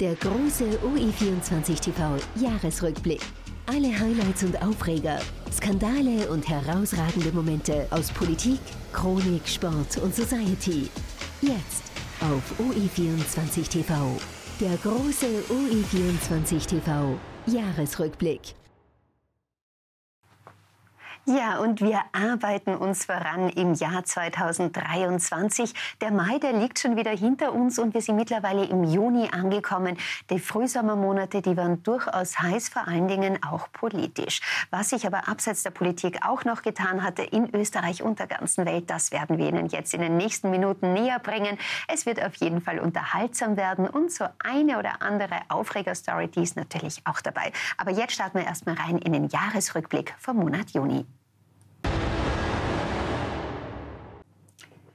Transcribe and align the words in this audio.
Der 0.00 0.14
große 0.14 0.64
OE24 0.78 1.78
TV 1.78 2.16
Jahresrückblick. 2.36 3.20
Alle 3.66 3.88
Highlights 3.88 4.42
und 4.42 4.60
Aufreger, 4.62 5.20
Skandale 5.52 6.26
und 6.30 6.48
herausragende 6.48 7.30
Momente 7.32 7.86
aus 7.90 8.10
Politik, 8.10 8.60
Chronik, 8.94 9.46
Sport 9.46 9.98
und 10.02 10.14
Society. 10.14 10.88
Jetzt 11.42 11.82
auf 12.22 12.42
OE24 12.58 13.68
TV. 13.68 14.16
Der 14.58 14.74
große 14.78 15.26
OE24 15.50 16.66
TV 16.66 17.18
Jahresrückblick. 17.46 18.54
Ja, 21.26 21.58
und 21.58 21.82
wir 21.82 22.00
arbeiten 22.12 22.74
uns 22.74 23.04
voran 23.04 23.50
im 23.50 23.74
Jahr 23.74 24.02
2023. 24.02 25.74
Der 26.00 26.10
Mai, 26.10 26.38
der 26.38 26.54
liegt 26.54 26.78
schon 26.78 26.96
wieder 26.96 27.10
hinter 27.10 27.52
uns 27.52 27.78
und 27.78 27.92
wir 27.92 28.00
sind 28.00 28.16
mittlerweile 28.16 28.64
im 28.64 28.84
Juni 28.84 29.28
angekommen. 29.30 29.98
Die 30.30 30.38
Frühsommermonate, 30.38 31.42
die 31.42 31.58
waren 31.58 31.82
durchaus 31.82 32.40
heiß, 32.40 32.70
vor 32.70 32.88
allen 32.88 33.06
Dingen 33.06 33.38
auch 33.44 33.70
politisch. 33.70 34.40
Was 34.70 34.90
sich 34.90 35.06
aber 35.06 35.28
abseits 35.28 35.62
der 35.62 35.70
Politik 35.70 36.26
auch 36.26 36.44
noch 36.44 36.62
getan 36.62 37.02
hatte 37.02 37.22
in 37.22 37.54
Österreich 37.54 38.02
und 38.02 38.18
der 38.18 38.26
ganzen 38.26 38.64
Welt, 38.64 38.88
das 38.88 39.12
werden 39.12 39.36
wir 39.36 39.46
Ihnen 39.46 39.68
jetzt 39.68 39.92
in 39.92 40.00
den 40.00 40.16
nächsten 40.16 40.50
Minuten 40.50 40.94
näher 40.94 41.18
bringen. 41.18 41.58
Es 41.86 42.06
wird 42.06 42.24
auf 42.24 42.34
jeden 42.36 42.62
Fall 42.62 42.78
unterhaltsam 42.78 43.58
werden 43.58 43.86
und 43.86 44.10
so 44.10 44.24
eine 44.38 44.78
oder 44.78 45.02
andere 45.02 45.36
Aufregerstory, 45.48 46.28
die 46.28 46.42
ist 46.42 46.56
natürlich 46.56 47.02
auch 47.04 47.20
dabei. 47.20 47.52
Aber 47.76 47.90
jetzt 47.90 48.14
starten 48.14 48.38
wir 48.38 48.46
erstmal 48.46 48.76
rein 48.76 48.96
in 48.98 49.12
den 49.12 49.28
Jahresrückblick 49.28 50.14
vom 50.18 50.38
Monat 50.38 50.70
Juni. 50.70 51.04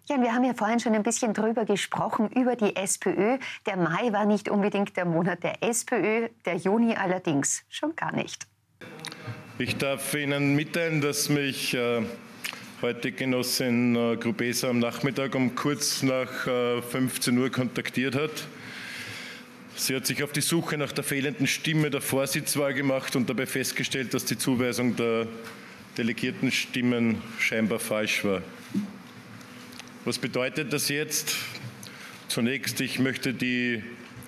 Ja, 0.08 0.22
wir 0.22 0.36
haben 0.36 0.44
ja 0.44 0.54
vorhin 0.54 0.80
schon 0.80 0.94
ein 0.94 1.02
bisschen 1.02 1.34
drüber 1.34 1.66
gesprochen, 1.66 2.30
über 2.30 2.56
die 2.56 2.76
SPÖ. 2.76 3.40
Der 3.66 3.76
Mai 3.76 4.12
war 4.12 4.26
nicht 4.26 4.50
unbedingt 4.50 4.96
der 4.98 5.06
Monat 5.06 5.42
der 5.44 5.64
SPÖ, 5.64 6.30
der 6.46 6.58
Juni 6.58 6.96
allerdings 6.96 7.64
schon 7.70 7.96
gar 7.96 8.14
nicht. 8.14 8.46
Ich 9.58 9.78
darf 9.78 10.14
Ihnen 10.14 10.56
mitteilen, 10.56 11.02
dass 11.02 11.30
mich 11.30 11.74
äh, 11.74 12.04
heute 12.84 13.14
Genossin 13.14 13.96
äh, 13.96 14.18
Grubesa 14.18 14.70
am 14.70 14.78
Nachmittag 14.78 15.34
um 15.34 15.56
kurz 15.56 16.04
nach 16.04 16.46
äh, 16.46 16.84
15 16.84 17.36
Uhr 17.36 17.50
kontaktiert 17.50 18.14
hat. 18.14 18.48
Sie 19.76 19.96
hat 19.96 20.06
sich 20.06 20.24
auf 20.24 20.32
die 20.32 20.42
Suche 20.42 20.78
nach 20.78 20.92
der 20.92 21.04
fehlenden 21.04 21.48
Stimme 21.48 21.90
der 21.90 22.02
Vorsitzwahl 22.02 22.76
gemacht 22.76 23.16
und 23.16 23.28
dabei 23.28 23.48
festgestellt, 23.48 24.14
dass 24.14 24.26
die 24.26 24.38
Zuweisung 24.38 24.96
der 24.96 25.26
delegierten 25.98 26.52
Stimmen 26.52 27.24
scheinbar 27.40 27.80
falsch 27.80 28.24
war. 28.24 28.44
Was 30.06 30.20
bedeutet 30.20 30.72
das 30.72 30.90
jetzt? 30.90 31.36
Zunächst, 32.28 32.80
ich 32.80 33.00
möchte 33.00 33.34
die 33.34 33.82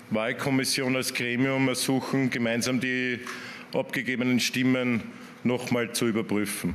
Wahlkommission 0.09 0.95
als 0.95 1.13
Gremium 1.13 1.67
ersuchen, 1.67 2.31
gemeinsam 2.31 2.79
die 2.79 3.19
abgegebenen 3.73 4.39
Stimmen 4.39 5.03
nochmal 5.43 5.91
zu 5.91 6.07
überprüfen. 6.07 6.73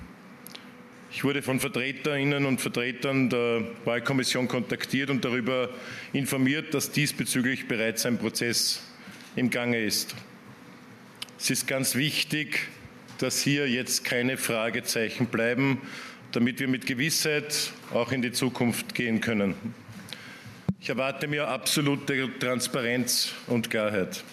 Ich 1.11 1.25
wurde 1.25 1.43
von 1.43 1.59
Vertreterinnen 1.59 2.47
und 2.47 2.61
Vertretern 2.61 3.29
der 3.29 3.65
Wahlkommission 3.85 4.47
kontaktiert 4.47 5.11
und 5.11 5.25
darüber 5.25 5.71
informiert, 6.13 6.73
dass 6.73 6.93
diesbezüglich 6.93 7.67
bereits 7.67 8.07
ein 8.07 8.19
Prozess 8.19 8.85
im 9.35 9.51
Gange 9.51 9.83
ist. 9.83 10.15
Es 11.41 11.51
ist 11.51 11.67
ganz 11.67 11.97
wichtig, 11.97 12.69
dass 13.19 13.43
hier 13.43 13.69
jetzt 13.69 14.05
keine 14.05 14.37
Fragezeichen 14.37 15.27
bleiben, 15.27 15.81
damit 16.33 16.61
wir 16.61 16.69
mit 16.69 16.87
Gewissheit 16.87 17.73
auch 17.93 18.11
in 18.11 18.23
die 18.23 18.33
Zukunft 18.33 18.95
gehen 18.95 19.21
können. 19.21 19.55
Ich 20.81 20.89
erwarte 20.89 21.29
mir 21.29 21.47
absolute 21.47 22.29
Transparenz 22.39 23.33
und 23.47 23.71
Klarheit. 23.71 24.25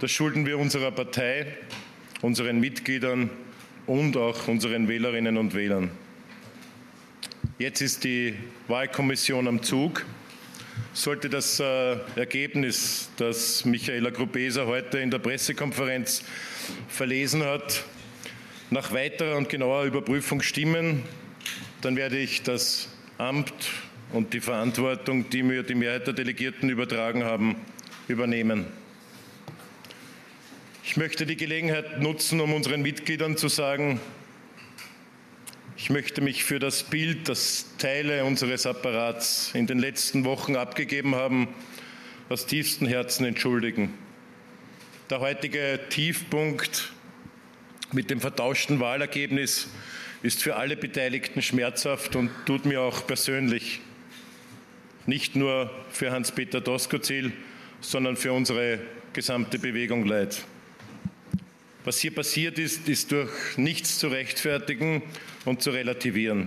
Das 0.00 0.10
schulden 0.10 0.46
wir 0.46 0.58
unserer 0.58 0.90
Partei, 0.90 1.46
unseren 2.20 2.60
Mitgliedern 2.60 3.30
und 3.86 4.16
auch 4.16 4.46
unseren 4.46 4.88
Wählerinnen 4.88 5.36
und 5.36 5.54
Wählern. 5.54 5.90
Jetzt 7.58 7.80
ist 7.80 8.04
die 8.04 8.34
Wahlkommission 8.68 9.48
am 9.48 9.62
Zug. 9.62 10.04
Sollte 10.92 11.30
das 11.30 11.60
äh, 11.60 11.96
Ergebnis, 12.16 13.10
das 13.16 13.64
Michaela 13.64 14.10
Grubeser 14.10 14.66
heute 14.66 14.98
in 14.98 15.10
der 15.10 15.18
Pressekonferenz 15.18 16.24
verlesen 16.88 17.42
hat, 17.42 17.84
nach 18.70 18.92
weiterer 18.92 19.36
und 19.36 19.48
genauer 19.48 19.84
Überprüfung 19.84 20.42
stimmen, 20.42 21.02
dann 21.82 21.96
werde 21.96 22.16
ich 22.16 22.42
das 22.42 22.88
Amt 23.18 23.52
und 24.12 24.34
die 24.34 24.40
Verantwortung, 24.40 25.28
die 25.30 25.42
mir 25.42 25.64
die 25.64 25.74
Mehrheit 25.74 26.06
der 26.06 26.14
Delegierten 26.14 26.70
übertragen 26.70 27.24
haben, 27.24 27.56
übernehmen. 28.06 28.66
Ich 30.84 30.96
möchte 30.96 31.26
die 31.26 31.36
Gelegenheit 31.36 32.00
nutzen, 32.00 32.40
um 32.40 32.52
unseren 32.54 32.82
Mitgliedern 32.82 33.36
zu 33.36 33.48
sagen, 33.48 34.00
ich 35.76 35.90
möchte 35.90 36.20
mich 36.20 36.44
für 36.44 36.60
das 36.60 36.84
Bild, 36.84 37.28
das 37.28 37.66
Teile 37.78 38.24
unseres 38.24 38.66
Apparats 38.66 39.50
in 39.54 39.66
den 39.66 39.80
letzten 39.80 40.24
Wochen 40.24 40.54
abgegeben 40.54 41.16
haben, 41.16 41.48
aus 42.28 42.46
tiefstem 42.46 42.86
Herzen 42.86 43.24
entschuldigen. 43.24 43.92
Der 45.10 45.18
heutige 45.18 45.80
Tiefpunkt 45.88 46.92
mit 47.90 48.10
dem 48.10 48.20
vertauschten 48.20 48.78
Wahlergebnis 48.78 49.68
ist 50.22 50.42
für 50.42 50.56
alle 50.56 50.76
Beteiligten 50.76 51.42
schmerzhaft 51.42 52.16
und 52.16 52.30
tut 52.46 52.64
mir 52.64 52.80
auch 52.80 53.06
persönlich, 53.06 53.80
nicht 55.06 55.34
nur 55.34 55.70
für 55.90 56.12
Hans-Peter 56.12 56.60
Doskozil, 56.60 57.32
sondern 57.80 58.16
für 58.16 58.32
unsere 58.32 58.78
gesamte 59.12 59.58
Bewegung 59.58 60.06
leid. 60.06 60.44
Was 61.84 61.98
hier 61.98 62.14
passiert 62.14 62.60
ist, 62.60 62.88
ist 62.88 63.10
durch 63.10 63.30
nichts 63.56 63.98
zu 63.98 64.06
rechtfertigen 64.08 65.02
und 65.44 65.62
zu 65.62 65.70
relativieren. 65.70 66.46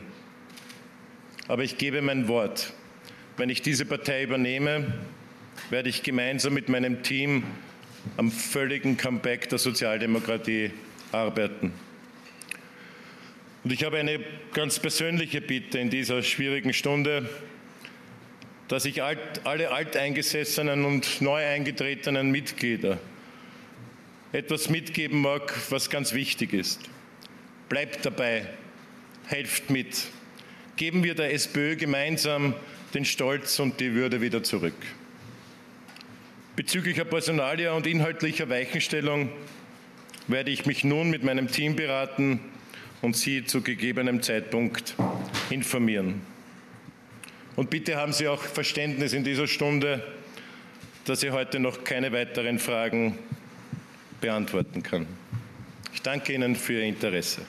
Aber 1.50 1.63
ich 1.63 1.78
gebe 1.78 2.02
mein 2.02 2.30
Wort. 2.30 2.74
Wenn 3.36 3.50
ich 3.50 3.62
diese 3.62 3.86
Partei 3.86 4.24
übernehme, 4.24 4.94
werde 5.69 5.90
ich 5.90 6.03
gemeinsam 6.03 6.53
mit 6.53 6.69
meinem 6.69 7.03
Team 7.03 7.44
am 8.16 8.31
völligen 8.31 8.96
Comeback 8.96 9.50
der 9.50 9.57
Sozialdemokratie 9.57 10.72
arbeiten. 11.12 11.74
Und 13.66 13.72
ich 13.72 13.84
habe 13.84 13.98
eine 13.98 14.20
ganz 14.53 14.78
persönliche 14.78 15.42
Bitte 15.42 15.80
in 15.80 15.90
dieser 15.90 16.22
schwierigen 16.22 16.72
Stunde, 16.72 17.28
dass 18.68 18.86
ich 18.86 19.02
alt, 19.02 19.18
alle 19.44 19.72
alteingesessenen 19.72 20.86
und 20.86 21.20
neu 21.20 21.44
eingetretenen 21.44 22.30
Mitglieder 22.30 23.00
etwas 24.34 24.70
mitgeben 24.70 25.20
mag, 25.20 25.52
was 25.72 25.90
ganz 25.90 26.14
wichtig 26.14 26.54
ist. 26.54 26.80
Bleibt 27.68 28.06
dabei, 28.06 28.46
helft 29.25 29.72
mit. 29.72 29.98
Geben 30.75 31.04
wir 31.04 31.16
der 31.16 31.34
SPÖ 31.34 31.75
gemeinsam 31.75 32.54
den 32.94 33.04
Stolz 33.04 33.58
und 33.58 33.80
die 33.80 33.96
Würde 33.96 34.22
wieder 34.22 34.44
zurück. 34.44 34.75
Bezüglicher 36.56 37.06
Personalia 37.06 37.74
und 37.74 37.88
inhaltlicher 37.88 38.48
Weichenstellung 38.48 39.31
werde 40.28 40.52
ich 40.52 40.68
mich 40.68 40.84
nun 40.84 41.09
mit 41.09 41.24
meinem 41.24 41.52
Team 41.52 41.75
beraten 41.75 42.40
und 43.06 43.16
Sie 43.16 43.46
zu 43.46 43.62
gegebenem 43.62 44.24
Zeitpunkt 44.24 44.96
informieren. 45.52 46.22
Und 47.56 47.70
bitte 47.70 47.98
haben 47.98 48.12
Sie 48.12 48.28
auch 48.28 48.42
Verständnis 48.42 49.14
in 49.14 49.24
dieser 49.24 49.46
Stunde, 49.46 50.04
dass 51.06 51.22
ich 51.22 51.30
heute 51.30 51.60
noch 51.60 51.84
keine 51.84 52.12
weiteren 52.12 52.58
Fragen 52.58 53.20
beantworten 54.22 54.82
kann. 54.82 55.06
Ich 55.94 56.02
danke 56.02 56.34
Ihnen 56.34 56.56
für 56.56 56.74
Ihr 56.74 56.82
Interesse. 56.82 57.42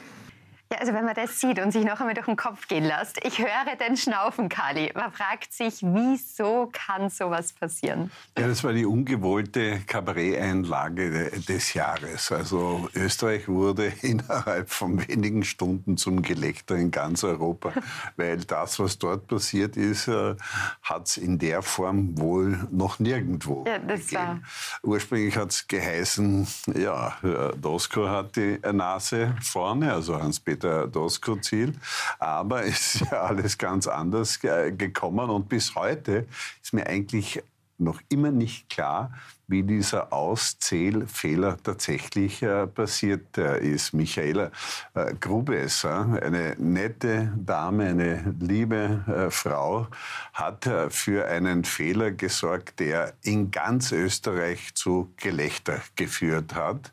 Ja, 0.73 0.79
also 0.81 0.93
wenn 0.95 1.05
man 1.05 1.15
das 1.15 1.39
sieht 1.39 1.61
und 1.61 1.71
sich 1.71 1.85
noch 1.85 2.01
einmal 2.01 2.15
durch 2.15 2.27
den 2.27 2.35
Kopf 2.35 2.67
gehen 2.67 2.83
lässt, 2.83 3.25
ich 3.25 3.39
höre 3.39 3.77
den 3.77 3.97
Schnaufen, 3.97 4.49
Kali. 4.49 4.91
Man 4.97 5.13
fragt 5.13 5.53
sich, 5.53 5.81
wieso 5.83 6.69
kann 6.73 7.09
sowas 7.09 7.53
passieren? 7.53 8.11
Ja, 8.37 8.49
das 8.49 8.65
war 8.65 8.73
die 8.73 8.85
ungewollte 8.85 9.79
Kabaretteinlage 9.87 11.31
des 11.49 11.73
Jahres. 11.75 12.33
Also 12.33 12.89
Österreich 12.95 13.47
wurde 13.47 13.87
innerhalb 14.03 14.69
von 14.69 15.07
wenigen 15.07 15.45
Stunden 15.45 15.97
zum 15.97 16.23
Gelächter 16.23 16.75
in 16.75 16.91
ganz 16.91 17.23
Europa, 17.23 17.73
weil 18.17 18.39
das, 18.39 18.81
was 18.81 18.99
dort 18.99 19.29
passiert 19.29 19.77
ist, 19.77 20.09
äh, 20.09 20.35
hat 20.83 21.07
es 21.07 21.17
in 21.17 21.39
der 21.39 21.63
Form 21.63 22.19
wohl 22.19 22.67
noch 22.73 22.99
nirgendwo 22.99 23.65
ja, 23.69 23.79
das 23.79 24.09
gegeben. 24.09 24.17
War... 24.21 24.41
Ursprünglich 24.83 25.37
hat 25.37 25.51
es 25.51 25.69
geheißen, 25.69 26.45
ja, 26.75 27.17
Dosko 27.57 28.09
hat 28.09 28.35
die 28.35 28.59
Nase 28.73 29.37
vorne, 29.41 29.93
also 29.93 30.21
Hans-Peter 30.21 30.56
Peter 30.57 30.87
Doskozil. 30.87 31.75
Aber 32.19 32.65
es 32.65 32.97
ist 32.97 33.11
ja 33.11 33.23
alles 33.23 33.59
ganz 33.59 33.87
anders 33.87 34.41
gekommen 34.41 35.31
und 35.31 35.49
bis 35.49 35.75
heute 35.75 36.27
ist 36.63 36.73
mir 36.73 36.87
eigentlich 36.87 37.43
noch 37.79 38.01
immer 38.09 38.31
nicht 38.31 38.71
klar, 38.71 39.13
wie 39.49 39.63
dieser 39.63 40.11
Auszählfehler 40.11 41.59
tatsächlich 41.63 42.43
äh, 42.43 42.67
passiert 42.67 43.37
äh, 43.37 43.61
ist. 43.61 43.93
Michaela 43.93 44.51
äh, 44.95 45.15
Grubes, 45.21 45.85
äh, 45.85 45.89
eine 45.89 46.57
nette 46.59 47.35
Dame, 47.37 47.89
eine 47.89 48.35
liebe 48.41 49.05
äh, 49.07 49.31
Frau, 49.31 49.89
hat 50.33 50.67
äh, 50.67 50.89
für 50.89 51.29
einen 51.29 51.65
Fehler 51.65 52.13
gesorgt, 52.13 52.81
der 52.81 53.13
in 53.23 53.51
ganz 53.51 53.93
Österreich 53.93 54.75
zu 54.75 55.13
Gelächter 55.19 55.83
geführt 55.97 56.55
hat. 56.55 56.93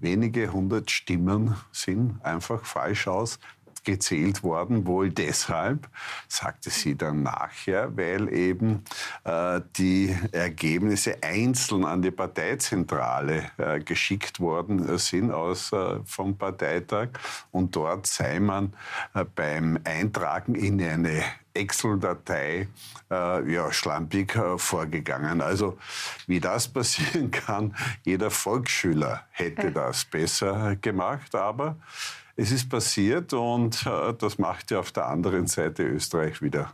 Wenige 0.00 0.52
hundert 0.52 0.90
Stimmen 0.90 1.56
sind 1.72 2.24
einfach 2.24 2.64
falsch 2.64 3.06
aus 3.06 3.38
gezählt 3.84 4.42
worden, 4.42 4.86
wohl 4.86 5.10
deshalb, 5.10 5.88
sagte 6.28 6.70
sie 6.70 6.96
dann 6.96 7.22
nachher, 7.22 7.96
weil 7.96 8.32
eben 8.32 8.84
äh, 9.24 9.60
die 9.76 10.14
Ergebnisse 10.32 11.22
einzeln 11.22 11.84
an 11.84 12.02
die 12.02 12.10
Parteizentrale 12.10 13.50
äh, 13.56 13.80
geschickt 13.80 14.40
worden 14.40 14.98
sind 14.98 15.32
aus, 15.32 15.72
äh, 15.72 16.00
vom 16.04 16.36
Parteitag. 16.36 17.08
Und 17.50 17.74
dort 17.76 18.06
sei 18.06 18.40
man 18.40 18.74
äh, 19.14 19.24
beim 19.24 19.78
Eintragen 19.84 20.54
in 20.54 20.80
eine 20.82 21.22
Excel-Datei 21.54 22.68
äh, 23.10 23.52
ja, 23.52 23.72
schlampig 23.72 24.36
äh, 24.36 24.58
vorgegangen. 24.58 25.40
Also 25.40 25.78
wie 26.26 26.40
das 26.40 26.68
passieren 26.72 27.30
kann, 27.30 27.74
jeder 28.04 28.30
Volksschüler 28.30 29.24
hätte 29.30 29.72
das 29.72 30.04
besser 30.04 30.76
gemacht, 30.76 31.34
aber 31.34 31.76
es 32.36 32.52
ist 32.52 32.68
passiert 32.68 33.32
und 33.32 33.84
äh, 33.86 34.14
das 34.18 34.38
macht 34.38 34.70
ja 34.70 34.80
auf 34.80 34.92
der 34.92 35.06
anderen 35.06 35.46
Seite 35.46 35.82
Österreich 35.82 36.40
wieder 36.40 36.72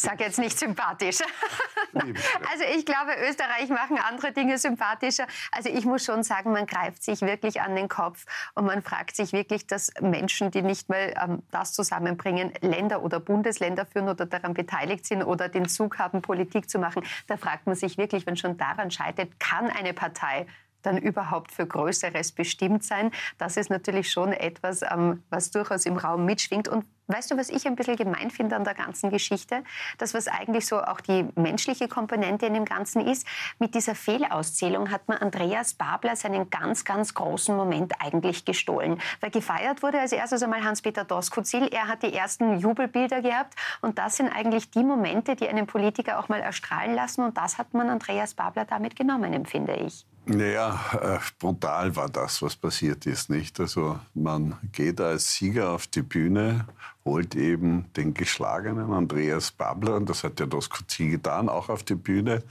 Sag 0.00 0.20
jetzt 0.20 0.38
nicht 0.38 0.58
sympathisch. 0.58 1.18
also 1.92 2.64
ich 2.74 2.86
glaube, 2.86 3.12
Österreich 3.28 3.68
machen 3.68 3.98
andere 3.98 4.32
Dinge 4.32 4.56
sympathischer. 4.56 5.26
Also 5.52 5.68
ich 5.68 5.84
muss 5.84 6.04
schon 6.04 6.22
sagen, 6.22 6.52
man 6.52 6.66
greift 6.66 7.02
sich 7.02 7.20
wirklich 7.20 7.60
an 7.60 7.76
den 7.76 7.88
Kopf 7.88 8.24
und 8.54 8.64
man 8.64 8.82
fragt 8.82 9.14
sich 9.14 9.32
wirklich, 9.32 9.66
dass 9.66 9.92
Menschen, 10.00 10.50
die 10.50 10.62
nicht 10.62 10.88
mal 10.88 11.14
ähm, 11.22 11.42
das 11.50 11.72
zusammenbringen, 11.72 12.52
Länder 12.60 13.02
oder 13.02 13.20
Bundesländer 13.20 13.84
führen 13.84 14.08
oder 14.08 14.24
daran 14.24 14.54
beteiligt 14.54 15.04
sind 15.04 15.22
oder 15.22 15.48
den 15.48 15.68
Zug 15.68 15.98
haben, 15.98 16.22
Politik 16.22 16.70
zu 16.70 16.78
machen, 16.78 17.02
da 17.26 17.36
fragt 17.36 17.66
man 17.66 17.76
sich 17.76 17.98
wirklich, 17.98 18.26
wenn 18.26 18.36
schon 18.36 18.56
daran 18.56 18.90
scheitert, 18.90 19.38
kann 19.38 19.68
eine 19.68 19.92
Partei 19.92 20.46
dann 20.82 20.98
überhaupt 20.98 21.52
für 21.52 21.66
Größeres 21.66 22.32
bestimmt 22.32 22.84
sein. 22.84 23.10
Das 23.38 23.56
ist 23.56 23.70
natürlich 23.70 24.10
schon 24.10 24.32
etwas, 24.32 24.82
ähm, 24.82 25.22
was 25.30 25.50
durchaus 25.50 25.86
im 25.86 25.96
Raum 25.96 26.24
mitschwingt. 26.24 26.68
Und 26.68 26.84
weißt 27.12 27.30
du, 27.30 27.36
was 27.36 27.48
ich 27.48 27.66
ein 27.66 27.76
bisschen 27.76 27.96
gemein 27.96 28.30
finde 28.30 28.56
an 28.56 28.64
der 28.64 28.74
ganzen 28.74 29.10
Geschichte? 29.10 29.62
Das, 29.98 30.14
was 30.14 30.28
eigentlich 30.28 30.66
so 30.66 30.80
auch 30.80 31.00
die 31.00 31.26
menschliche 31.34 31.88
Komponente 31.88 32.46
in 32.46 32.54
dem 32.54 32.64
Ganzen 32.64 33.06
ist, 33.06 33.26
mit 33.58 33.74
dieser 33.74 33.94
Fehlauszählung 33.94 34.90
hat 34.90 35.08
man 35.08 35.18
Andreas 35.18 35.74
Babler 35.74 36.16
seinen 36.16 36.50
ganz, 36.50 36.84
ganz 36.84 37.14
großen 37.14 37.56
Moment 37.56 37.94
eigentlich 38.00 38.44
gestohlen. 38.44 39.00
Weil 39.20 39.30
gefeiert 39.30 39.82
wurde 39.82 40.00
als 40.00 40.12
erstes 40.12 40.42
einmal 40.42 40.64
Hans-Peter 40.64 41.04
Doskozil. 41.04 41.68
Er 41.68 41.88
hat 41.88 42.02
die 42.02 42.14
ersten 42.14 42.58
Jubelbilder 42.58 43.22
gehabt. 43.22 43.54
Und 43.80 43.98
das 43.98 44.16
sind 44.16 44.28
eigentlich 44.28 44.70
die 44.70 44.84
Momente, 44.84 45.36
die 45.36 45.48
einen 45.48 45.66
Politiker 45.66 46.18
auch 46.18 46.28
mal 46.28 46.40
erstrahlen 46.40 46.94
lassen. 46.94 47.24
Und 47.24 47.36
das 47.36 47.58
hat 47.58 47.74
man 47.74 47.88
Andreas 47.90 48.34
Babler 48.34 48.64
damit 48.64 48.96
genommen, 48.96 49.32
empfinde 49.32 49.74
ich. 49.74 50.06
Naja, 50.26 50.78
äh, 51.00 51.18
brutal 51.38 51.96
war 51.96 52.08
das, 52.08 52.40
was 52.42 52.54
passiert 52.54 53.06
ist, 53.06 53.30
nicht? 53.30 53.58
Also 53.58 53.98
man 54.14 54.56
geht 54.70 55.00
als 55.00 55.32
Sieger 55.32 55.70
auf 55.70 55.86
die 55.86 56.02
Bühne, 56.02 56.66
holt 57.04 57.34
eben 57.34 57.92
den 57.94 58.14
geschlagenen 58.14 58.92
Andreas 58.92 59.50
Babler, 59.50 59.96
und 59.96 60.08
das 60.08 60.22
hat 60.22 60.38
ja 60.38 60.46
Doskozil 60.46 61.12
getan, 61.12 61.48
auch 61.48 61.68
auf 61.68 61.82
die 61.82 61.96
Bühne. 61.96 62.44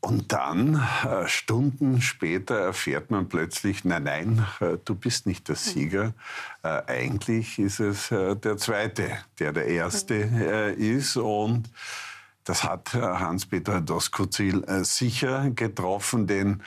Und 0.00 0.32
dann, 0.32 0.86
äh, 1.04 1.26
Stunden 1.26 2.02
später, 2.02 2.58
erfährt 2.58 3.10
man 3.10 3.28
plötzlich, 3.28 3.84
nein, 3.84 4.04
nein, 4.04 4.46
äh, 4.60 4.76
du 4.84 4.94
bist 4.94 5.26
nicht 5.26 5.48
der 5.48 5.56
Sieger. 5.56 6.12
Eigentlich 6.62 7.58
ist 7.58 7.80
es 7.80 8.08
der 8.08 8.56
Zweite, 8.56 9.18
der 9.38 9.52
der 9.52 9.66
Erste 9.66 10.14
ist. 10.14 11.16
Und 11.16 11.70
das 12.46 12.64
hat 12.64 12.94
äh, 12.94 13.00
Hans-Peter 13.00 13.80
Doskozil 13.80 14.64
äh, 14.64 14.84
sicher 14.84 15.50
getroffen, 15.50 16.26
denn 16.26 16.62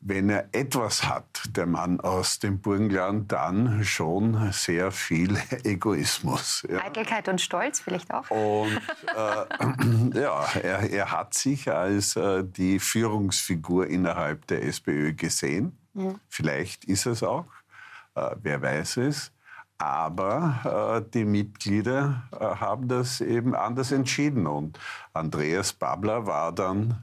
wenn 0.00 0.30
er 0.30 0.48
etwas 0.52 1.04
hat, 1.04 1.42
der 1.50 1.66
Mann 1.66 2.00
aus 2.00 2.38
dem 2.38 2.60
Burgenland, 2.60 3.30
dann 3.30 3.84
schon 3.84 4.50
sehr 4.50 4.92
viel 4.92 5.36
Egoismus. 5.64 6.66
Ja. 6.70 6.82
Eitelkeit 6.82 7.28
und 7.28 7.38
Stolz 7.40 7.80
vielleicht 7.80 8.10
auch. 8.12 8.30
Und 8.30 8.80
äh, 9.14 10.18
ja, 10.18 10.42
er, 10.62 10.90
er, 10.90 11.12
hat 11.12 11.34
sich 11.34 11.70
als 11.70 12.16
äh, 12.16 12.42
die 12.42 12.78
Führungsfigur 12.78 13.86
innerhalb 13.88 14.46
der 14.46 14.64
SPÖ 14.64 15.12
gesehen. 15.12 15.78
Mhm. 15.92 16.18
Vielleicht 16.30 16.86
ist 16.86 17.04
es 17.04 17.22
auch, 17.22 17.46
äh, 18.14 18.30
wer 18.40 18.62
weiß 18.62 18.96
es. 18.98 19.32
Aber 19.80 21.00
äh, 21.06 21.10
die 21.14 21.24
Mitglieder 21.24 22.24
äh, 22.38 22.44
haben 22.44 22.86
das 22.86 23.22
eben 23.22 23.54
anders 23.54 23.92
entschieden. 23.92 24.46
Und 24.46 24.78
Andreas 25.14 25.72
Babler 25.72 26.26
war 26.26 26.52
dann 26.52 27.02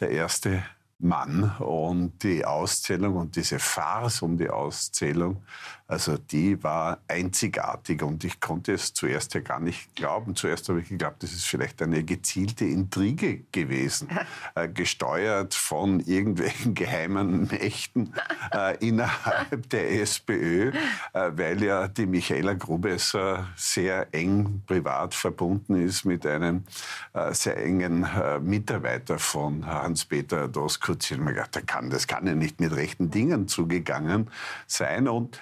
der 0.00 0.10
erste 0.10 0.64
Mann. 1.00 1.56
Und 1.58 2.22
die 2.22 2.44
Auszählung 2.44 3.16
und 3.16 3.36
diese 3.36 3.58
Farce 3.58 4.22
um 4.22 4.36
die 4.36 4.50
Auszählung, 4.50 5.42
also 5.86 6.16
die 6.16 6.62
war 6.62 6.98
einzigartig. 7.08 8.02
Und 8.02 8.22
ich 8.22 8.40
konnte 8.40 8.72
es 8.72 8.94
zuerst 8.94 9.34
ja 9.34 9.40
gar 9.40 9.58
nicht 9.58 9.96
glauben. 9.96 10.36
Zuerst 10.36 10.68
habe 10.68 10.80
ich 10.80 10.88
geglaubt, 10.88 11.22
das 11.22 11.32
ist 11.32 11.46
vielleicht 11.46 11.82
eine 11.82 12.04
gezielte 12.04 12.64
Intrige 12.64 13.40
gewesen, 13.50 14.08
äh, 14.54 14.68
gesteuert 14.68 15.54
von 15.54 15.98
irgendwelchen 16.00 16.74
geheimen 16.80 17.48
Mächten 17.48 18.14
äh, 18.54 18.76
innerhalb 18.78 19.68
der 19.70 20.00
SPÖ, 20.00 20.70
äh, 21.12 21.30
weil 21.32 21.62
ja 21.62 21.88
die 21.88 22.06
Michaela 22.06 22.54
Grubes 22.54 23.16
sehr 23.56 24.06
eng 24.12 24.62
privat 24.66 25.14
verbunden 25.14 25.74
ist 25.74 26.04
mit 26.04 26.24
einem 26.24 26.64
äh, 27.12 27.34
sehr 27.34 27.56
engen 27.56 28.04
äh, 28.04 28.38
Mitarbeiter 28.38 29.18
von 29.18 29.66
Hans-Peter 29.66 30.46
Dosko 30.46 30.89
kurz 30.90 31.10
mir 31.12 31.34
gedacht, 31.34 31.54
das 31.54 31.66
kann, 31.66 31.88
das 31.88 32.06
kann 32.08 32.26
ja 32.26 32.34
nicht 32.34 32.60
mit 32.60 32.74
rechten 32.74 33.10
Dingen 33.10 33.46
zugegangen 33.46 34.28
sein. 34.66 35.06
Und 35.06 35.40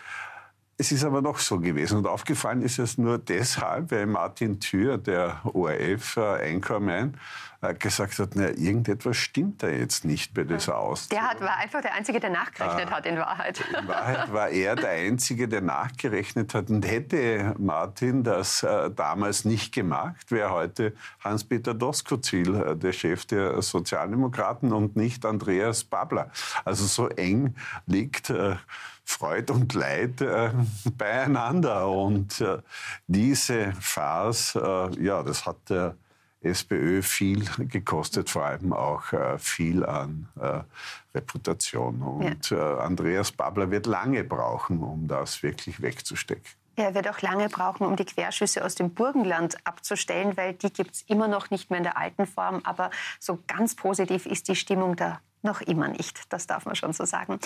es 0.81 0.93
ist 0.93 1.05
aber 1.05 1.21
noch 1.21 1.39
so 1.39 1.59
gewesen. 1.59 1.99
Und 1.99 2.07
aufgefallen 2.07 2.63
ist 2.63 2.79
es 2.79 2.99
nur 2.99 3.19
deshalb, 3.19 3.91
weil 3.91 4.07
Martin 4.07 4.61
Thür, 4.61 4.97
der 4.97 5.41
ORF-Einkommen, 5.43 7.19
äh, 7.61 7.75
gesagt 7.75 8.21
hat, 8.21 8.31
na, 8.35 8.51
irgendetwas 8.51 9.17
stimmt 9.17 9.65
da 9.65 9.69
jetzt 9.69 10.05
nicht 10.05 10.35
bei 10.35 10.45
dieser 10.45 10.79
Auszählung. 10.79 11.21
Der 11.21 11.31
hat, 11.31 11.41
war 11.41 11.57
einfach 11.57 11.83
der 11.83 11.95
Einzige, 11.95 12.21
der 12.21 12.31
nachgerechnet 12.31 12.87
ah, 12.87 12.97
hat, 12.97 13.07
in 13.07 13.19
Wahrheit. 13.19 13.65
In 13.77 13.89
Wahrheit 13.89 14.33
war 14.33 14.49
er 14.51 14.77
der 14.77 14.91
Einzige, 14.91 15.49
der 15.49 15.63
nachgerechnet 15.63 16.55
hat. 16.55 16.71
Und 16.71 16.87
hätte 16.87 17.57
Martin 17.59 18.23
das 18.23 18.63
äh, 18.63 18.89
damals 18.93 19.45
nicht 19.45 19.75
gemacht, 19.75 20.31
wäre 20.31 20.51
heute 20.51 20.93
Hans-Peter 21.25 21.75
Doskozil 21.75 22.55
äh, 22.55 22.77
der 22.77 22.93
Chef 22.93 23.27
der 23.27 23.61
Sozialdemokraten 23.61 24.73
und 24.73 24.95
nicht 24.95 25.27
Andreas 25.27 25.83
Babler. 25.83 26.31
Also 26.65 26.85
so 26.85 27.09
eng 27.09 27.57
liegt 27.87 28.31
äh, 28.31 28.55
Freud 29.09 29.50
und 29.50 29.73
Leid 29.73 30.21
äh, 30.21 30.50
beieinander. 30.99 31.88
Und 31.88 32.43
äh, 32.43 32.59
diese 33.07 33.73
Farce, 33.81 34.55
äh, 34.55 35.03
ja, 35.03 35.23
das 35.23 35.47
hat 35.47 35.57
der 35.71 35.97
SPÖ 36.43 37.03
viel 37.03 37.45
gekostet, 37.59 38.29
vor 38.29 38.45
allem 38.45 38.73
auch 38.73 39.12
äh, 39.12 39.38
viel 39.38 39.85
an 39.85 40.29
äh, 40.38 40.61
Reputation. 41.15 42.03
Und 42.03 42.50
ja. 42.50 42.77
Äh, 42.77 42.81
Andreas 42.83 43.33
Babler 43.33 43.71
wird 43.71 43.87
lange 43.87 44.25
brauchen, 44.25 44.83
um 44.83 45.09
das 45.09 45.43
wirklich 45.43 45.81
wegzustecken. 45.81 46.53
Er 46.77 46.95
wird 46.95 47.09
auch 47.09 47.23
lange 47.23 47.49
brauchen, 47.49 47.87
um 47.87 47.97
die 47.97 48.05
Querschüsse 48.05 48.65
aus 48.65 48.77
dem 48.77 48.91
Burgenland 48.91 49.57
abzustellen, 49.65 50.37
weil 50.37 50.53
die 50.53 50.73
gibt 50.73 50.95
es 50.95 51.03
immer 51.09 51.27
noch 51.27 51.50
nicht 51.50 51.71
mehr 51.71 51.79
in 51.79 51.85
der 51.85 51.97
alten 51.97 52.27
Form. 52.27 52.61
Aber 52.62 52.91
so 53.19 53.38
ganz 53.49 53.75
positiv 53.75 54.27
ist 54.27 54.47
die 54.47 54.55
Stimmung 54.55 54.95
da 54.95 55.19
noch 55.42 55.61
immer 55.61 55.88
nicht, 55.88 56.33
das 56.33 56.47
darf 56.47 56.66
man 56.66 56.75
schon 56.75 56.92
so 56.92 57.04
sagen. 57.04 57.38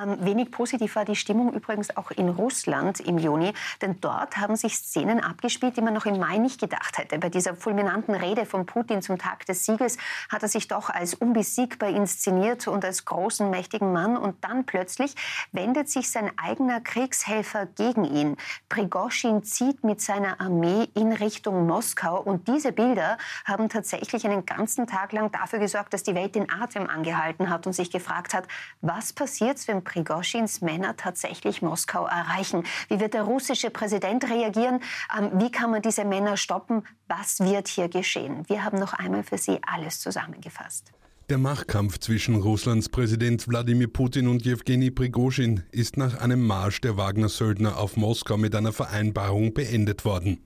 Ähm, 0.00 0.18
wenig 0.24 0.50
positiv 0.50 0.96
war 0.96 1.04
die 1.04 1.16
Stimmung 1.16 1.52
übrigens 1.52 1.96
auch 1.96 2.10
in 2.10 2.28
Russland 2.28 3.00
im 3.00 3.18
Juni, 3.18 3.52
denn 3.80 4.00
dort 4.00 4.36
haben 4.36 4.56
sich 4.56 4.76
Szenen 4.76 5.20
abgespielt, 5.20 5.76
die 5.76 5.80
man 5.80 5.94
noch 5.94 6.06
im 6.06 6.18
Mai 6.18 6.38
nicht 6.38 6.60
gedacht 6.60 6.98
hätte. 6.98 7.18
Bei 7.18 7.28
dieser 7.28 7.54
fulminanten 7.54 8.14
Rede 8.14 8.46
von 8.46 8.66
Putin 8.66 9.02
zum 9.02 9.18
Tag 9.18 9.46
des 9.46 9.64
Sieges 9.64 9.96
hat 10.28 10.42
er 10.42 10.48
sich 10.48 10.68
doch 10.68 10.90
als 10.90 11.14
unbesiegbar 11.14 11.90
inszeniert 11.90 12.68
und 12.68 12.84
als 12.84 13.04
großen, 13.04 13.48
mächtigen 13.50 13.92
Mann. 13.92 14.16
Und 14.16 14.44
dann 14.44 14.66
plötzlich 14.66 15.14
wendet 15.52 15.88
sich 15.88 16.10
sein 16.10 16.30
eigener 16.36 16.80
Kriegshelfer 16.80 17.66
gegen 17.66 18.04
ihn. 18.04 18.36
Prigoschin 18.68 19.42
zieht 19.42 19.84
mit 19.84 20.00
seiner 20.00 20.40
Armee 20.40 20.88
in 20.94 21.12
Richtung 21.12 21.66
Moskau 21.66 22.20
und 22.20 22.48
diese 22.48 22.72
Bilder 22.72 23.18
haben 23.44 23.68
tatsächlich 23.68 24.26
einen 24.26 24.44
ganzen 24.46 24.86
Tag 24.86 25.12
lang 25.12 25.32
dafür 25.32 25.58
gesorgt, 25.58 25.92
dass 25.94 26.02
die 26.02 26.14
Welt 26.14 26.34
den 26.34 26.50
Atem 26.50 26.88
angehalten 26.88 27.37
gehalten 27.38 27.50
hat 27.50 27.66
und 27.66 27.72
sich 27.72 27.90
gefragt 27.90 28.34
hat, 28.34 28.46
was 28.80 29.12
passiert, 29.12 29.66
wenn 29.68 29.82
Prigoschins 29.82 30.60
Männer 30.60 30.96
tatsächlich 30.96 31.62
Moskau 31.62 32.06
erreichen? 32.06 32.64
Wie 32.88 33.00
wird 33.00 33.14
der 33.14 33.22
russische 33.22 33.70
Präsident 33.70 34.24
reagieren? 34.24 34.80
Ähm, 35.16 35.30
wie 35.34 35.50
kann 35.50 35.70
man 35.70 35.82
diese 35.82 36.04
Männer 36.04 36.36
stoppen? 36.36 36.82
Was 37.08 37.40
wird 37.40 37.68
hier 37.68 37.88
geschehen? 37.88 38.44
Wir 38.48 38.64
haben 38.64 38.78
noch 38.78 38.92
einmal 38.92 39.22
für 39.22 39.38
Sie 39.38 39.58
alles 39.62 40.00
zusammengefasst. 40.00 40.92
Der 41.30 41.38
Machtkampf 41.38 41.98
zwischen 41.98 42.36
Russlands 42.36 42.88
Präsident 42.88 43.48
Wladimir 43.48 43.88
Putin 43.88 44.28
und 44.28 44.46
Jewgeni 44.46 44.90
Prigozhin 44.90 45.62
ist 45.72 45.98
nach 45.98 46.18
einem 46.20 46.46
Marsch 46.46 46.80
der 46.80 46.96
Wagner-Söldner 46.96 47.76
auf 47.76 47.98
Moskau 47.98 48.38
mit 48.38 48.54
einer 48.54 48.72
Vereinbarung 48.72 49.52
beendet 49.52 50.06
worden. 50.06 50.38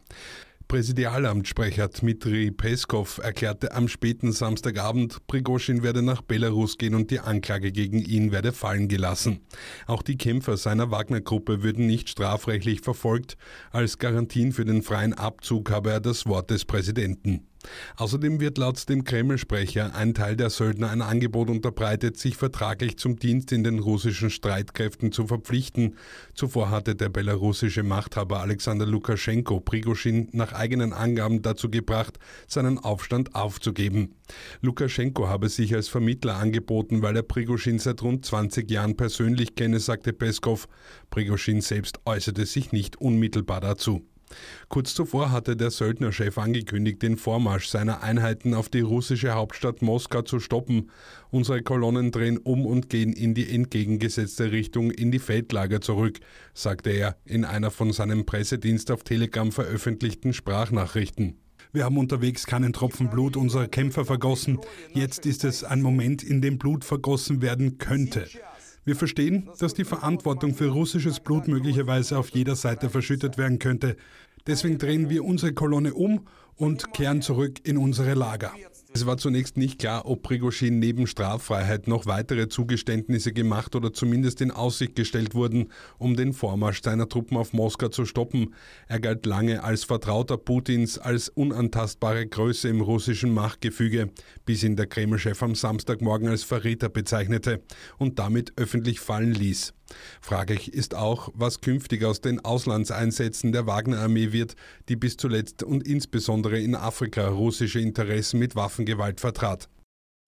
Präsidialamtssprecher 0.73 1.89
Dmitri 1.89 2.51
Peskov 2.51 3.19
erklärte 3.19 3.75
am 3.75 3.89
späten 3.89 4.33
Samstagabend, 4.33 5.27
Prigozhin 5.27 5.83
werde 5.83 6.01
nach 6.01 6.23
Belarus 6.23 6.79
gehen 6.79 6.95
und 6.95 7.11
die 7.11 7.21
Anklage 7.21 7.73
gegen 7.73 7.99
ihn 7.99 8.33
werde 8.33 8.53
fallen 8.53 8.89
gelassen. 8.89 9.41
Auch 9.87 10.01
die 10.01 10.17
Kämpfer 10.17 10.57
seiner 10.57 10.91
Wagner-Gruppe 10.91 11.63
würden 11.63 11.87
nicht 11.87 12.09
strafrechtlich 12.09 12.81
verfolgt. 12.81 13.37
Als 13.71 13.99
Garantien 13.99 14.53
für 14.53 14.65
den 14.65 14.81
freien 14.81 15.13
Abzug 15.13 15.71
habe 15.71 15.91
er 15.91 16.01
das 16.01 16.25
Wort 16.25 16.49
des 16.49 16.65
Präsidenten. 16.65 17.47
Außerdem 17.97 18.41
wird 18.41 18.59
laut 18.59 18.89
dem 18.89 19.05
Kreml-Sprecher 19.05 19.95
ein 19.95 20.15
Teil 20.15 20.37
der 20.37 20.51
Söldner 20.51 20.91
ein 20.91 21.03
Angebot 21.03 21.51
unterbreitet, 21.51 22.17
sich 22.17 22.37
vertraglich 22.37 22.97
zum 22.99 23.19
Dienst 23.19 23.53
in 23.53 23.65
den 23.65 23.79
russischen 23.79 24.31
Streitkräften 24.31 25.13
zu 25.13 25.27
verpflichten. 25.27 25.97
Zuvor 26.35 26.71
hatte 26.71 26.95
der 26.95 27.09
belarussische 27.09 27.83
Machthaber 27.83 28.41
Alexander 28.41 28.87
Lukaschenko 28.87 29.61
Prigozhin 29.61 30.29
nach 30.33 30.53
eigenen 30.53 30.93
Angaben 30.93 31.43
dazu 31.43 31.71
gebracht, 31.71 32.19
seinen 32.47 32.79
Aufstand 32.79 33.35
aufzugeben. 33.35 34.15
Lukaschenko 34.61 35.29
habe 35.29 35.49
sich 35.49 35.75
als 35.75 35.89
Vermittler 35.89 36.37
angeboten, 36.37 37.03
weil 37.03 37.17
er 37.17 37.23
Prigozhin 37.23 37.79
seit 37.79 38.03
rund 38.03 38.25
20 38.25 38.71
Jahren 38.71 38.97
persönlich 38.97 39.55
kenne, 39.55 39.81
sagte 39.81 40.13
Peskov. 40.13 40.69
Prigozhin 41.11 41.61
selbst 41.61 42.01
äußerte 42.05 42.47
sich 42.47 42.73
nicht 42.73 42.97
unmittelbar 42.97 43.61
dazu. 43.61 44.07
Kurz 44.69 44.95
zuvor 44.95 45.31
hatte 45.31 45.57
der 45.57 45.71
Söldnerchef 45.71 46.39
angekündigt, 46.39 47.03
den 47.03 47.17
Vormarsch 47.17 47.69
seiner 47.69 48.03
Einheiten 48.03 48.55
auf 48.55 48.69
die 48.69 48.81
russische 48.81 49.33
Hauptstadt 49.33 49.83
Moskau 49.83 50.23
zu 50.23 50.41
stoppen. 50.41 50.91
Unsere 51.31 51.63
Kolonnen 51.63 52.11
drehen 52.11 52.39
um 52.39 52.67
und 52.67 52.89
gehen 52.89 53.13
in 53.13 53.35
die 53.35 53.53
entgegengesetzte 53.55 54.53
Richtung 54.53 54.91
in 54.91 55.11
die 55.11 55.19
Feldlager 55.19 55.81
zurück, 55.81 56.21
sagte 56.55 56.91
er 56.91 57.17
in 57.25 57.45
einer 57.45 57.71
von 57.71 57.93
seinem 57.93 58.27
Pressedienst 58.27 58.91
auf 58.91 59.03
Telegram 59.03 59.53
veröffentlichten 59.53 60.33
Sprachnachrichten. 60.33 61.39
Wir 61.75 61.85
haben 61.85 61.97
unterwegs 61.97 62.45
keinen 62.45 62.75
Tropfen 62.75 63.09
Blut 63.09 63.35
unserer 63.35 63.67
Kämpfer 63.67 64.05
vergossen. 64.05 64.59
Jetzt 64.93 65.25
ist 65.25 65.43
es 65.43 65.65
ein 65.65 65.81
Moment, 65.81 66.23
in 66.23 66.43
dem 66.43 66.59
Blut 66.59 66.85
vergossen 66.85 67.41
werden 67.41 67.79
könnte. 67.79 68.27
Wir 68.85 68.97
verstehen, 68.97 69.49
dass 69.61 69.75
die 69.75 69.85
Verantwortung 69.85 70.55
für 70.55 70.69
russisches 70.69 71.21
Blut 71.21 71.47
möglicherweise 71.47 72.19
auf 72.19 72.31
jeder 72.31 72.57
Seite 72.57 72.91
verschüttet 72.91 73.39
werden 73.39 73.61
könnte. 73.61 73.97
Deswegen 74.47 74.79
drehen 74.79 75.09
wir 75.09 75.25
unsere 75.25 75.53
Kolonne 75.53 75.95
um 75.95 76.27
und 76.57 76.93
kehren 76.93 77.23
zurück 77.23 77.61
in 77.63 77.77
unsere 77.77 78.15
Lager. 78.15 78.53
Es 78.95 79.07
war 79.07 79.17
zunächst 79.17 79.57
nicht 79.57 79.79
klar, 79.79 80.05
ob 80.05 80.23
Prigozhin 80.23 80.79
neben 80.79 81.07
Straffreiheit 81.07 81.89
noch 81.89 82.05
weitere 82.05 82.49
Zugeständnisse 82.49 83.33
gemacht 83.33 83.75
oder 83.75 83.95
zumindest 83.95 84.43
in 84.43 84.51
Aussicht 84.51 84.97
gestellt 84.97 85.35
wurden, 85.35 85.71
um 85.97 86.15
den 86.15 86.35
Vormarsch 86.35 86.83
seiner 86.83 87.09
Truppen 87.09 87.39
auf 87.39 87.55
Moskau 87.55 87.89
zu 87.89 88.05
stoppen. 88.05 88.55
Er 88.89 89.01
galt 89.01 89.25
lange 89.25 89.65
als 89.65 89.85
Vertrauter 89.85 90.37
Putins, 90.37 90.99
als 90.99 91.31
unantastbare 91.31 92.27
Größe 92.27 92.69
im 92.69 92.83
russischen 92.83 93.33
Machtgefüge, 93.33 94.11
bis 94.45 94.63
ihn 94.63 94.77
der 94.77 94.87
Kreml-Chef 94.87 95.43
am 95.43 95.55
Samstagmorgen 95.55 96.29
als 96.29 96.43
Verräter 96.43 96.91
bezeichnete 96.91 97.63
und 97.97 98.19
damit 98.19 98.53
öffentlich 98.57 99.01
fallen 99.01 99.33
ließ. 99.33 99.73
Fraglich 100.21 100.73
ist 100.73 100.95
auch, 100.95 101.31
was 101.35 101.61
künftig 101.61 102.05
aus 102.05 102.21
den 102.21 102.45
Auslandseinsätzen 102.45 103.53
der 103.53 103.67
Wagner-Armee 103.67 104.33
wird, 104.33 104.57
die 104.89 104.97
bis 104.97 105.17
zuletzt 105.17 105.63
und 105.63 105.87
insbesondere 105.87 106.61
in 106.61 106.75
Afrika 106.75 107.29
russische 107.29 107.81
Interessen 107.81 108.39
mit 108.39 108.57
Waffengewalt 108.57 109.21
vertrat. 109.21 109.69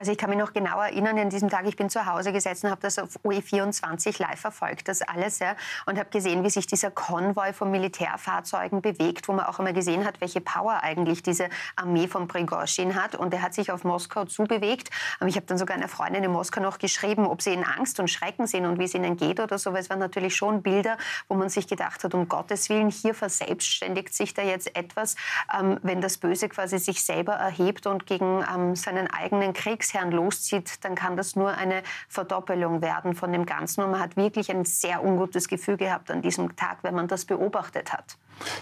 Also 0.04 0.12
ich 0.12 0.18
kann 0.18 0.28
mich 0.28 0.38
noch 0.38 0.52
genau 0.52 0.82
erinnern, 0.82 1.18
an 1.18 1.30
diesem 1.30 1.48
Tag, 1.48 1.66
ich 1.66 1.76
bin 1.76 1.88
zu 1.88 2.04
Hause 2.04 2.30
gesessen, 2.30 2.68
habe 2.68 2.82
das 2.82 2.98
auf 2.98 3.18
OE24 3.24 4.20
live 4.20 4.38
verfolgt, 4.38 4.86
das 4.86 5.00
alles, 5.00 5.38
ja, 5.38 5.56
und 5.86 5.98
habe 5.98 6.10
gesehen, 6.10 6.44
wie 6.44 6.50
sich 6.50 6.66
dieser 6.66 6.90
Konvoi 6.90 7.54
von 7.54 7.70
Militärfahrzeugen 7.70 8.82
bewegt, 8.82 9.28
wo 9.28 9.32
man 9.32 9.46
auch 9.46 9.60
immer 9.60 9.72
gesehen 9.72 10.04
hat, 10.04 10.20
welche 10.20 10.42
Power 10.42 10.82
eigentlich 10.82 11.22
diese 11.22 11.48
Armee 11.74 12.06
von 12.06 12.28
Prigozhin 12.28 13.02
hat. 13.02 13.14
Und 13.14 13.32
er 13.32 13.40
hat 13.40 13.54
sich 13.54 13.72
auf 13.72 13.82
Moskau 13.82 14.26
zubewegt. 14.26 14.90
Ich 15.24 15.36
habe 15.36 15.46
dann 15.46 15.56
sogar 15.56 15.74
einer 15.74 15.88
Freundin 15.88 16.22
in 16.22 16.32
Moskau 16.32 16.60
noch 16.60 16.76
geschrieben, 16.76 17.26
ob 17.26 17.40
sie 17.40 17.54
in 17.54 17.64
Angst 17.64 17.98
und 17.98 18.08
Schrecken 18.08 18.46
sind 18.46 18.66
und 18.66 18.78
wie 18.78 18.84
es 18.84 18.92
ihnen 18.92 19.16
geht 19.16 19.40
oder 19.40 19.56
so, 19.56 19.72
weil 19.72 19.80
es 19.80 19.88
waren 19.88 20.00
natürlich 20.00 20.36
schon 20.36 20.62
Bilder, 20.62 20.98
wo 21.28 21.34
man 21.34 21.48
sich 21.48 21.66
gedacht 21.66 22.04
hat, 22.04 22.12
um 22.12 22.28
Gottes 22.28 22.68
Willen, 22.68 22.90
hier 22.90 23.14
verselbstständigt 23.14 24.12
sich 24.12 24.34
da 24.34 24.42
jetzt 24.42 24.76
etwas, 24.76 25.16
ähm, 25.58 25.80
wenn 25.82 26.02
das 26.02 26.18
Böse 26.18 26.50
quasi 26.50 26.78
sich 26.78 27.02
selber 27.02 27.32
erhebt 27.32 27.86
und 27.86 28.04
gegen 28.04 28.44
ähm, 28.54 28.76
seinen 28.76 29.10
eigenen 29.10 29.54
Krieg 29.54 29.82
Kriegsherrn 29.94 30.10
loszieht, 30.10 30.84
dann 30.84 30.94
kann 30.94 31.16
das 31.16 31.36
nur 31.36 31.50
eine 31.56 31.82
Verdoppelung 32.08 32.82
werden 32.82 33.14
von 33.14 33.32
dem 33.32 33.46
Ganzen. 33.46 33.82
Und 33.82 33.92
man 33.92 34.00
hat 34.00 34.16
wirklich 34.16 34.50
ein 34.50 34.64
sehr 34.64 35.04
ungutes 35.04 35.48
Gefühl 35.48 35.76
gehabt 35.76 36.10
an 36.10 36.22
diesem 36.22 36.56
Tag, 36.56 36.78
wenn 36.82 36.94
man 36.94 37.08
das 37.08 37.24
beobachtet 37.24 37.92
hat. 37.92 38.16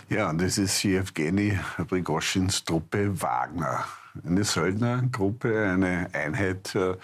Ja, 0.09 0.31
und 0.31 0.41
das 0.41 0.59
ist 0.59 0.83
Jewgeni 0.83 1.59
Prigoschins 1.89 2.65
Truppe 2.65 3.21
Wagner 3.23 3.85
eine 4.26 4.45
Söldnergruppe, 4.45 5.71
eine 5.71 6.09
Einheit, 6.12 6.75
äh, 6.75 6.97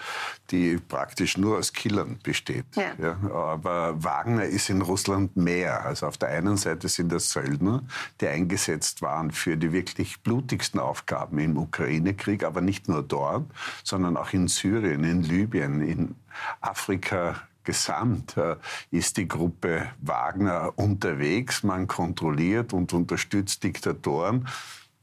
die 0.51 0.77
praktisch 0.77 1.37
nur 1.37 1.57
aus 1.57 1.73
Killern 1.73 2.19
besteht. 2.23 2.65
Ja. 2.75 2.93
ja. 2.97 3.17
aber 3.31 4.03
Wagner 4.03 4.45
ist 4.45 4.69
in 4.69 4.81
Russland 4.81 5.35
mehr. 5.35 5.85
Also 5.85 6.07
auf 6.07 6.17
der 6.17 6.29
einen 6.29 6.57
Seite 6.57 6.87
sind 6.87 7.11
das 7.11 7.29
Söldner, 7.31 7.83
die 8.21 8.27
eingesetzt 8.27 9.01
waren 9.01 9.31
für 9.31 9.57
die 9.57 9.71
wirklich 9.71 10.21
blutigsten 10.21 10.79
Aufgaben 10.79 11.39
im 11.39 11.57
Ukraine-Krieg, 11.57 12.43
aber 12.43 12.61
nicht 12.61 12.87
nur 12.87 13.03
dort, 13.03 13.45
sondern 13.83 14.17
auch 14.17 14.33
in 14.33 14.47
Syrien, 14.47 15.03
in 15.03 15.23
Libyen, 15.23 15.81
in 15.81 16.15
Afrika 16.61 17.35
gesamt 17.63 18.37
äh, 18.37 18.55
ist 18.89 19.17
die 19.17 19.27
Gruppe 19.27 19.89
Wagner 20.01 20.73
unterwegs. 20.75 21.63
Man 21.63 21.87
kontrolliert 21.87 22.73
und 22.73 22.93
unterstützt 22.93 23.63
Diktatoren, 23.63 24.47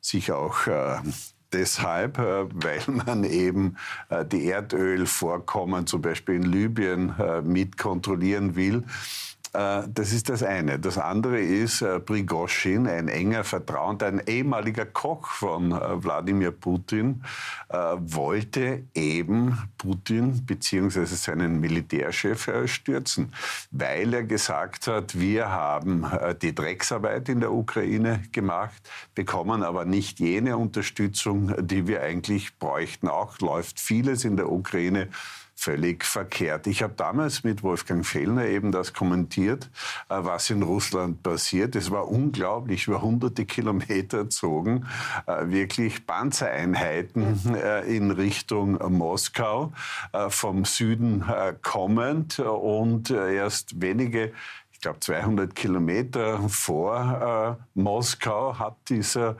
sich 0.00 0.32
auch 0.32 0.66
äh, 0.66 0.98
deshalb, 1.56 2.18
äh, 2.18 2.46
weil 2.52 2.82
man 2.86 3.24
eben 3.24 3.76
äh, 4.08 4.24
die 4.24 4.46
Erdölvorkommen 4.46 5.86
zum 5.86 6.02
Beispiel 6.02 6.36
in 6.36 6.42
Libyen 6.42 7.14
äh, 7.18 7.42
mit 7.42 7.78
kontrollieren 7.78 8.56
will. 8.56 8.84
Äh, 9.56 9.84
das 9.88 10.12
ist 10.12 10.28
das 10.28 10.42
eine. 10.42 10.78
Das 10.78 10.98
andere 10.98 11.40
ist 11.40 11.80
äh, 11.80 11.98
Prigozhin, 11.98 12.86
ein 12.86 13.08
enger 13.08 13.44
Vertrauender, 13.44 14.06
ein 14.06 14.22
ehemaliger 14.26 14.84
Koch 14.84 15.28
von 15.28 15.72
äh, 15.72 16.04
Wladimir 16.04 16.50
Putin, 16.50 17.22
wollte 17.68 18.84
eben 18.94 19.58
Putin 19.76 20.44
bzw. 20.44 21.04
seinen 21.04 21.60
Militärchef 21.60 22.48
stürzen, 22.66 23.32
weil 23.70 24.14
er 24.14 24.24
gesagt 24.24 24.86
hat, 24.86 25.18
wir 25.18 25.50
haben 25.50 26.06
die 26.42 26.54
Drecksarbeit 26.54 27.28
in 27.28 27.40
der 27.40 27.52
Ukraine 27.52 28.22
gemacht, 28.32 28.88
bekommen 29.14 29.62
aber 29.62 29.84
nicht 29.84 30.20
jene 30.20 30.56
Unterstützung, 30.56 31.54
die 31.66 31.86
wir 31.86 32.02
eigentlich 32.02 32.58
bräuchten. 32.58 33.08
Auch 33.08 33.38
läuft 33.40 33.80
vieles 33.80 34.24
in 34.24 34.36
der 34.36 34.50
Ukraine 34.50 35.08
völlig 35.56 36.04
verkehrt. 36.04 36.66
Ich 36.66 36.82
habe 36.82 36.92
damals 36.96 37.42
mit 37.42 37.62
Wolfgang 37.62 38.06
Fellner 38.06 38.44
eben 38.44 38.70
das 38.70 38.92
kommentiert, 38.92 39.70
äh, 40.08 40.16
was 40.18 40.50
in 40.50 40.62
Russland 40.62 41.22
passiert. 41.22 41.74
Es 41.74 41.90
war 41.90 42.08
unglaublich, 42.08 42.86
über 42.86 43.02
hunderte 43.02 43.46
Kilometer 43.46 44.28
zogen 44.30 44.86
äh, 45.26 45.48
wirklich 45.48 46.06
Panzereinheiten 46.06 47.54
äh, 47.54 47.82
in 47.96 48.10
Richtung 48.10 48.78
Moskau, 48.92 49.72
vom 50.28 50.64
Süden 50.64 51.24
kommend 51.62 52.38
und 52.38 53.10
erst 53.10 53.80
wenige 53.80 54.32
ich 54.76 54.82
glaube 54.82 55.00
200 55.00 55.54
Kilometer 55.54 56.48
vor 56.50 57.56
äh, 57.58 57.80
Moskau 57.80 58.58
hat 58.58 58.76
dieser 58.90 59.36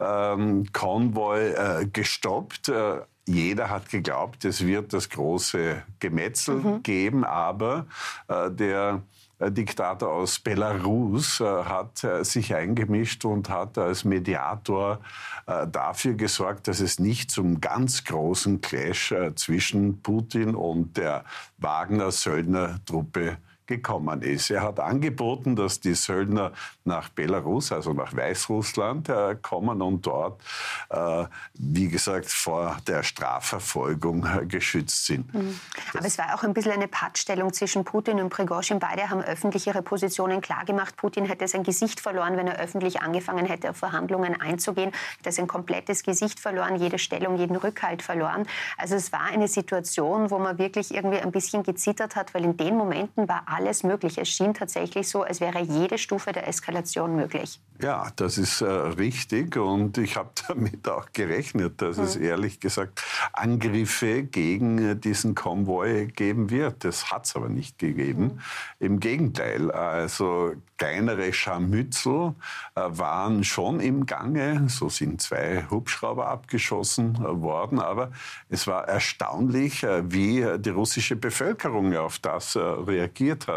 ähm, 0.00 0.66
Konvoi 0.72 1.50
äh, 1.52 1.86
gestoppt. 1.86 2.70
Äh, 2.70 3.02
jeder 3.34 3.70
hat 3.70 3.88
geglaubt, 3.88 4.44
es 4.44 4.66
wird 4.66 4.92
das 4.92 5.08
große 5.08 5.82
Gemetzel 5.98 6.56
mhm. 6.56 6.82
geben, 6.82 7.24
aber 7.24 7.86
äh, 8.28 8.50
der 8.50 9.02
äh, 9.38 9.50
Diktator 9.50 10.12
aus 10.12 10.38
Belarus 10.38 11.40
äh, 11.40 11.44
hat 11.44 12.04
äh, 12.04 12.24
sich 12.24 12.54
eingemischt 12.54 13.24
und 13.24 13.48
hat 13.48 13.78
als 13.78 14.04
Mediator 14.04 15.00
äh, 15.46 15.66
dafür 15.66 16.14
gesorgt, 16.14 16.68
dass 16.68 16.80
es 16.80 16.98
nicht 16.98 17.30
zum 17.30 17.60
ganz 17.60 18.04
großen 18.04 18.60
Clash 18.60 19.12
äh, 19.12 19.34
zwischen 19.34 20.02
Putin 20.02 20.54
und 20.54 20.96
der 20.96 21.24
Wagner-Söldner-Truppe 21.58 23.38
gekommen 23.70 24.20
ist. 24.22 24.50
Er 24.50 24.62
hat 24.62 24.80
angeboten, 24.80 25.54
dass 25.54 25.78
die 25.78 25.94
Söldner 25.94 26.52
nach 26.84 27.08
Belarus, 27.08 27.70
also 27.70 27.92
nach 27.92 28.14
Weißrussland, 28.14 29.08
äh, 29.08 29.36
kommen 29.40 29.80
und 29.80 30.04
dort, 30.04 30.42
äh, 30.90 31.24
wie 31.54 31.88
gesagt, 31.88 32.26
vor 32.26 32.76
der 32.88 33.04
Strafverfolgung 33.04 34.26
äh, 34.26 34.46
geschützt 34.46 35.06
sind. 35.06 35.32
Mhm. 35.32 35.58
Aber 35.94 36.04
es 36.04 36.18
war 36.18 36.34
auch 36.34 36.42
ein 36.42 36.52
bisschen 36.52 36.72
eine 36.72 36.88
Pattstellung 36.88 37.52
zwischen 37.52 37.84
Putin 37.84 38.20
und 38.20 38.30
Prigozhin. 38.30 38.80
Beide 38.80 39.08
haben 39.08 39.22
öffentlich 39.22 39.68
ihre 39.68 39.82
Positionen 39.82 40.40
klargemacht. 40.40 40.96
Putin 40.96 41.24
hätte 41.26 41.46
sein 41.46 41.62
Gesicht 41.62 42.00
verloren, 42.00 42.36
wenn 42.36 42.48
er 42.48 42.58
öffentlich 42.58 43.00
angefangen 43.02 43.46
hätte, 43.46 43.70
auf 43.70 43.76
Verhandlungen 43.76 44.40
einzugehen. 44.40 44.90
Er 44.90 45.18
hätte 45.18 45.32
sein 45.32 45.46
komplettes 45.46 46.02
Gesicht 46.02 46.40
verloren, 46.40 46.74
jede 46.74 46.98
Stellung, 46.98 47.36
jeden 47.36 47.54
Rückhalt 47.54 48.02
verloren. 48.02 48.46
Also 48.76 48.96
es 48.96 49.12
war 49.12 49.26
eine 49.32 49.46
Situation, 49.46 50.32
wo 50.32 50.38
man 50.38 50.58
wirklich 50.58 50.92
irgendwie 50.92 51.18
ein 51.18 51.30
bisschen 51.30 51.62
gezittert 51.62 52.16
hat, 52.16 52.34
weil 52.34 52.44
in 52.44 52.56
den 52.56 52.76
Momenten 52.76 53.28
war 53.28 53.44
alles 53.46 53.59
alles 53.60 53.82
möglich. 53.82 54.16
Es 54.18 54.28
schien 54.28 54.54
tatsächlich 54.54 55.08
so, 55.08 55.22
als 55.22 55.40
wäre 55.40 55.60
jede 55.60 55.98
Stufe 55.98 56.32
der 56.32 56.48
Eskalation 56.48 57.14
möglich. 57.14 57.60
Ja, 57.82 58.10
das 58.16 58.38
ist 58.38 58.62
äh, 58.62 58.66
richtig 58.66 59.56
und 59.56 59.98
ich 59.98 60.16
habe 60.16 60.30
damit 60.48 60.88
auch 60.88 61.06
gerechnet, 61.12 61.82
dass 61.82 61.98
mhm. 61.98 62.04
es 62.04 62.16
ehrlich 62.16 62.60
gesagt 62.60 63.02
Angriffe 63.32 64.22
gegen 64.22 64.78
äh, 64.78 64.96
diesen 64.96 65.34
Konvoi 65.34 66.06
geben 66.06 66.50
wird. 66.50 66.84
Das 66.84 67.10
hat 67.10 67.26
es 67.26 67.36
aber 67.36 67.48
nicht 67.48 67.78
gegeben. 67.78 68.22
Mhm. 68.22 68.40
Im 68.78 69.00
Gegenteil, 69.00 69.70
also 69.70 70.52
kleinere 70.78 71.32
Scharmützel 71.34 72.34
äh, 72.74 72.80
waren 72.86 73.44
schon 73.44 73.80
im 73.80 74.06
Gange. 74.06 74.68
So 74.68 74.88
sind 74.88 75.20
zwei 75.20 75.66
Hubschrauber 75.70 76.28
abgeschossen 76.28 77.16
äh, 77.16 77.40
worden, 77.42 77.78
aber 77.78 78.10
es 78.48 78.66
war 78.66 78.88
erstaunlich, 78.88 79.82
äh, 79.82 80.10
wie 80.10 80.46
die 80.58 80.70
russische 80.70 81.16
Bevölkerung 81.16 81.94
auf 81.96 82.18
das 82.18 82.56
äh, 82.56 82.60
reagiert 82.60 83.46
hat. 83.46 83.49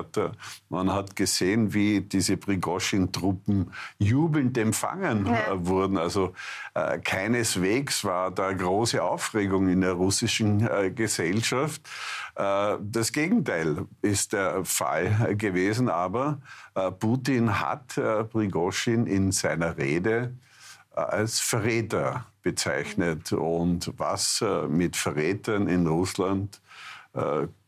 Man 0.69 0.91
hat 0.91 1.15
gesehen, 1.15 1.73
wie 1.73 2.01
diese 2.01 2.37
Prigoschin-Truppen 2.37 3.71
jubelnd 3.97 4.57
empfangen 4.57 5.25
ja. 5.25 5.53
Äh, 5.53 5.65
wurden. 5.65 5.97
Also 5.97 6.33
äh, 6.73 6.99
keineswegs 6.99 8.03
war 8.03 8.31
da 8.31 8.51
große 8.51 9.01
Aufregung 9.03 9.69
in 9.69 9.81
der 9.81 9.93
russischen 9.93 10.67
äh, 10.67 10.91
Gesellschaft. 10.91 11.81
Äh, 12.35 12.77
das 12.81 13.11
Gegenteil 13.11 13.85
ist 14.01 14.33
der 14.33 14.65
Fall 14.65 15.35
gewesen, 15.35 15.89
aber 15.89 16.39
äh, 16.75 16.91
Putin 16.91 17.59
hat 17.59 17.97
äh, 17.97 18.23
Prigoschin 18.23 19.05
in 19.05 19.31
seiner 19.31 19.77
Rede 19.77 20.33
als 20.95 21.39
Verräter 21.39 22.25
bezeichnet. 22.43 23.31
Und 23.31 23.91
was 23.97 24.43
mit 24.69 24.95
Verrätern 24.95 25.67
in 25.67 25.87
Russland 25.87 26.61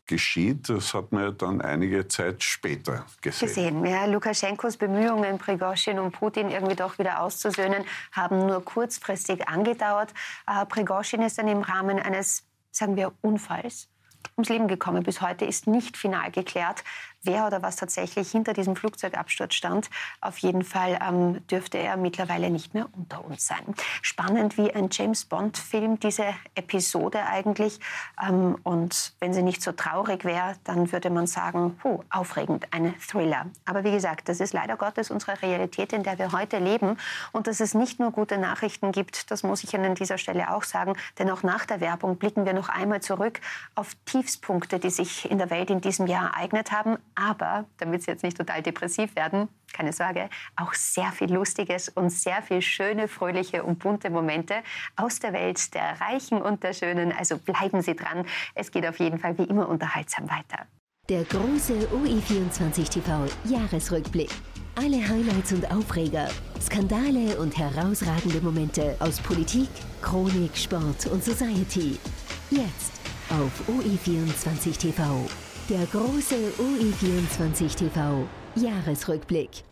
geschieht, 0.07 0.69
das 0.69 0.93
hat 0.93 1.11
man 1.11 1.37
dann 1.37 1.61
einige 1.61 2.07
Zeit 2.07 2.43
später 2.43 3.05
gesehen. 3.21 3.47
Gesehen, 3.47 3.85
ja. 3.85 4.05
Lukaschenkos 4.05 4.77
Bemühungen, 4.77 5.37
Prigozhin 5.37 5.99
und 5.99 6.11
Putin 6.11 6.49
irgendwie 6.49 6.75
doch 6.75 6.97
wieder 6.99 7.21
auszusöhnen, 7.21 7.83
haben 8.11 8.45
nur 8.45 8.63
kurzfristig 8.63 9.47
angedauert. 9.47 10.13
Äh, 10.47 10.65
Prigozhin 10.65 11.21
ist 11.21 11.37
dann 11.37 11.47
im 11.47 11.61
Rahmen 11.61 11.99
eines, 11.99 12.43
sagen 12.71 12.95
wir, 12.95 13.13
Unfalls 13.21 13.89
ums 14.37 14.49
Leben 14.49 14.67
gekommen. 14.67 15.03
Bis 15.03 15.21
heute 15.21 15.45
ist 15.45 15.67
nicht 15.67 15.97
final 15.97 16.31
geklärt, 16.31 16.83
wer 17.25 17.47
oder 17.47 17.61
was 17.61 17.75
tatsächlich 17.75 18.31
hinter 18.31 18.53
diesem 18.53 18.75
Flugzeugabsturz 18.75 19.53
stand. 19.53 19.89
Auf 20.21 20.37
jeden 20.39 20.63
Fall 20.63 20.99
ähm, 21.01 21.45
dürfte 21.47 21.77
er 21.77 21.97
mittlerweile 21.97 22.49
nicht 22.49 22.73
mehr 22.73 22.87
unter 22.93 23.23
uns 23.25 23.47
sein. 23.47 23.63
Spannend 24.01 24.57
wie 24.57 24.73
ein 24.73 24.89
James 24.91 25.25
Bond-Film, 25.25 25.99
diese 25.99 26.25
Episode 26.55 27.25
eigentlich. 27.25 27.79
Ähm, 28.21 28.57
und 28.63 29.13
wenn 29.19 29.33
sie 29.33 29.43
nicht 29.43 29.61
so 29.61 29.71
traurig 29.71 30.25
wäre, 30.25 30.53
dann 30.63 30.91
würde 30.91 31.09
man 31.09 31.27
sagen, 31.27 31.77
puh, 31.77 32.03
aufregend, 32.09 32.67
ein 32.71 32.93
Thriller. 32.99 33.47
Aber 33.65 33.83
wie 33.83 33.91
gesagt, 33.91 34.29
das 34.29 34.39
ist 34.39 34.53
leider 34.53 34.77
Gottes 34.77 35.11
unsere 35.11 35.41
Realität, 35.41 35.93
in 35.93 36.03
der 36.03 36.17
wir 36.19 36.31
heute 36.31 36.59
leben. 36.59 36.97
Und 37.31 37.47
dass 37.47 37.59
es 37.59 37.73
nicht 37.73 37.99
nur 37.99 38.11
gute 38.11 38.37
Nachrichten 38.37 38.91
gibt, 38.91 39.31
das 39.31 39.43
muss 39.43 39.63
ich 39.63 39.73
Ihnen 39.73 39.85
an 39.85 39.95
dieser 39.95 40.17
Stelle 40.17 40.53
auch 40.53 40.63
sagen. 40.63 40.95
Denn 41.19 41.29
auch 41.29 41.43
nach 41.43 41.65
der 41.65 41.79
Werbung 41.81 42.17
blicken 42.17 42.45
wir 42.45 42.53
noch 42.53 42.69
einmal 42.69 43.01
zurück 43.01 43.39
auf 43.75 43.95
Tiefspunkte, 44.05 44.79
die 44.79 44.89
sich 44.89 45.29
in 45.29 45.37
der 45.37 45.49
Welt 45.49 45.69
in 45.69 45.81
diesem 45.81 46.07
Jahr 46.07 46.33
ereignet 46.33 46.71
haben 46.71 46.97
aber, 47.15 47.65
damit 47.77 48.03
Sie 48.03 48.11
jetzt 48.11 48.23
nicht 48.23 48.37
total 48.37 48.61
depressiv 48.61 49.15
werden, 49.15 49.47
keine 49.73 49.93
Sorge, 49.93 50.29
auch 50.55 50.73
sehr 50.73 51.11
viel 51.11 51.33
Lustiges 51.33 51.89
und 51.89 52.09
sehr 52.09 52.41
viel 52.41 52.61
schöne, 52.61 53.07
fröhliche 53.07 53.63
und 53.63 53.79
bunte 53.79 54.09
Momente 54.09 54.55
aus 54.95 55.19
der 55.19 55.33
Welt 55.33 55.73
der 55.73 55.99
Reichen 55.99 56.41
und 56.41 56.63
der 56.63 56.73
Schönen. 56.73 57.11
Also 57.11 57.37
bleiben 57.37 57.81
Sie 57.81 57.95
dran. 57.95 58.25
Es 58.53 58.71
geht 58.71 58.85
auf 58.85 58.99
jeden 58.99 59.19
Fall 59.19 59.37
wie 59.37 59.43
immer 59.43 59.67
unterhaltsam 59.67 60.29
weiter. 60.29 60.65
Der 61.09 61.23
große 61.23 61.87
OE24 61.89 62.89
TV 62.89 63.25
Jahresrückblick. 63.43 64.31
Alle 64.75 65.07
Highlights 65.07 65.53
und 65.53 65.71
Aufreger, 65.71 66.27
Skandale 66.59 67.37
und 67.39 67.57
herausragende 67.57 68.41
Momente 68.41 68.95
aus 68.99 69.21
Politik, 69.21 69.69
Chronik, 70.01 70.57
Sport 70.57 71.05
und 71.07 71.23
Society. 71.23 71.97
Jetzt 72.49 72.99
auf 73.29 73.51
OE24 73.69 74.77
TV. 74.77 75.44
Der 75.67 75.83
große 75.87 76.35
UI24 76.59 77.75
TV 77.75 78.27
Jahresrückblick. 78.53 79.63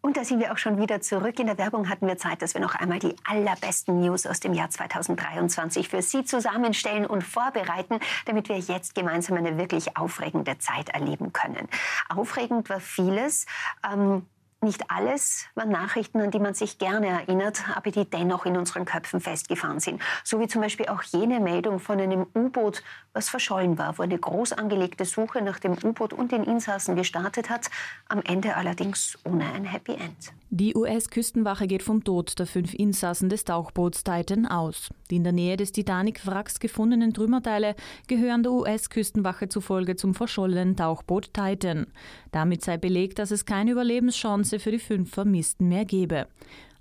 Und 0.00 0.16
da 0.16 0.24
sind 0.24 0.40
wir 0.40 0.50
auch 0.50 0.56
schon 0.56 0.80
wieder 0.80 1.02
zurück. 1.02 1.38
In 1.38 1.46
der 1.46 1.58
Werbung 1.58 1.90
hatten 1.90 2.06
wir 2.06 2.16
Zeit, 2.16 2.40
dass 2.40 2.54
wir 2.54 2.62
noch 2.62 2.74
einmal 2.74 3.00
die 3.00 3.14
allerbesten 3.22 4.00
News 4.00 4.24
aus 4.24 4.40
dem 4.40 4.54
Jahr 4.54 4.70
2023 4.70 5.90
für 5.90 6.00
Sie 6.00 6.24
zusammenstellen 6.24 7.04
und 7.04 7.22
vorbereiten, 7.22 8.00
damit 8.24 8.48
wir 8.48 8.56
jetzt 8.56 8.94
gemeinsam 8.94 9.36
eine 9.36 9.58
wirklich 9.58 9.94
aufregende 9.94 10.56
Zeit 10.56 10.88
erleben 10.88 11.34
können. 11.34 11.68
Aufregend 12.08 12.70
war 12.70 12.80
vieles. 12.80 13.44
Ähm, 13.86 14.24
nicht 14.62 14.90
alles 14.90 15.46
waren 15.54 15.70
Nachrichten, 15.70 16.20
an 16.20 16.30
die 16.30 16.38
man 16.38 16.54
sich 16.54 16.78
gerne 16.78 17.06
erinnert, 17.06 17.62
aber 17.74 17.90
die 17.90 18.04
dennoch 18.04 18.44
in 18.44 18.56
unseren 18.56 18.84
Köpfen 18.84 19.20
festgefahren 19.20 19.80
sind. 19.80 20.02
So 20.22 20.38
wie 20.38 20.48
zum 20.48 20.60
Beispiel 20.60 20.86
auch 20.86 21.02
jene 21.02 21.40
Meldung 21.40 21.78
von 21.78 21.98
einem 21.98 22.26
U-Boot, 22.34 22.82
was 23.12 23.28
verschollen 23.28 23.78
war, 23.78 23.96
wo 23.98 24.02
eine 24.02 24.18
groß 24.18 24.52
angelegte 24.52 25.04
Suche 25.04 25.42
nach 25.42 25.58
dem 25.58 25.76
U-Boot 25.82 26.12
und 26.12 26.32
den 26.32 26.44
Insassen 26.44 26.94
gestartet 26.94 27.48
hat, 27.48 27.70
am 28.08 28.20
Ende 28.22 28.56
allerdings 28.56 29.18
ohne 29.24 29.50
ein 29.52 29.64
Happy 29.64 29.92
End. 29.92 30.32
Die 30.52 30.74
US-Küstenwache 30.74 31.68
geht 31.68 31.84
vom 31.84 32.02
Tod 32.02 32.38
der 32.38 32.46
fünf 32.46 32.74
Insassen 32.74 33.28
des 33.28 33.44
Tauchboots 33.44 34.02
Titan 34.02 34.46
aus. 34.46 34.88
Die 35.08 35.16
in 35.16 35.24
der 35.24 35.32
Nähe 35.32 35.56
des 35.56 35.70
Titanic-Wracks 35.70 36.58
gefundenen 36.58 37.14
Trümmerteile 37.14 37.76
gehören 38.08 38.42
der 38.42 38.52
US-Küstenwache 38.52 39.48
zufolge 39.48 39.94
zum 39.94 40.12
verschollenen 40.12 40.76
Tauchboot 40.76 41.32
Titan. 41.32 41.86
Damit 42.32 42.64
sei 42.64 42.78
belegt, 42.78 43.20
dass 43.20 43.30
es 43.30 43.46
keine 43.46 43.70
Überlebenschance 43.70 44.49
für 44.58 44.72
die 44.72 44.78
fünf 44.78 45.12
Vermissten 45.12 45.68
mehr 45.68 45.84
gebe. 45.84 46.26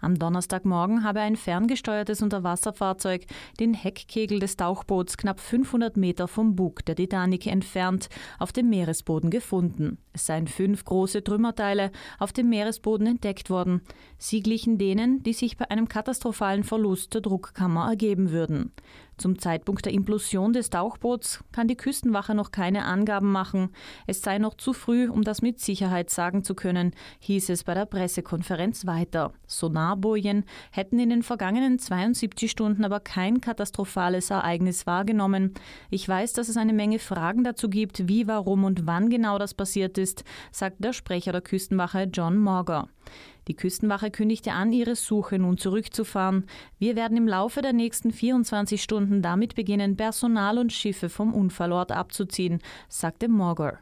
Am 0.01 0.17
Donnerstagmorgen 0.17 1.03
habe 1.03 1.19
ein 1.19 1.36
ferngesteuertes 1.36 2.21
Unterwasserfahrzeug 2.21 3.25
den 3.60 3.73
Heckkegel 3.73 4.39
des 4.39 4.55
Tauchboots 4.55 5.17
knapp 5.17 5.41
500 5.41 5.97
Meter 5.97 6.27
vom 6.27 6.55
Bug 6.55 6.86
der 6.86 6.95
Titanic 6.95 7.47
entfernt 7.47 8.08
auf 8.38 8.53
dem 8.53 8.69
Meeresboden 8.69 9.29
gefunden. 9.29 9.97
Es 10.13 10.25
seien 10.25 10.47
fünf 10.47 10.86
große 10.86 11.23
Trümmerteile 11.23 11.91
auf 12.17 12.32
dem 12.32 12.49
Meeresboden 12.49 13.08
entdeckt 13.08 13.49
worden. 13.49 13.82
Sie 14.17 14.41
glichen 14.41 14.77
denen, 14.77 15.21
die 15.23 15.34
sich 15.34 15.58
bei 15.58 15.69
einem 15.69 15.89
katastrophalen 15.89 16.63
Verlust 16.63 17.13
der 17.13 17.21
Druckkammer 17.21 17.89
ergeben 17.89 18.32
würden. 18.32 18.71
Zum 19.19 19.38
Zeitpunkt 19.38 19.86
der 19.86 19.91
Implosion 19.91 20.53
des 20.53 20.69
Tauchboots 20.69 21.43
kann 21.51 21.67
die 21.67 21.75
Küstenwache 21.75 22.34
noch 22.34 22.51
keine 22.51 22.86
Angaben 22.86 23.29
machen. 23.32 23.71
Es 24.08 24.21
sei 24.21 24.38
noch 24.38 24.53
zu 24.53 24.71
früh, 24.71 25.10
um 25.10 25.23
das 25.23 25.41
mit 25.41 25.60
Sicherheit 25.60 26.10
sagen 26.10 26.45
zu 26.45 26.55
können, 26.55 26.93
hieß 27.19 27.49
es 27.49 27.65
bei 27.65 27.73
der 27.73 27.86
Pressekonferenz 27.86 28.86
weiter. 28.86 29.34
Sonarbojen 29.45 30.45
hätten 30.71 30.99
in 30.99 31.10
den 31.10 31.21
vergangenen 31.21 31.79
72 31.79 32.49
Stunden 32.49 32.86
aber 32.86 33.01
kein 33.01 33.41
katastrophales 33.41 34.29
Ereignis 34.29 34.88
wahrgenommen. 34.88 35.53
Ich 35.89 36.08
weiß, 36.08 36.32
dass 36.32 36.47
es 36.47 36.55
eine 36.55 36.73
Menge 36.73 36.99
Fragen 36.99 37.43
dazu 37.43 37.69
gibt, 37.69 38.08
wie, 38.08 38.25
warum 38.25 38.63
und 38.63 38.88
wann 38.88 39.10
genau 39.10 39.38
das 39.38 39.53
passiert 39.53 39.97
ist, 39.97 40.23
sagt 40.53 40.82
der 40.82 40.93
Sprecher 40.93 41.34
der 41.34 41.41
Küstenwache 41.41 42.03
John 42.03 42.38
Morger. 42.38 42.88
Die 43.49 43.55
Küstenwache 43.55 44.12
kündigte 44.12 44.51
an, 44.51 44.71
ihre 44.71 44.95
Suche 44.95 45.39
nun 45.39 45.57
zurückzufahren. 45.57 46.45
Wir 46.77 46.95
werden 46.95 47.17
im 47.17 47.27
Laufe 47.27 47.63
der 47.63 47.73
nächsten 47.73 48.12
24 48.12 48.81
Stunden 48.81 49.23
damit 49.23 49.55
beginnen, 49.55 49.97
Personal 49.97 50.59
und 50.59 50.71
Schiffe 50.71 51.09
vom 51.09 51.33
Unfallort 51.33 51.91
abzuziehen, 51.91 52.59
sagte 52.89 53.27
Morger. 53.27 53.79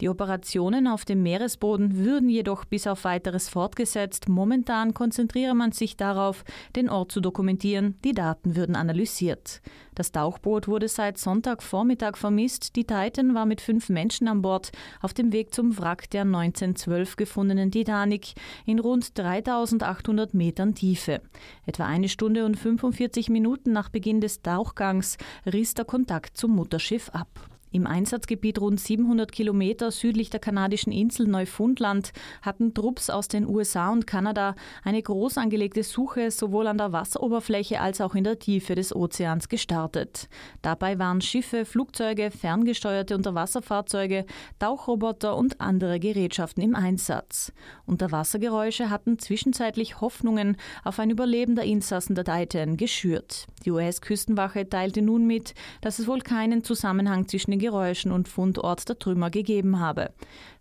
Die 0.00 0.08
Operationen 0.08 0.86
auf 0.86 1.04
dem 1.04 1.22
Meeresboden 1.22 1.96
würden 1.96 2.28
jedoch 2.28 2.64
bis 2.64 2.86
auf 2.86 3.04
weiteres 3.04 3.48
fortgesetzt. 3.48 4.28
Momentan 4.28 4.92
konzentriere 4.92 5.54
man 5.54 5.72
sich 5.72 5.96
darauf, 5.96 6.44
den 6.74 6.90
Ort 6.90 7.12
zu 7.12 7.20
dokumentieren. 7.20 7.96
Die 8.04 8.12
Daten 8.12 8.56
würden 8.56 8.76
analysiert. 8.76 9.62
Das 9.94 10.12
Tauchboot 10.12 10.68
wurde 10.68 10.88
seit 10.88 11.16
Sonntagvormittag 11.16 12.16
vermisst. 12.16 12.76
Die 12.76 12.84
Titan 12.84 13.34
war 13.34 13.46
mit 13.46 13.62
fünf 13.62 13.88
Menschen 13.88 14.28
an 14.28 14.42
Bord 14.42 14.70
auf 15.00 15.14
dem 15.14 15.32
Weg 15.32 15.54
zum 15.54 15.78
Wrack 15.78 16.10
der 16.10 16.22
1912 16.22 17.16
gefundenen 17.16 17.70
Titanic 17.70 18.34
in 18.66 18.78
rund 18.78 19.16
3800 19.16 20.34
Metern 20.34 20.74
Tiefe. 20.74 21.22
Etwa 21.64 21.86
eine 21.86 22.10
Stunde 22.10 22.44
und 22.44 22.58
45 22.58 23.30
Minuten 23.30 23.72
nach 23.72 23.88
Beginn 23.88 24.20
des 24.20 24.42
Tauchgangs 24.42 25.16
riss 25.46 25.72
der 25.72 25.86
Kontakt 25.86 26.36
zum 26.36 26.54
Mutterschiff 26.54 27.08
ab. 27.10 27.55
Im 27.76 27.86
Einsatzgebiet 27.86 28.58
rund 28.58 28.80
700 28.80 29.30
Kilometer 29.30 29.90
südlich 29.90 30.30
der 30.30 30.40
kanadischen 30.40 30.94
Insel 30.94 31.26
Neufundland 31.26 32.14
hatten 32.40 32.72
Trupps 32.72 33.10
aus 33.10 33.28
den 33.28 33.46
USA 33.46 33.90
und 33.90 34.06
Kanada 34.06 34.54
eine 34.82 35.02
groß 35.02 35.36
angelegte 35.36 35.82
Suche 35.82 36.30
sowohl 36.30 36.68
an 36.68 36.78
der 36.78 36.92
Wasseroberfläche 36.92 37.78
als 37.78 38.00
auch 38.00 38.14
in 38.14 38.24
der 38.24 38.38
Tiefe 38.38 38.76
des 38.76 38.96
Ozeans 38.96 39.50
gestartet. 39.50 40.30
Dabei 40.62 40.98
waren 40.98 41.20
Schiffe, 41.20 41.66
Flugzeuge, 41.66 42.30
ferngesteuerte 42.30 43.14
Unterwasserfahrzeuge, 43.14 44.24
Tauchroboter 44.58 45.36
und 45.36 45.60
andere 45.60 46.00
Gerätschaften 46.00 46.62
im 46.62 46.74
Einsatz. 46.74 47.52
Unterwassergeräusche 47.84 48.88
hatten 48.88 49.18
zwischenzeitlich 49.18 50.00
Hoffnungen 50.00 50.56
auf 50.82 50.98
ein 50.98 51.10
Überleben 51.10 51.56
der 51.56 51.66
Insassen 51.66 52.14
der 52.14 52.24
Titan 52.24 52.78
geschürt. 52.78 53.48
Die 53.66 53.70
US-Küstenwache 53.70 54.66
teilte 54.66 55.02
nun 55.02 55.26
mit, 55.26 55.52
dass 55.82 55.98
es 55.98 56.06
wohl 56.06 56.20
keinen 56.20 56.64
Zusammenhang 56.64 57.28
zwischen 57.28 57.50
den 57.50 57.60
Geräuschen 57.66 58.12
und 58.12 58.28
Fundort 58.28 58.88
der 58.88 58.98
Trümmer 58.98 59.28
gegeben 59.30 59.80
habe. 59.80 60.10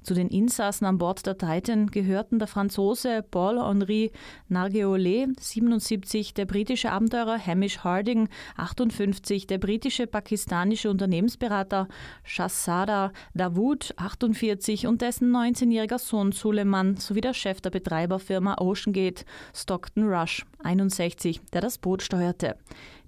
Zu 0.01 0.13
den 0.15 0.27
Insassen 0.27 0.85
an 0.85 0.97
Bord 0.97 1.25
der 1.25 1.37
Titan 1.37 1.87
gehörten 1.87 2.39
der 2.39 2.47
Franzose 2.47 3.23
Paul-Henri 3.29 4.11
Nargeolet, 4.49 5.39
77, 5.39 6.33
der 6.33 6.45
britische 6.45 6.91
Abenteurer 6.91 7.39
Hamish 7.39 7.79
Harding, 7.79 8.27
58, 8.57 9.45
der 9.47 9.59
britische 9.59 10.07
pakistanische 10.07 10.89
Unternehmensberater 10.89 11.87
Shahzada 12.23 13.11
Dawood, 13.33 13.93
48 13.97 14.87
und 14.87 15.01
dessen 15.01 15.31
19-jähriger 15.31 15.99
Sohn 15.99 16.31
Suleiman 16.31 16.97
sowie 16.97 17.21
der 17.21 17.33
Chef 17.33 17.61
der 17.61 17.69
Betreiberfirma 17.69 18.57
OceanGate, 18.59 19.25
Stockton 19.53 20.07
Rush, 20.07 20.45
61, 20.63 21.41
der 21.53 21.61
das 21.61 21.77
Boot 21.77 22.01
steuerte. 22.01 22.57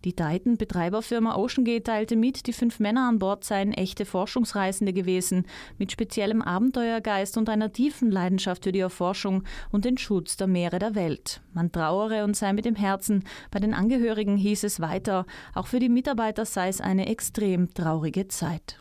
Die 0.08 0.13
Titan-Betreiberfirma 0.13 1.36
OceanGate 1.36 1.84
teilte 1.84 2.15
mit, 2.15 2.48
die 2.48 2.54
fünf 2.54 2.80
Männer 2.80 3.10
an 3.10 3.20
Bord 3.20 3.43
seien 3.43 3.74
echte 3.74 4.06
Forschungsreisende 4.06 4.93
gewesen, 4.93 5.46
mit 5.78 5.91
speziellem 5.91 6.41
Abenteuergeist 6.41 7.38
und 7.38 7.50
einer 7.50 7.74
tiefen 7.74 8.10
Leidenschaft 8.10 8.63
für 8.63 8.72
die 8.72 8.80
Erforschung 8.80 9.43
und 9.70 9.84
den 9.84 9.98
Schutz 9.98 10.38
der 10.38 10.48
Meere 10.48 10.80
der 10.80 10.96
Welt. 10.96 11.41
Man 11.52 11.74
trauere 11.74 12.24
und 12.24 12.38
sei 12.38 12.54
mit 12.54 12.63
dem 12.63 12.76
Herzen. 12.76 13.26
Bei 13.52 13.60
den 13.60 13.74
Angehörigen 13.74 14.38
hieß 14.38 14.63
es 14.63 14.80
weiter, 14.80 15.26
auch 15.54 15.67
für 15.67 15.80
die 15.80 15.89
Mitarbeiter 15.89 16.46
sei 16.46 16.70
es 16.70 16.80
eine 16.80 17.08
extrem 17.08 17.74
traurige 17.74 18.30
Zeit 18.30 18.80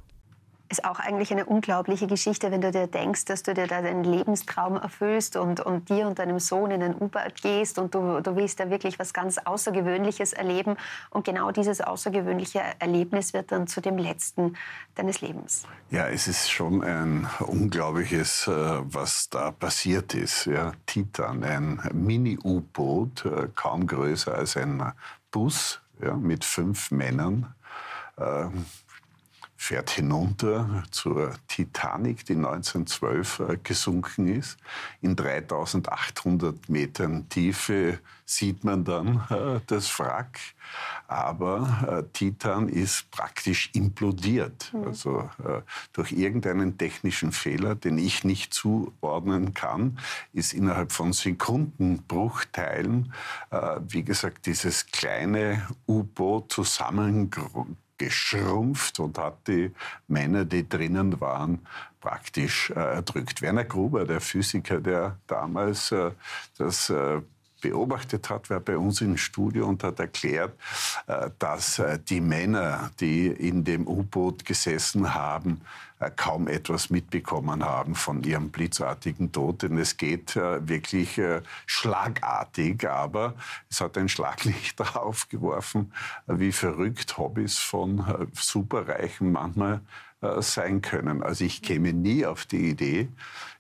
ist 0.69 0.85
auch 0.85 0.99
eigentlich 0.99 1.33
eine 1.33 1.45
unglaubliche 1.45 2.07
Geschichte, 2.07 2.51
wenn 2.51 2.61
du 2.61 2.73
dir 2.73 2.87
denkst, 2.87 3.25
dass 3.27 3.43
du 3.43 3.55
dir 3.55 3.67
da 3.67 3.83
deinen 3.83 4.05
Lebenstraum 4.05 4.77
erfüllst 4.77 5.37
und, 5.37 5.61
und 5.61 5.89
dir 5.89 6.07
und 6.07 6.19
deinem 6.19 6.39
Sohn 6.39 6.71
in 6.71 6.83
ein 6.83 6.95
U-Boot 6.95 7.41
gehst 7.43 7.79
und 7.79 7.95
du, 7.95 8.21
du 8.21 8.37
willst 8.37 8.59
da 8.59 8.69
wirklich 8.71 8.99
was 8.99 9.13
ganz 9.13 9.39
Außergewöhnliches 9.39 10.33
erleben. 10.33 10.77
Und 11.11 11.25
genau 11.25 11.51
dieses 11.51 11.81
außergewöhnliche 11.81 12.63
Erlebnis 12.79 13.33
wird 13.33 13.53
dann 13.53 13.67
zu 13.67 13.81
dem 13.81 13.99
letzten 13.99 14.57
deines 14.95 15.21
Lebens. 15.21 15.65
Ja, 15.91 16.09
es 16.09 16.27
ist 16.27 16.51
schon 16.51 16.83
ein 16.83 17.29
unglaubliches, 17.41 18.49
äh, 18.49 18.51
was 18.83 19.29
da 19.31 19.53
passiert 19.53 20.15
ist. 20.15 20.47
Ja, 20.47 20.73
Titan, 20.87 21.45
ein 21.45 21.81
Mini-U-Boot, 21.93 23.25
äh, 23.25 23.49
kaum 23.55 23.87
größer 23.87 24.35
als 24.35 24.57
ein 24.57 24.93
Bus 25.31 25.81
ja, 26.03 26.15
mit 26.15 26.45
fünf 26.45 26.91
Männern. 26.91 27.55
Ähm, 28.19 28.67
fährt 29.57 29.91
hinunter 29.91 30.85
zur 30.91 31.35
Titanic, 31.49 32.25
die 32.27 32.35
1912 32.35 33.41
äh, 33.41 33.59
gesunken 33.63 34.29
ist. 34.29 34.59
In 35.01 35.17
3800 35.17 36.69
Metern 36.69 37.29
Tiefe 37.29 38.01
sieht 38.27 38.65
man 38.65 38.85
dann 38.85 39.25
äh, 39.31 39.61
das 39.67 39.99
Wrack. 39.99 40.39
Aber 41.09 41.87
äh, 41.89 42.03
Titan 42.13 42.69
ist 42.69 43.11
praktisch 43.13 43.71
implodiert. 43.73 44.73
Mhm. 44.75 44.85
Also 44.85 45.31
äh, 45.39 45.63
durch 45.93 46.13
irgendeinen 46.13 46.77
technischen 46.77 47.33
Fehler, 47.33 47.77
den 47.77 47.97
ich 47.99 48.25
nicht 48.25 48.53
zuordnen 48.53 49.55
kann, 49.55 49.99
ist 50.33 50.53
innerhalb 50.53 50.91
von 50.93 51.13
Sekundenbruchteilen, 51.13 53.13
wie 53.89 54.03
gesagt, 54.03 54.47
dieses 54.47 54.87
kleine 54.87 55.69
U-Boot 55.87 56.53
zusammengebrochen 56.53 57.77
geschrumpft 57.99 59.01
und 59.01 59.19
hat 59.19 59.47
die 59.49 59.73
Männer, 60.09 60.45
die 60.45 60.69
drinnen 60.69 61.21
waren, 61.21 61.67
praktisch 62.01 62.71
äh, 62.71 62.75
erdrückt. 62.75 63.43
Werner 63.43 63.65
Gruber, 63.65 64.05
der 64.05 64.21
Physiker, 64.21 64.81
der 64.81 65.19
damals 65.27 65.93
äh, 65.93 66.11
das 66.59 66.91
äh, 66.91 67.21
beobachtet 67.67 68.31
hat, 68.31 68.49
war 68.49 68.61
bei 68.61 68.77
uns 68.79 69.01
im 69.01 69.17
Studio 69.17 69.67
und 69.67 69.83
hat 69.83 69.99
erklärt, 69.99 70.55
äh, 71.09 71.31
dass 71.39 71.79
äh, 71.81 71.99
die 71.99 72.21
Männer, 72.21 72.91
die 73.01 73.27
in 73.27 73.65
dem 73.65 73.89
U-Boot 73.89 74.45
gesessen 74.45 75.15
haben, 75.15 75.63
äh, 75.99 76.11
kaum 76.15 76.47
etwas 76.47 76.91
mitbekommen 76.91 77.65
haben 77.65 77.97
von 77.97 78.23
ihrem 78.23 78.51
blitzartigen 78.51 79.33
Tod. 79.33 79.63
Denn 79.63 79.79
es 79.79 79.97
geht 79.97 80.37
wirklich 80.37 81.21
schlagartig, 81.67 82.89
aber 82.89 83.35
es 83.71 83.81
hat 83.81 83.99
ein 83.99 84.09
Schlaglicht 84.09 84.79
darauf 84.81 85.29
geworfen, 85.29 85.93
wie 86.27 86.53
verrückt 86.53 87.19
Hobbys 87.19 87.59
von 87.59 88.29
Superreichen 88.35 89.33
manchmal 89.33 89.81
sein 90.39 90.83
können. 90.83 91.23
Also 91.23 91.45
ich 91.45 91.63
käme 91.63 91.93
nie 91.93 92.25
auf 92.27 92.47
die 92.47 92.71
Idee, 92.71 93.09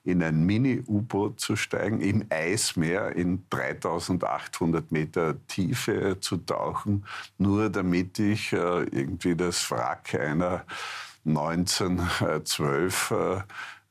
in 0.07 0.23
ein 0.23 0.47
Mini-U-Boot 0.47 1.41
zu 1.41 1.57
steigen, 1.57 2.01
im 2.01 2.25
Eismeer 2.31 3.15
in 3.17 3.45
3800 3.51 4.93
Meter 4.93 5.35
Tiefe 5.49 6.19
zu 6.21 6.37
tauchen, 6.39 7.05
nur 7.39 7.69
damit 7.69 8.19
ich 8.19 8.53
äh, 8.53 8.85
irgendwie 8.85 9.35
das 9.35 9.71
Wrack 9.71 10.15
einer 10.15 10.65
1912 11.27 13.11
äh, 13.11 13.35
äh, 13.35 13.41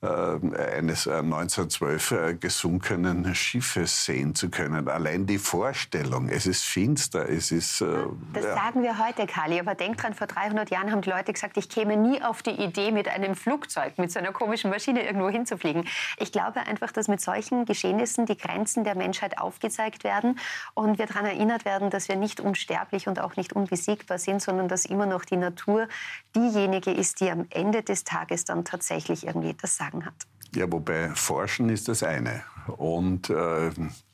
eines 0.05 1.07
1912 1.07 2.11
äh, 2.11 2.29
äh, 2.29 2.33
gesunkenen 2.35 3.35
Schiffes 3.35 4.05
sehen 4.05 4.35
zu 4.35 4.49
können. 4.49 4.87
Allein 4.87 5.25
die 5.25 5.37
Vorstellung, 5.37 6.29
es 6.29 6.45
ist 6.45 6.63
finster, 6.63 7.29
es 7.29 7.51
ist... 7.51 7.81
das 7.81 8.43
ja. 8.43 8.55
sagen 8.55 8.83
wir 8.83 9.05
heute, 9.05 9.27
Kali, 9.27 9.59
aber 9.59 9.75
denk 9.75 9.97
dran, 9.97 10.13
vor 10.13 10.27
300 10.27 10.69
Jahren 10.69 10.91
haben 10.91 11.01
die 11.01 11.09
Leute 11.09 11.33
gesagt, 11.33 11.57
ich 11.57 11.69
käme 11.69 11.97
nie 11.97 12.21
auf 12.21 12.41
die 12.41 12.51
Idee, 12.51 12.91
mit 12.91 13.07
einem 13.07 13.35
Flugzeug, 13.35 13.97
mit 13.97 14.11
so 14.11 14.19
einer 14.19 14.31
komischen 14.31 14.69
Maschine 14.69 15.05
irgendwo 15.05 15.29
hinzufliegen. 15.29 15.85
Ich 16.17 16.31
glaube 16.31 16.61
einfach, 16.61 16.91
dass 16.91 17.07
mit 17.07 17.21
solchen 17.21 17.65
Geschehnissen 17.65 18.25
die 18.25 18.37
Grenzen 18.37 18.83
der 18.83 18.95
Menschheit 18.95 19.37
aufgezeigt 19.37 20.03
werden 20.03 20.39
und 20.73 20.97
wir 20.97 21.05
daran 21.05 21.25
erinnert 21.25 21.65
werden, 21.65 21.89
dass 21.89 22.07
wir 22.07 22.15
nicht 22.15 22.39
unsterblich 22.39 23.07
und 23.07 23.19
auch 23.19 23.35
nicht 23.35 23.53
unbesiegbar 23.53 24.17
sind, 24.17 24.41
sondern 24.41 24.67
dass 24.67 24.85
immer 24.85 25.05
noch 25.05 25.25
die 25.25 25.37
Natur 25.37 25.87
diejenige 26.35 26.91
ist, 26.91 27.19
die 27.19 27.29
am 27.29 27.45
Ende 27.49 27.83
des 27.83 28.03
Tages 28.03 28.45
dann 28.45 28.65
tatsächlich 28.65 29.25
irgendwie 29.25 29.53
das 29.53 29.77
Sagen 29.77 29.94
Sagen 29.95 30.05
hat. 30.05 30.27
Ja, 30.55 30.71
wobei 30.71 31.09
Forschen 31.09 31.69
ist 31.69 31.87
das 31.87 32.03
eine. 32.03 32.43
Und 32.77 33.29
äh, 33.29 33.71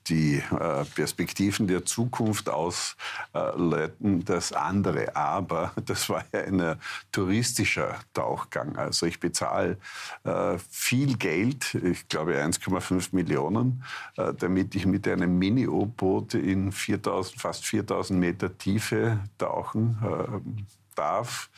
die 0.07 0.37
äh, 0.37 0.83
Perspektiven 0.95 1.67
der 1.67 1.85
Zukunft 1.85 2.49
ausleiten 2.49 4.25
das 4.25 4.51
andere. 4.51 5.15
Aber 5.15 5.71
das 5.85 6.09
war 6.09 6.25
ja 6.33 6.41
ein 6.41 6.75
touristischer 7.11 7.99
Tauchgang. 8.13 8.75
Also 8.75 9.05
ich 9.05 9.19
bezahle 9.19 9.77
äh, 10.23 10.57
viel 10.69 11.17
Geld, 11.17 11.75
ich 11.75 12.07
glaube 12.07 12.33
1,5 12.33 13.09
Millionen, 13.11 13.83
äh, 14.17 14.33
damit 14.33 14.73
ich 14.75 14.87
mit 14.87 15.07
einem 15.07 15.37
Mini-U-Boot 15.37 16.33
in 16.33 16.71
4000, 16.71 17.39
fast 17.39 17.65
4000 17.65 18.19
Meter 18.19 18.57
Tiefe 18.57 19.19
tauchen 19.37 19.97
äh, 20.03 20.95
darf. 20.95 21.49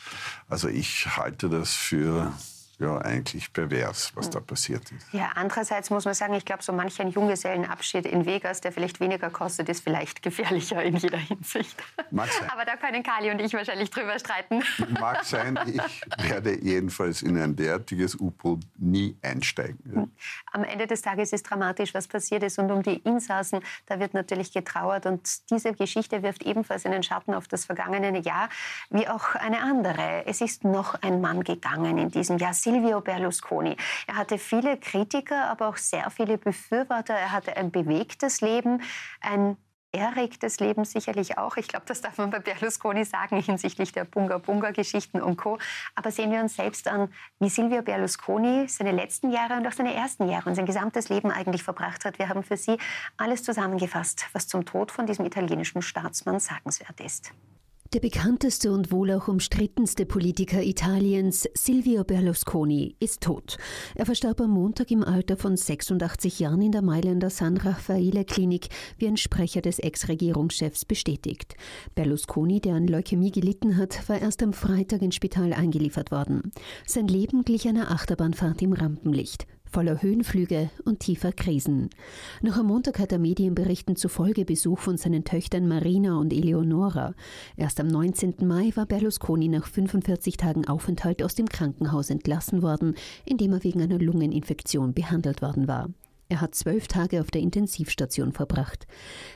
Also 0.48 0.68
ich 0.68 1.16
halte 1.16 1.48
das 1.48 1.72
für 1.72 2.24
ja 2.24 2.53
eigentlich 2.80 3.52
pervers, 3.52 4.12
was 4.14 4.30
da 4.30 4.40
passiert 4.40 4.90
ist. 4.92 5.12
Ja, 5.12 5.30
andererseits 5.34 5.90
muss 5.90 6.04
man 6.04 6.14
sagen, 6.14 6.34
ich 6.34 6.44
glaube, 6.44 6.62
so 6.62 6.72
manch 6.72 7.00
ein 7.00 7.08
Junggesellenabschied 7.08 8.06
in 8.06 8.26
Vegas, 8.26 8.60
der 8.60 8.72
vielleicht 8.72 9.00
weniger 9.00 9.30
kostet, 9.30 9.68
ist 9.68 9.84
vielleicht 9.84 10.22
gefährlicher 10.22 10.82
in 10.82 10.96
jeder 10.96 11.18
Hinsicht. 11.18 11.76
Mag 12.10 12.30
sein. 12.32 12.50
Aber 12.50 12.64
da 12.64 12.76
können 12.76 13.02
Kali 13.02 13.30
und 13.30 13.40
ich 13.40 13.52
wahrscheinlich 13.52 13.90
drüber 13.90 14.18
streiten. 14.18 14.62
Mag 15.00 15.24
sein, 15.24 15.58
ich 15.66 16.28
werde 16.28 16.58
jedenfalls 16.60 17.22
in 17.22 17.38
ein 17.38 17.54
derartiges 17.54 18.14
U-Boot 18.16 18.60
nie 18.76 19.16
einsteigen. 19.22 20.12
Am 20.52 20.64
Ende 20.64 20.86
des 20.86 21.02
Tages 21.02 21.32
ist 21.32 21.44
dramatisch, 21.44 21.94
was 21.94 22.08
passiert 22.08 22.42
ist. 22.42 22.58
Und 22.58 22.70
um 22.70 22.82
die 22.82 22.96
Insassen, 22.96 23.60
da 23.86 24.00
wird 24.00 24.14
natürlich 24.14 24.52
getrauert. 24.52 25.06
Und 25.06 25.50
diese 25.50 25.72
Geschichte 25.74 26.22
wirft 26.22 26.42
ebenfalls 26.42 26.86
einen 26.86 27.02
Schatten 27.02 27.34
auf 27.34 27.48
das 27.48 27.64
vergangene 27.64 28.20
Jahr, 28.20 28.48
wie 28.90 29.08
auch 29.08 29.34
eine 29.34 29.60
andere. 29.60 30.26
Es 30.26 30.40
ist 30.40 30.64
noch 30.64 30.94
ein 31.02 31.20
Mann 31.20 31.44
gegangen 31.44 31.98
in 31.98 32.10
diesem 32.10 32.38
Jahr. 32.38 32.54
Silvio 32.64 33.02
Berlusconi. 33.02 33.76
Er 34.06 34.16
hatte 34.16 34.38
viele 34.38 34.78
Kritiker, 34.78 35.50
aber 35.50 35.68
auch 35.68 35.76
sehr 35.76 36.08
viele 36.08 36.38
Befürworter. 36.38 37.12
Er 37.12 37.30
hatte 37.30 37.58
ein 37.58 37.70
bewegtes 37.70 38.40
Leben, 38.40 38.80
ein 39.20 39.58
erregtes 39.92 40.60
Leben 40.60 40.86
sicherlich 40.86 41.36
auch. 41.36 41.58
Ich 41.58 41.68
glaube, 41.68 41.84
das 41.86 42.00
darf 42.00 42.16
man 42.16 42.30
bei 42.30 42.38
Berlusconi 42.38 43.04
sagen 43.04 43.38
hinsichtlich 43.40 43.92
der 43.92 44.04
Bunga-Bunga-Geschichten 44.04 45.20
und 45.20 45.36
Co. 45.36 45.58
Aber 45.94 46.10
sehen 46.10 46.32
wir 46.32 46.40
uns 46.40 46.56
selbst 46.56 46.88
an, 46.88 47.12
wie 47.38 47.50
Silvio 47.50 47.82
Berlusconi 47.82 48.66
seine 48.66 48.92
letzten 48.92 49.30
Jahre 49.30 49.58
und 49.58 49.66
auch 49.66 49.72
seine 49.72 49.94
ersten 49.94 50.26
Jahre 50.28 50.48
und 50.48 50.54
sein 50.54 50.66
gesamtes 50.66 51.10
Leben 51.10 51.30
eigentlich 51.30 51.62
verbracht 51.62 52.06
hat. 52.06 52.18
Wir 52.18 52.30
haben 52.30 52.42
für 52.42 52.56
Sie 52.56 52.78
alles 53.18 53.42
zusammengefasst, 53.42 54.26
was 54.32 54.48
zum 54.48 54.64
Tod 54.64 54.90
von 54.90 55.06
diesem 55.06 55.26
italienischen 55.26 55.82
Staatsmann 55.82 56.40
sagenswert 56.40 56.98
ist. 57.00 57.32
Der 57.94 58.00
bekannteste 58.00 58.72
und 58.72 58.90
wohl 58.90 59.12
auch 59.12 59.28
umstrittenste 59.28 60.04
Politiker 60.04 60.60
Italiens, 60.60 61.48
Silvio 61.54 62.02
Berlusconi, 62.02 62.96
ist 62.98 63.20
tot. 63.20 63.56
Er 63.94 64.04
verstarb 64.04 64.40
am 64.40 64.50
Montag 64.50 64.90
im 64.90 65.04
Alter 65.04 65.36
von 65.36 65.56
86 65.56 66.40
Jahren 66.40 66.60
in 66.60 66.72
der 66.72 66.82
Mailänder 66.82 67.30
San 67.30 67.56
Raffaele 67.56 68.24
Klinik, 68.24 68.66
wie 68.98 69.06
ein 69.06 69.16
Sprecher 69.16 69.60
des 69.60 69.78
Ex-Regierungschefs 69.78 70.84
bestätigt. 70.84 71.54
Berlusconi, 71.94 72.60
der 72.60 72.74
an 72.74 72.88
Leukämie 72.88 73.30
gelitten 73.30 73.76
hat, 73.76 74.08
war 74.08 74.20
erst 74.20 74.42
am 74.42 74.54
Freitag 74.54 75.00
ins 75.00 75.14
Spital 75.14 75.52
eingeliefert 75.52 76.10
worden. 76.10 76.50
Sein 76.88 77.06
Leben 77.06 77.44
glich 77.44 77.68
einer 77.68 77.92
Achterbahnfahrt 77.92 78.60
im 78.62 78.72
Rampenlicht 78.72 79.46
voller 79.74 80.00
Höhenflüge 80.00 80.70
und 80.84 81.00
tiefer 81.00 81.32
Krisen. 81.32 81.90
Noch 82.42 82.58
am 82.58 82.68
Montag 82.68 83.00
hat 83.00 83.10
er 83.10 83.18
Medienberichten 83.18 83.96
zufolge 83.96 84.44
Besuch 84.44 84.78
von 84.78 84.96
seinen 84.96 85.24
Töchtern 85.24 85.66
Marina 85.66 86.16
und 86.16 86.32
Eleonora. 86.32 87.14
Erst 87.56 87.80
am 87.80 87.88
19. 87.88 88.34
Mai 88.46 88.70
war 88.76 88.86
Berlusconi 88.86 89.48
nach 89.48 89.66
45 89.66 90.36
Tagen 90.36 90.68
Aufenthalt 90.68 91.24
aus 91.24 91.34
dem 91.34 91.48
Krankenhaus 91.48 92.10
entlassen 92.10 92.62
worden, 92.62 92.94
in 93.24 93.36
dem 93.36 93.52
er 93.52 93.64
wegen 93.64 93.82
einer 93.82 93.98
Lungeninfektion 93.98 94.94
behandelt 94.94 95.42
worden 95.42 95.66
war. 95.66 95.90
Er 96.28 96.40
hat 96.40 96.54
zwölf 96.54 96.88
Tage 96.88 97.20
auf 97.20 97.30
der 97.30 97.42
Intensivstation 97.42 98.32
verbracht. 98.32 98.86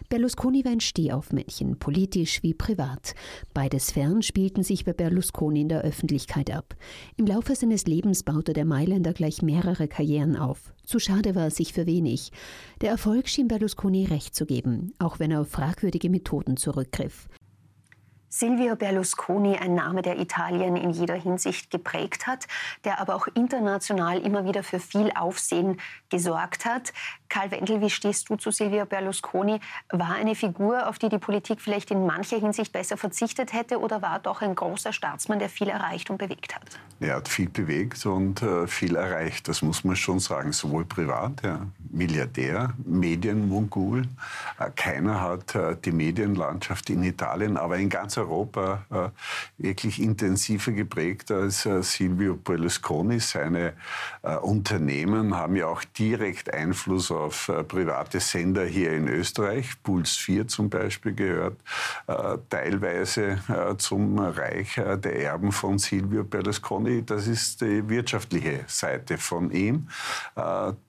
Berlusconi 0.08 0.64
war 0.64 0.72
ein 0.72 0.80
Stehaufmännchen, 0.80 1.78
politisch 1.78 2.42
wie 2.42 2.54
privat. 2.54 3.14
Beide 3.52 3.78
Sphären 3.78 4.22
spielten 4.22 4.62
sich 4.62 4.84
bei 4.84 4.94
Berlusconi 4.94 5.60
in 5.60 5.68
der 5.68 5.82
Öffentlichkeit 5.82 6.50
ab. 6.50 6.74
Im 7.16 7.26
Laufe 7.26 7.54
seines 7.54 7.86
Lebens 7.86 8.22
baute 8.22 8.54
der 8.54 8.64
Mailänder 8.64 9.12
gleich 9.12 9.42
mehrere 9.42 9.86
Karrieren 9.86 10.36
auf. 10.36 10.72
Zu 10.84 10.98
schade 10.98 11.34
war 11.34 11.44
er 11.44 11.50
sich 11.50 11.74
für 11.74 11.86
wenig. 11.86 12.32
Der 12.80 12.90
Erfolg 12.90 13.28
schien 13.28 13.48
Berlusconi 13.48 14.06
recht 14.06 14.34
zu 14.34 14.46
geben, 14.46 14.94
auch 14.98 15.18
wenn 15.18 15.30
er 15.30 15.42
auf 15.42 15.50
fragwürdige 15.50 16.08
Methoden 16.08 16.56
zurückgriff. 16.56 17.28
Silvio 18.30 18.76
Berlusconi, 18.76 19.56
ein 19.56 19.74
Name, 19.74 20.02
der 20.02 20.18
Italien 20.18 20.76
in 20.76 20.90
jeder 20.90 21.14
Hinsicht 21.14 21.70
geprägt 21.70 22.26
hat, 22.26 22.46
der 22.84 23.00
aber 23.00 23.14
auch 23.14 23.26
international 23.28 24.20
immer 24.20 24.44
wieder 24.44 24.62
für 24.62 24.80
viel 24.80 25.10
Aufsehen 25.14 25.80
gesorgt 26.10 26.64
hat. 26.64 26.92
Karl 27.28 27.50
Wendel, 27.50 27.80
wie 27.80 27.90
stehst 27.90 28.28
du 28.28 28.36
zu 28.36 28.50
Silvio 28.50 28.86
Berlusconi? 28.86 29.60
War 29.90 30.14
eine 30.14 30.34
Figur, 30.34 30.88
auf 30.88 30.98
die 30.98 31.08
die 31.08 31.18
Politik 31.18 31.60
vielleicht 31.60 31.90
in 31.90 32.06
mancher 32.06 32.38
Hinsicht 32.38 32.72
besser 32.72 32.96
verzichtet 32.96 33.52
hätte 33.52 33.80
oder 33.80 34.02
war 34.02 34.18
doch 34.18 34.42
ein 34.42 34.54
großer 34.54 34.92
Staatsmann, 34.92 35.38
der 35.38 35.48
viel 35.48 35.68
erreicht 35.68 36.10
und 36.10 36.18
bewegt 36.18 36.54
hat? 36.54 36.62
Er 37.00 37.16
hat 37.16 37.28
viel 37.28 37.48
bewegt 37.48 38.04
und 38.06 38.42
äh, 38.42 38.66
viel 38.66 38.96
erreicht, 38.96 39.48
das 39.48 39.62
muss 39.62 39.84
man 39.84 39.96
schon 39.96 40.18
sagen, 40.18 40.52
sowohl 40.52 40.84
privat, 40.84 41.42
ja, 41.44 41.66
Milliardär, 41.90 42.74
Medienmongol. 42.84 44.02
Äh, 44.58 44.70
keiner 44.74 45.20
hat 45.20 45.54
äh, 45.54 45.76
die 45.76 45.92
Medienlandschaft 45.92 46.90
in 46.90 47.02
Italien, 47.02 47.56
aber 47.56 47.76
in 47.76 47.88
ganz 47.88 48.17
Europa 48.18 48.84
äh, 48.90 49.62
wirklich 49.62 50.00
intensiver 50.00 50.72
geprägt 50.72 51.30
als 51.30 51.66
äh, 51.66 51.82
Silvio 51.82 52.36
Berlusconi. 52.36 53.20
Seine 53.20 53.74
äh, 54.22 54.36
Unternehmen 54.36 55.34
haben 55.34 55.56
ja 55.56 55.66
auch 55.66 55.84
direkt 55.84 56.52
Einfluss 56.52 57.10
auf 57.10 57.50
private 57.68 58.20
Sender 58.20 58.64
hier 58.64 58.92
in 58.92 59.08
Österreich. 59.08 59.82
Puls 59.82 60.16
4 60.16 60.48
zum 60.48 60.68
Beispiel 60.68 61.14
gehört 61.14 61.56
teilweise 62.50 63.38
zum 63.78 64.18
Reich 64.18 64.74
der 64.74 65.22
Erben 65.22 65.52
von 65.52 65.78
Silvio 65.78 66.24
Berlusconi. 66.24 67.04
Das 67.04 67.26
ist 67.26 67.60
die 67.60 67.88
wirtschaftliche 67.88 68.64
Seite 68.66 69.18
von 69.18 69.50
ihm. 69.50 69.88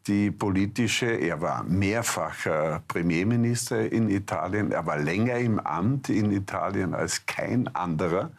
Die 0.08 0.32
politische, 0.32 1.08
er 1.08 1.42
war 1.42 1.64
mehrfach 1.64 2.82
Premierminister 2.88 3.92
in 3.92 4.10
Italien, 4.10 4.72
er 4.72 4.86
war 4.86 4.98
länger 4.98 5.38
im 5.38 5.60
Amt 5.60 6.10
in 6.10 6.32
Italien 6.32 6.94
als 6.94 7.19
kein 7.28 7.74
anderer 7.76 8.32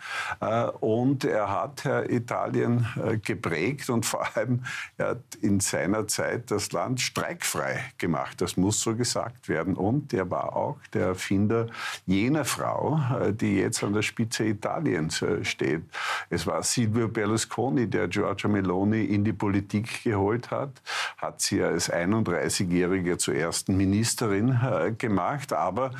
und 0.81 1.25
er 1.25 1.51
hat 1.51 1.85
Italien 2.09 2.87
geprägt 3.23 3.91
und 3.91 4.07
vor 4.07 4.27
allem 4.37 4.65
er 4.97 5.11
hat 5.11 5.35
in 5.41 5.61
seiner 5.61 6.07
Zeit 6.09 6.51
das 6.51 6.73
Land 6.73 7.01
streikfrei 7.01 7.83
gemacht. 7.99 8.41
Das 8.41 8.57
muss 8.57 8.81
so 8.81 8.95
gesagt 8.95 9.49
werden. 9.49 9.77
Und 9.77 10.13
er 10.13 10.31
war 10.31 10.57
auch 10.57 10.79
der 10.93 11.07
Erfinder 11.09 11.67
jener 12.07 12.45
Frau, 12.45 13.01
äh, 13.21 13.33
die 13.33 13.57
jetzt 13.57 13.83
an 13.83 13.93
der 13.93 14.03
Spitze 14.03 14.45
Italiens 14.45 15.23
äh, 15.23 15.45
steht. 15.45 15.83
Es 16.29 16.47
war 16.47 16.63
Silvio 16.63 17.09
Berlusconi, 17.09 17.89
der 17.89 18.09
Giorgia 18.09 18.49
Meloni 18.49 19.05
in 19.05 19.25
die 19.25 19.33
Politik 19.33 20.05
geholt 20.05 20.51
hat, 20.51 20.83
hat 21.17 21.41
sie 21.41 21.63
als 21.63 21.93
31-Jährige 21.93 23.19
zur 23.19 23.35
ersten 23.35 23.77
Ministerin 23.77 24.51
äh, 24.51 24.93
gemacht. 24.93 25.53
Aber 25.53 25.93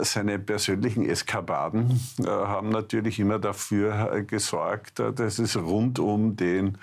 seine 0.00 0.38
persönlichen 0.38 1.08
Eskapaden 1.08 1.93
haben 2.26 2.70
natürlich 2.70 3.18
immer 3.18 3.38
dafür 3.38 4.22
gesorgt, 4.22 4.98
dass 4.98 5.38
es 5.38 5.56
rund 5.56 5.98
um 5.98 6.36
den 6.36 6.78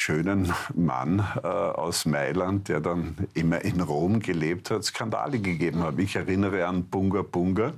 schönen 0.00 0.50
Mann 0.74 1.22
äh, 1.42 1.46
aus 1.46 2.06
Mailand, 2.06 2.68
der 2.68 2.80
dann 2.80 3.28
immer 3.34 3.62
in 3.62 3.82
Rom 3.82 4.20
gelebt 4.20 4.70
hat, 4.70 4.82
Skandale 4.82 5.40
gegeben 5.40 5.82
hat. 5.82 5.98
Ich 5.98 6.16
erinnere 6.16 6.66
an 6.66 6.84
Bunga 6.84 7.20
Bunga. 7.20 7.74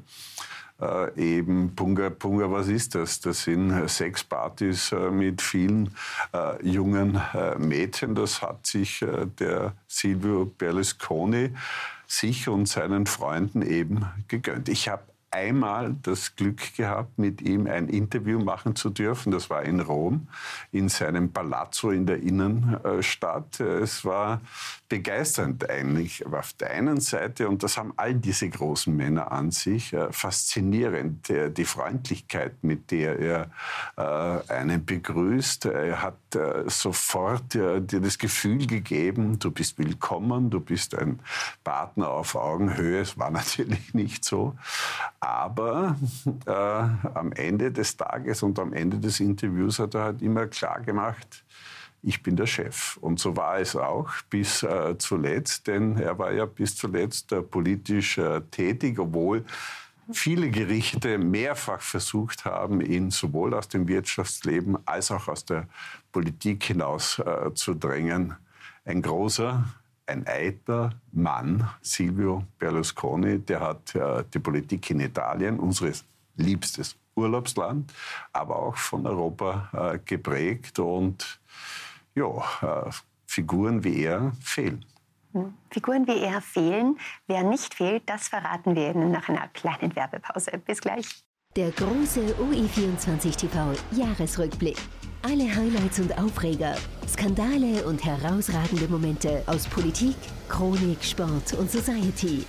Äh, 0.80 1.40
eben 1.40 1.74
Bunga 1.74 2.10
Bunga, 2.10 2.48
was 2.48 2.68
ist 2.68 2.94
das? 2.94 3.20
Das 3.20 3.42
sind 3.42 3.88
Sexpartys 3.88 4.92
äh, 4.92 5.10
mit 5.10 5.42
vielen 5.42 5.96
äh, 6.32 6.64
jungen 6.64 7.20
äh, 7.34 7.58
Mädchen. 7.58 8.14
Das 8.14 8.40
hat 8.40 8.68
sich 8.68 9.02
äh, 9.02 9.26
der 9.40 9.72
Silvio 9.88 10.44
Berlusconi 10.46 11.50
sich 12.06 12.48
und 12.48 12.68
seinen 12.68 13.06
Freunden 13.06 13.62
eben 13.62 14.06
gegönnt. 14.28 14.68
Ich 14.68 14.88
habe 14.88 15.02
einmal 15.32 15.96
das 16.02 16.36
Glück 16.36 16.76
gehabt, 16.76 17.18
mit 17.18 17.40
ihm 17.40 17.66
ein 17.66 17.88
Interview 17.88 18.38
machen 18.38 18.76
zu 18.76 18.90
dürfen. 18.90 19.32
Das 19.32 19.50
war 19.50 19.62
in 19.62 19.80
Rom, 19.80 20.28
in 20.70 20.88
seinem 20.88 21.32
Palazzo 21.32 21.90
in 21.90 22.06
der 22.06 22.22
Innenstadt. 22.22 23.58
Es 23.60 24.04
war 24.04 24.40
begeisternd 24.88 25.68
eigentlich. 25.68 26.26
Auf 26.26 26.52
der 26.52 26.70
einen 26.72 27.00
Seite, 27.00 27.48
und 27.48 27.62
das 27.62 27.78
haben 27.78 27.94
all 27.96 28.14
diese 28.14 28.48
großen 28.48 28.94
Männer 28.94 29.32
an 29.32 29.50
sich, 29.50 29.94
äh, 29.94 30.12
faszinierend, 30.12 31.32
die 31.56 31.64
Freundlichkeit, 31.64 32.62
mit 32.62 32.90
der 32.90 33.18
er 33.18 33.50
äh, 33.96 34.52
einen 34.52 34.84
begrüßt. 34.84 35.64
Er 35.64 36.02
hat 36.02 36.34
äh, 36.34 36.64
sofort 36.68 37.54
dir 37.54 37.80
das 37.80 38.18
Gefühl 38.18 38.66
gegeben, 38.66 39.38
du 39.38 39.50
bist 39.50 39.78
willkommen, 39.78 40.50
du 40.50 40.60
bist 40.60 40.94
ein 40.94 41.20
Partner 41.64 42.10
auf 42.10 42.34
Augenhöhe. 42.34 43.00
Es 43.00 43.18
war 43.18 43.30
natürlich 43.42 43.94
nicht 43.94 44.24
so. 44.26 44.54
Aber 45.22 45.96
äh, 46.46 46.50
am 46.50 47.30
Ende 47.32 47.70
des 47.70 47.96
Tages 47.96 48.42
und 48.42 48.58
am 48.58 48.72
Ende 48.72 48.98
des 48.98 49.20
Interviews 49.20 49.78
hat 49.78 49.94
er 49.94 50.02
halt 50.02 50.22
immer 50.22 50.48
klar 50.48 50.80
gemacht, 50.80 51.44
ich 52.02 52.24
bin 52.24 52.34
der 52.34 52.46
Chef. 52.46 52.96
Und 52.96 53.20
so 53.20 53.36
war 53.36 53.60
es 53.60 53.76
auch 53.76 54.10
bis 54.28 54.64
äh, 54.64 54.98
zuletzt, 54.98 55.68
denn 55.68 55.96
er 55.96 56.18
war 56.18 56.32
ja 56.32 56.44
bis 56.44 56.74
zuletzt 56.74 57.30
äh, 57.30 57.40
politisch 57.40 58.18
äh, 58.18 58.40
tätig, 58.50 58.98
obwohl 58.98 59.44
viele 60.10 60.50
Gerichte 60.50 61.18
mehrfach 61.18 61.80
versucht 61.80 62.44
haben, 62.44 62.80
ihn 62.80 63.12
sowohl 63.12 63.54
aus 63.54 63.68
dem 63.68 63.86
Wirtschaftsleben 63.86 64.76
als 64.88 65.12
auch 65.12 65.28
aus 65.28 65.44
der 65.44 65.68
Politik 66.10 66.64
hinaus 66.64 67.20
äh, 67.20 67.54
zu 67.54 67.74
drängen. 67.74 68.34
Ein 68.84 69.00
großer, 69.00 69.64
ein 70.06 70.26
eitler 70.26 70.90
Mann, 71.12 71.68
Silvio 71.80 72.44
Berlusconi, 72.58 73.38
der 73.38 73.60
hat 73.60 73.94
äh, 73.94 74.24
die 74.32 74.38
Politik 74.38 74.90
in 74.90 75.00
Italien, 75.00 75.58
unseres 75.58 76.04
liebstes 76.36 76.96
Urlaubsland, 77.14 77.92
aber 78.32 78.56
auch 78.56 78.76
von 78.76 79.06
Europa 79.06 79.68
äh, 79.72 79.98
geprägt 80.04 80.78
und 80.78 81.40
ja, 82.14 82.28
äh, 82.62 82.90
Figuren 83.26 83.82
wie 83.84 84.04
er 84.04 84.32
fehlen. 84.40 84.84
Hm. 85.32 85.54
Figuren 85.70 86.06
wie 86.06 86.20
er 86.20 86.42
fehlen. 86.42 86.98
Wer 87.26 87.42
nicht 87.42 87.74
fehlt, 87.74 88.02
das 88.06 88.28
verraten 88.28 88.76
wir 88.76 88.90
Ihnen 88.90 89.10
nach 89.10 89.28
einer 89.28 89.48
kleinen 89.48 89.94
Werbepause. 89.96 90.50
Bis 90.58 90.80
gleich. 90.80 91.24
Der 91.54 91.70
große 91.72 92.34
OE24 92.36 93.36
TV 93.36 93.74
Jahresrückblick. 93.94 94.78
Alle 95.20 95.54
Highlights 95.54 96.00
und 96.00 96.16
Aufreger, 96.18 96.74
Skandale 97.06 97.84
und 97.84 98.02
herausragende 98.02 98.88
Momente 98.88 99.42
aus 99.44 99.66
Politik, 99.68 100.16
Chronik, 100.48 101.04
Sport 101.04 101.52
und 101.58 101.70
Society. 101.70 102.46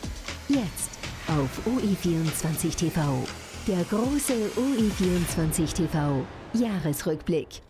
Jetzt 0.47 0.91
auf 1.27 1.49
OE24 1.67 2.77
TV. 2.77 3.01
Der 3.67 3.83
große 3.89 4.51
OE24 4.55 5.73
TV 5.73 6.25
Jahresrückblick. 6.53 7.61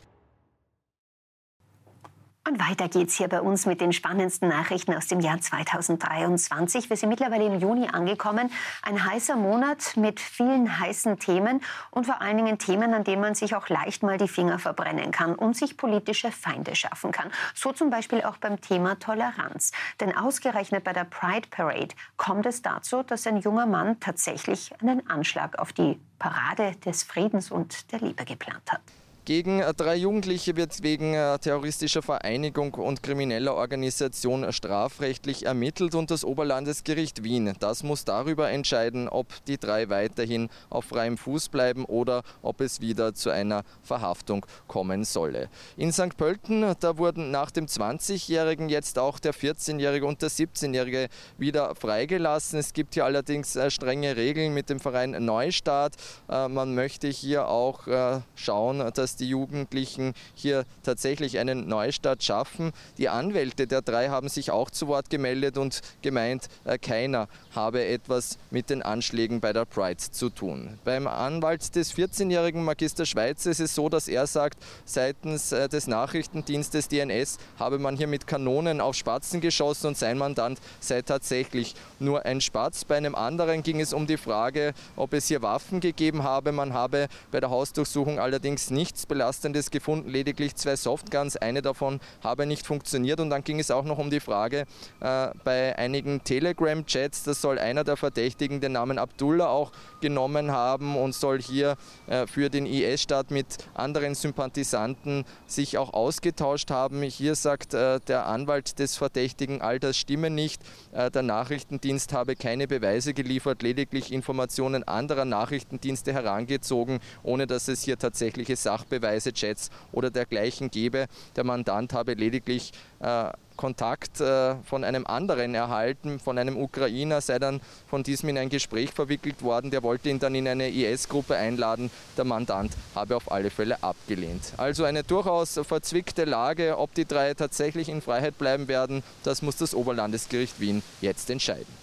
Und 2.45 2.59
weiter 2.59 2.89
geht's 2.89 3.15
hier 3.15 3.29
bei 3.29 3.39
uns 3.39 3.65
mit 3.65 3.79
den 3.79 3.93
spannendsten 3.93 4.49
Nachrichten 4.49 4.93
aus 4.93 5.07
dem 5.07 5.21
Jahr 5.21 5.39
2023. 5.39 6.89
Wir 6.89 6.97
sind 6.97 7.07
mittlerweile 7.07 7.45
im 7.45 7.57
Juni 7.57 7.87
angekommen. 7.87 8.51
Ein 8.81 9.05
heißer 9.05 9.37
Monat 9.37 9.95
mit 9.95 10.19
vielen 10.19 10.77
heißen 10.77 11.19
Themen 11.19 11.61
und 11.89 12.05
vor 12.05 12.21
allen 12.21 12.35
Dingen 12.35 12.59
Themen, 12.59 12.93
an 12.93 13.05
denen 13.05 13.21
man 13.21 13.33
sich 13.33 13.55
auch 13.55 13.69
leicht 13.69 14.03
mal 14.03 14.17
die 14.17 14.27
Finger 14.27 14.59
verbrennen 14.59 15.11
kann 15.11 15.35
und 15.35 15.55
sich 15.55 15.77
politische 15.77 16.33
Feinde 16.33 16.75
schaffen 16.75 17.13
kann. 17.13 17.31
So 17.55 17.71
zum 17.71 17.89
Beispiel 17.89 18.23
auch 18.23 18.35
beim 18.35 18.59
Thema 18.59 18.99
Toleranz. 18.99 19.71
Denn 20.01 20.13
ausgerechnet 20.13 20.83
bei 20.83 20.91
der 20.91 21.05
Pride 21.05 21.47
Parade 21.49 21.95
kommt 22.17 22.45
es 22.45 22.61
dazu, 22.61 23.03
dass 23.03 23.25
ein 23.25 23.37
junger 23.37 23.67
Mann 23.67 24.01
tatsächlich 24.01 24.73
einen 24.81 25.09
Anschlag 25.09 25.59
auf 25.59 25.71
die 25.71 25.97
Parade 26.19 26.75
des 26.85 27.03
Friedens 27.03 27.51
und 27.51 27.89
der 27.93 27.99
Liebe 28.01 28.25
geplant 28.25 28.69
hat. 28.69 28.81
Gegen 29.25 29.61
äh, 29.61 29.73
drei 29.73 29.95
Jugendliche 29.95 30.57
wird 30.57 30.83
wegen 30.83 31.13
äh, 31.13 31.39
terroristischer 31.39 32.01
Vereinigung 32.01 32.73
und 32.73 33.01
krimineller 33.01 33.55
Organisation 33.55 34.51
strafrechtlich 34.51 35.45
ermittelt 35.45 35.95
und 35.95 36.11
das 36.11 36.25
Oberlandesgericht 36.25 37.23
Wien. 37.23 37.53
Das 37.61 37.83
muss 37.83 38.03
darüber 38.03 38.49
entscheiden, 38.49 39.07
ob 39.07 39.27
die 39.45 39.57
drei 39.57 39.87
weiterhin 39.87 40.49
auf 40.69 40.85
freiem 40.85 41.17
Fuß 41.17 41.47
bleiben 41.47 41.85
oder 41.85 42.23
ob 42.41 42.59
es 42.59 42.81
wieder 42.81 43.13
zu 43.13 43.29
einer 43.29 43.63
Verhaftung 43.81 44.45
kommen 44.67 45.05
solle. 45.05 45.47
In 45.77 45.93
St. 45.93 46.17
Pölten, 46.17 46.75
da 46.81 46.97
wurden 46.97 47.31
nach 47.31 47.51
dem 47.51 47.67
20-Jährigen 47.67 48.67
jetzt 48.67 48.99
auch 48.99 49.19
der 49.19 49.33
14-Jährige 49.33 50.05
und 50.05 50.21
der 50.21 50.31
17-Jährige 50.31 51.07
wieder 51.37 51.75
freigelassen. 51.75 52.59
Es 52.59 52.73
gibt 52.73 52.95
hier 52.95 53.05
allerdings 53.05 53.55
äh, 53.55 53.71
strenge 53.71 54.17
Regeln 54.17 54.53
mit 54.53 54.69
dem 54.69 54.81
Verein 54.81 55.11
Neustart. 55.11 55.95
Man 56.27 56.73
möchte 56.75 57.07
hier 57.07 57.47
auch 57.47 57.87
schauen, 58.35 58.91
dass 58.93 59.12
dass 59.13 59.17
die 59.17 59.29
Jugendlichen 59.29 60.13
hier 60.33 60.65
tatsächlich 60.81 61.37
einen 61.37 61.67
Neustart 61.67 62.23
schaffen. 62.23 62.71
Die 62.97 63.09
Anwälte 63.09 63.67
der 63.67 63.83
drei 63.83 64.09
haben 64.09 64.27
sich 64.27 64.49
auch 64.49 64.71
zu 64.71 64.87
Wort 64.87 65.11
gemeldet 65.11 65.57
und 65.57 65.81
gemeint, 66.01 66.47
äh, 66.63 66.79
keiner 66.79 67.27
habe 67.53 67.85
etwas 67.85 68.39
mit 68.49 68.71
den 68.71 68.81
Anschlägen 68.81 69.39
bei 69.39 69.53
der 69.53 69.65
Pride 69.65 69.97
zu 69.97 70.29
tun. 70.29 70.79
Beim 70.83 71.05
Anwalt 71.05 71.75
des 71.75 71.93
14-jährigen 71.93 72.63
Magister 72.63 73.05
Schweizer 73.05 73.51
ist 73.51 73.59
es 73.59 73.75
so, 73.75 73.87
dass 73.87 74.07
er 74.07 74.25
sagt, 74.25 74.57
seitens 74.85 75.51
äh, 75.51 75.69
des 75.69 75.85
Nachrichtendienstes 75.85 76.87
DNS 76.87 77.37
habe 77.59 77.77
man 77.77 77.95
hier 77.95 78.07
mit 78.07 78.25
Kanonen 78.25 78.81
auf 78.81 78.95
Spatzen 78.95 79.41
geschossen 79.41 79.87
und 79.87 79.97
sein 79.97 80.17
Mandant 80.17 80.59
sei 80.79 81.03
tatsächlich 81.03 81.75
nur 81.99 82.25
ein 82.25 82.41
Spatz. 82.41 82.83
Bei 82.83 82.97
einem 82.97 83.13
anderen 83.13 83.61
ging 83.61 83.79
es 83.79 83.93
um 83.93 84.07
die 84.07 84.17
Frage, 84.17 84.73
ob 84.95 85.13
es 85.13 85.27
hier 85.27 85.43
Waffen 85.43 85.81
gegeben 85.81 86.23
habe. 86.23 86.51
Man 86.51 86.73
habe 86.73 87.09
bei 87.31 87.39
der 87.39 87.51
Hausdurchsuchung 87.51 88.17
allerdings 88.17 88.71
nichts 88.71 89.02
Belastendes 89.05 89.71
gefunden, 89.71 90.09
lediglich 90.09 90.55
zwei 90.55 90.75
Softguns. 90.75 91.37
Eine 91.37 91.61
davon 91.61 91.99
habe 92.23 92.45
nicht 92.45 92.65
funktioniert. 92.65 93.19
Und 93.19 93.29
dann 93.29 93.43
ging 93.43 93.59
es 93.59 93.71
auch 93.71 93.83
noch 93.83 93.97
um 93.97 94.09
die 94.09 94.19
Frage 94.19 94.65
äh, 94.99 95.29
bei 95.43 95.77
einigen 95.77 96.23
Telegram-Chats, 96.23 97.23
das 97.23 97.41
soll 97.41 97.59
einer 97.59 97.83
der 97.83 97.97
Verdächtigen 97.97 98.61
den 98.61 98.73
Namen 98.73 98.97
Abdullah 98.97 99.47
auch 99.47 99.71
genommen 100.01 100.51
haben 100.51 100.95
und 100.97 101.15
soll 101.15 101.41
hier 101.41 101.75
äh, 102.07 102.27
für 102.27 102.49
den 102.49 102.65
IS-Staat 102.65 103.31
mit 103.31 103.45
anderen 103.73 104.15
Sympathisanten 104.15 105.25
sich 105.45 105.77
auch 105.77 105.93
ausgetauscht 105.93 106.71
haben. 106.71 107.01
Hier 107.03 107.35
sagt 107.35 107.73
äh, 107.73 107.99
der 108.07 108.25
Anwalt 108.25 108.79
des 108.79 108.97
Verdächtigen, 108.97 109.61
all 109.61 109.79
das 109.79 109.97
stimme 109.97 110.29
nicht. 110.29 110.61
Äh, 110.93 111.09
der 111.11 111.23
Nachrichtendienst 111.23 112.13
habe 112.13 112.35
keine 112.35 112.67
Beweise 112.67 113.13
geliefert, 113.13 113.61
lediglich 113.61 114.11
Informationen 114.11 114.83
anderer 114.83 115.25
Nachrichtendienste 115.25 116.13
herangezogen, 116.13 116.99
ohne 117.23 117.47
dass 117.47 117.67
es 117.67 117.83
hier 117.83 117.97
tatsächliche 117.97 118.55
Sachbeweise 118.55 119.33
Chats 119.33 119.69
oder 119.91 120.11
dergleichen 120.11 120.69
gebe. 120.69 121.07
Der 121.35 121.43
Mandant 121.43 121.93
habe 121.93 122.13
lediglich 122.13 122.71
äh, 122.99 123.31
Kontakt 123.55 124.19
äh, 124.21 124.55
von 124.63 124.83
einem 124.83 125.05
anderen 125.05 125.55
erhalten, 125.55 126.19
von 126.19 126.37
einem 126.37 126.57
Ukrainer, 126.57 127.21
sei 127.21 127.39
dann 127.39 127.61
von 127.87 128.03
diesem 128.03 128.29
in 128.29 128.37
ein 128.37 128.49
Gespräch 128.49 128.91
verwickelt 128.91 129.41
worden. 129.41 129.71
Der 129.71 129.83
wollte 129.83 130.09
ihn 130.09 130.19
dann 130.19 130.35
in 130.35 130.47
eine 130.47 130.69
IS-Gruppe 130.69 131.35
einladen. 131.35 131.91
Der 132.17 132.25
Mandant 132.25 132.73
habe 132.95 133.15
auf 133.15 133.31
alle 133.31 133.49
Fälle 133.49 133.81
abgelehnt. 133.83 134.53
Also 134.57 134.83
eine 134.83 135.03
durchaus 135.03 135.59
verzwickte 135.63 136.25
Lage. 136.25 136.77
Ob 136.77 136.93
die 136.93 137.05
drei 137.05 137.33
tatsächlich 137.33 137.89
in 137.89 138.01
Freiheit 138.01 138.37
bleiben 138.37 138.67
werden, 138.67 139.03
das 139.23 139.41
muss 139.41 139.57
das 139.57 139.75
Oberlandesgericht 139.75 140.59
Wien 140.59 140.83
jetzt 141.01 141.29
entscheiden. 141.29 141.82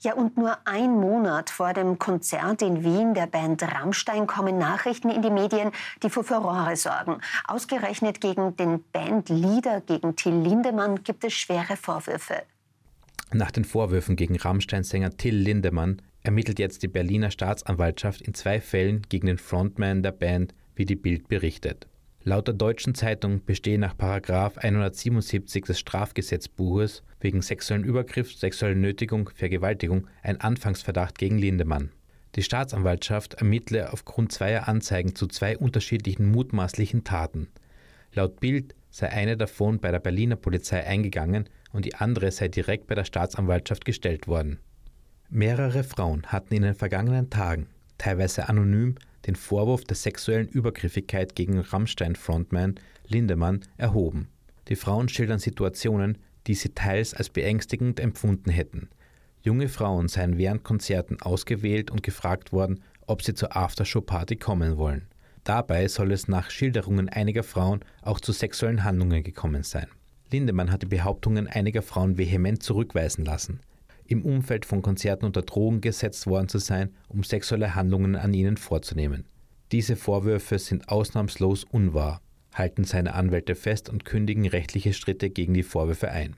Ja, 0.00 0.14
und 0.14 0.36
nur 0.36 0.56
ein 0.64 0.92
Monat 0.92 1.50
vor 1.50 1.72
dem 1.72 1.98
Konzert 1.98 2.62
in 2.62 2.84
Wien 2.84 3.14
der 3.14 3.26
Band 3.26 3.62
Rammstein 3.62 4.28
kommen 4.28 4.56
Nachrichten 4.56 5.10
in 5.10 5.22
die 5.22 5.30
Medien, 5.30 5.72
die 6.04 6.08
für 6.08 6.22
Furore 6.22 6.76
sorgen. 6.76 7.20
Ausgerechnet 7.48 8.20
gegen 8.20 8.56
den 8.56 8.84
Bandleader, 8.92 9.80
gegen 9.80 10.14
Till 10.14 10.34
Lindemann, 10.34 11.02
gibt 11.02 11.24
es 11.24 11.32
schwere 11.32 11.76
Vorwürfe. 11.76 12.42
Nach 13.32 13.50
den 13.50 13.64
Vorwürfen 13.64 14.14
gegen 14.14 14.36
Rammstein-Sänger 14.36 15.16
Till 15.16 15.34
Lindemann 15.34 16.00
ermittelt 16.22 16.60
jetzt 16.60 16.84
die 16.84 16.88
Berliner 16.88 17.32
Staatsanwaltschaft 17.32 18.22
in 18.22 18.34
zwei 18.34 18.60
Fällen 18.60 19.02
gegen 19.08 19.26
den 19.26 19.38
Frontman 19.38 20.04
der 20.04 20.12
Band, 20.12 20.54
wie 20.76 20.84
die 20.84 20.96
Bild 20.96 21.26
berichtet. 21.26 21.88
Laut 22.22 22.46
der 22.46 22.54
Deutschen 22.54 22.94
Zeitung 22.94 23.44
bestehe 23.44 23.80
nach 23.80 23.96
177 23.98 25.64
des 25.64 25.80
Strafgesetzbuches 25.80 27.02
wegen 27.20 27.42
sexuellen 27.42 27.84
Übergriffs, 27.84 28.40
sexueller 28.40 28.74
Nötigung, 28.74 29.30
Vergewaltigung 29.34 30.06
ein 30.22 30.40
Anfangsverdacht 30.40 31.18
gegen 31.18 31.38
Lindemann. 31.38 31.90
Die 32.34 32.42
Staatsanwaltschaft 32.42 33.34
ermittle 33.34 33.92
aufgrund 33.92 34.32
zweier 34.32 34.68
Anzeigen 34.68 35.14
zu 35.14 35.26
zwei 35.26 35.56
unterschiedlichen 35.56 36.30
mutmaßlichen 36.30 37.04
Taten. 37.04 37.48
Laut 38.12 38.40
Bild 38.40 38.74
sei 38.90 39.10
eine 39.10 39.36
davon 39.36 39.80
bei 39.80 39.90
der 39.90 40.00
Berliner 40.00 40.36
Polizei 40.36 40.86
eingegangen 40.86 41.48
und 41.72 41.84
die 41.84 41.94
andere 41.94 42.30
sei 42.30 42.48
direkt 42.48 42.86
bei 42.86 42.94
der 42.94 43.04
Staatsanwaltschaft 43.04 43.84
gestellt 43.84 44.28
worden. 44.28 44.58
Mehrere 45.30 45.84
Frauen 45.84 46.26
hatten 46.26 46.54
in 46.54 46.62
den 46.62 46.74
vergangenen 46.74 47.28
Tagen, 47.28 47.66
teilweise 47.98 48.48
anonym, 48.48 48.94
den 49.26 49.36
Vorwurf 49.36 49.84
der 49.84 49.96
sexuellen 49.96 50.48
Übergriffigkeit 50.48 51.34
gegen 51.34 51.58
Rammstein-Frontman 51.58 52.76
Lindemann 53.06 53.60
erhoben. 53.76 54.28
Die 54.68 54.76
Frauen 54.76 55.08
schildern 55.08 55.38
Situationen, 55.38 56.18
die 56.46 56.54
sie 56.54 56.70
teils 56.70 57.14
als 57.14 57.30
beängstigend 57.30 58.00
empfunden 58.00 58.50
hätten. 58.50 58.88
Junge 59.42 59.68
Frauen 59.68 60.08
seien 60.08 60.38
während 60.38 60.64
Konzerten 60.64 61.20
ausgewählt 61.20 61.90
und 61.90 62.02
gefragt 62.02 62.52
worden, 62.52 62.82
ob 63.06 63.22
sie 63.22 63.34
zur 63.34 63.56
Aftershow-Party 63.56 64.36
kommen 64.36 64.76
wollen. 64.76 65.06
Dabei 65.44 65.88
soll 65.88 66.12
es 66.12 66.28
nach 66.28 66.50
Schilderungen 66.50 67.08
einiger 67.08 67.42
Frauen 67.42 67.80
auch 68.02 68.20
zu 68.20 68.32
sexuellen 68.32 68.84
Handlungen 68.84 69.22
gekommen 69.22 69.62
sein. 69.62 69.86
Lindemann 70.30 70.70
hat 70.70 70.82
die 70.82 70.86
Behauptungen 70.86 71.46
einiger 71.46 71.80
Frauen 71.80 72.18
vehement 72.18 72.62
zurückweisen 72.62 73.24
lassen 73.24 73.60
im 74.08 74.24
Umfeld 74.24 74.64
von 74.64 74.82
Konzerten 74.82 75.26
unter 75.26 75.42
Drogen 75.42 75.80
gesetzt 75.80 76.26
worden 76.26 76.48
zu 76.48 76.58
sein, 76.58 76.94
um 77.08 77.22
sexuelle 77.22 77.74
Handlungen 77.74 78.16
an 78.16 78.34
ihnen 78.34 78.56
vorzunehmen. 78.56 79.26
Diese 79.70 79.96
Vorwürfe 79.96 80.58
sind 80.58 80.88
ausnahmslos 80.88 81.64
unwahr, 81.64 82.22
halten 82.58 82.84
seine 82.84 83.14
Anwälte 83.14 83.54
fest 83.54 83.88
und 83.88 84.04
kündigen 84.04 84.46
rechtliche 84.46 84.92
Schritte 84.92 85.30
gegen 85.30 85.54
die 85.54 85.62
Vorwürfe 85.62 86.10
ein. 86.10 86.36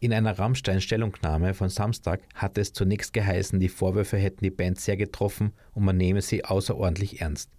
In 0.00 0.12
einer 0.12 0.36
Rammstein-Stellungnahme 0.36 1.54
von 1.54 1.68
Samstag 1.68 2.22
hat 2.34 2.58
es 2.58 2.72
zunächst 2.72 3.12
geheißen, 3.12 3.60
die 3.60 3.68
Vorwürfe 3.68 4.16
hätten 4.16 4.42
die 4.42 4.50
Band 4.50 4.80
sehr 4.80 4.96
getroffen 4.96 5.52
und 5.74 5.84
man 5.84 5.96
nehme 5.96 6.22
sie 6.22 6.44
außerordentlich 6.44 7.20
ernst. 7.20 7.50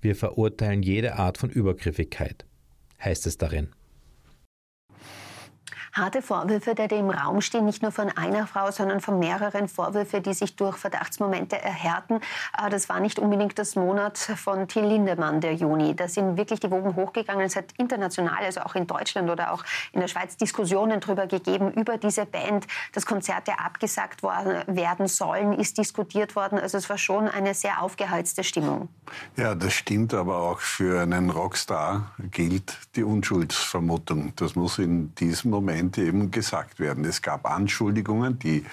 Wir 0.00 0.14
verurteilen 0.14 0.84
jede 0.84 1.16
Art 1.16 1.38
von 1.38 1.50
Übergriffigkeit, 1.50 2.46
heißt 3.02 3.26
es 3.26 3.36
darin. 3.36 3.70
Harte 5.98 6.22
Vorwürfe, 6.22 6.74
die 6.74 6.94
im 6.94 7.10
Raum 7.10 7.40
stehen, 7.40 7.64
nicht 7.64 7.82
nur 7.82 7.90
von 7.90 8.10
einer 8.10 8.46
Frau, 8.46 8.70
sondern 8.70 9.00
von 9.00 9.18
mehreren 9.18 9.68
Vorwürfe, 9.68 10.20
die 10.20 10.32
sich 10.32 10.54
durch 10.54 10.76
Verdachtsmomente 10.76 11.60
erhärten. 11.60 12.20
Ah, 12.52 12.68
das 12.68 12.88
war 12.88 13.00
nicht 13.00 13.18
unbedingt 13.18 13.58
das 13.58 13.74
Monat 13.74 14.16
von 14.16 14.68
Till 14.68 14.84
Lindemann, 14.84 15.40
der 15.40 15.54
Juni. 15.54 15.96
Da 15.96 16.08
sind 16.08 16.36
wirklich 16.36 16.60
die 16.60 16.70
Wogen 16.70 16.94
hochgegangen. 16.94 17.44
Es 17.44 17.56
hat 17.56 17.66
international, 17.78 18.44
also 18.44 18.60
auch 18.60 18.74
in 18.76 18.86
Deutschland 18.86 19.28
oder 19.28 19.52
auch 19.52 19.64
in 19.92 20.00
der 20.00 20.08
Schweiz, 20.08 20.36
Diskussionen 20.36 21.00
darüber 21.00 21.26
gegeben, 21.26 21.72
über 21.72 21.98
diese 21.98 22.26
Band. 22.26 22.66
Das 22.92 23.04
Konzert, 23.04 23.48
der 23.48 23.64
abgesagt 23.64 24.22
worden, 24.22 24.62
werden 24.66 25.08
sollen, 25.08 25.52
ist 25.52 25.78
diskutiert 25.78 26.36
worden. 26.36 26.58
Also 26.58 26.78
es 26.78 26.88
war 26.88 26.98
schon 26.98 27.28
eine 27.28 27.54
sehr 27.54 27.82
aufgeheizte 27.82 28.44
Stimmung. 28.44 28.88
Ja, 29.36 29.54
das 29.54 29.72
stimmt, 29.72 30.14
aber 30.14 30.38
auch 30.38 30.60
für 30.60 31.00
einen 31.02 31.30
Rockstar 31.30 32.12
gilt 32.30 32.78
die 32.94 33.02
Unschuldsvermutung. 33.02 34.32
Das 34.36 34.54
muss 34.54 34.78
in 34.78 35.14
diesem 35.16 35.50
Moment 35.50 35.87
Argumente 35.88 36.02
eben 36.02 36.30
gesagt 36.30 36.80
werden. 36.80 37.04
Es 37.04 37.22
gab 37.22 37.46
Anschuldigungen, 37.46 38.38
die 38.38 38.64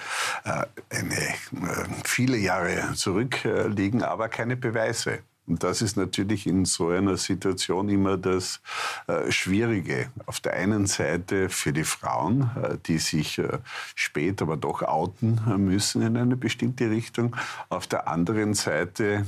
äh, 0.44 0.66
eine, 0.90 1.14
äh, 1.14 1.88
viele 2.04 2.36
Jahre 2.36 2.94
zurückliegen, 2.94 4.02
aber 4.02 4.28
keine 4.28 4.56
Beweise. 4.56 5.20
Und 5.48 5.62
das 5.62 5.80
ist 5.80 5.96
natürlich 5.96 6.48
in 6.48 6.64
so 6.64 6.88
einer 6.88 7.16
Situation 7.16 7.88
immer 7.88 8.16
das 8.16 8.60
äh, 9.06 9.30
Schwierige. 9.30 10.10
Auf 10.26 10.40
der 10.40 10.54
einen 10.54 10.86
Seite 10.86 11.48
für 11.48 11.72
die 11.72 11.84
Frauen, 11.84 12.50
äh, 12.60 12.76
die 12.84 12.98
sich 12.98 13.38
äh, 13.38 13.58
spät 13.94 14.42
aber 14.42 14.56
doch 14.56 14.82
outen 14.82 15.40
müssen 15.58 16.02
in 16.02 16.16
eine 16.16 16.36
bestimmte 16.36 16.90
Richtung. 16.90 17.36
Auf 17.68 17.86
der 17.86 18.08
anderen 18.08 18.54
Seite 18.54 19.24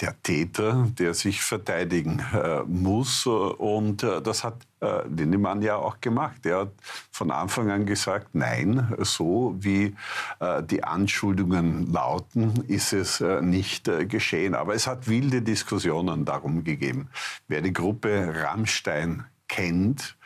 der 0.00 0.20
Täter, 0.22 0.88
der 0.98 1.14
sich 1.14 1.42
verteidigen 1.42 2.20
äh, 2.32 2.62
muss. 2.64 3.26
Und 3.26 4.02
äh, 4.02 4.20
das 4.20 4.42
hat 4.42 4.56
äh, 4.80 5.06
Lindemann 5.08 5.62
ja 5.62 5.76
auch 5.76 6.00
gemacht. 6.00 6.44
Er 6.44 6.60
hat 6.60 6.72
von 7.10 7.30
Anfang 7.30 7.70
an 7.70 7.86
gesagt, 7.86 8.34
nein, 8.34 8.94
so 8.98 9.54
wie 9.58 9.94
äh, 10.40 10.62
die 10.62 10.82
Anschuldigungen 10.82 11.92
lauten, 11.92 12.64
ist 12.66 12.92
es 12.92 13.20
äh, 13.20 13.40
nicht 13.40 13.88
äh, 13.88 14.06
geschehen. 14.06 14.54
Aber 14.54 14.74
es 14.74 14.86
hat 14.86 15.08
wilde 15.08 15.42
Diskussionen 15.42 16.24
darum 16.24 16.64
gegeben. 16.64 17.08
Wer 17.48 17.62
die 17.62 17.72
Gruppe 17.72 18.32
Rammstein 18.34 19.24
kennt 19.48 20.16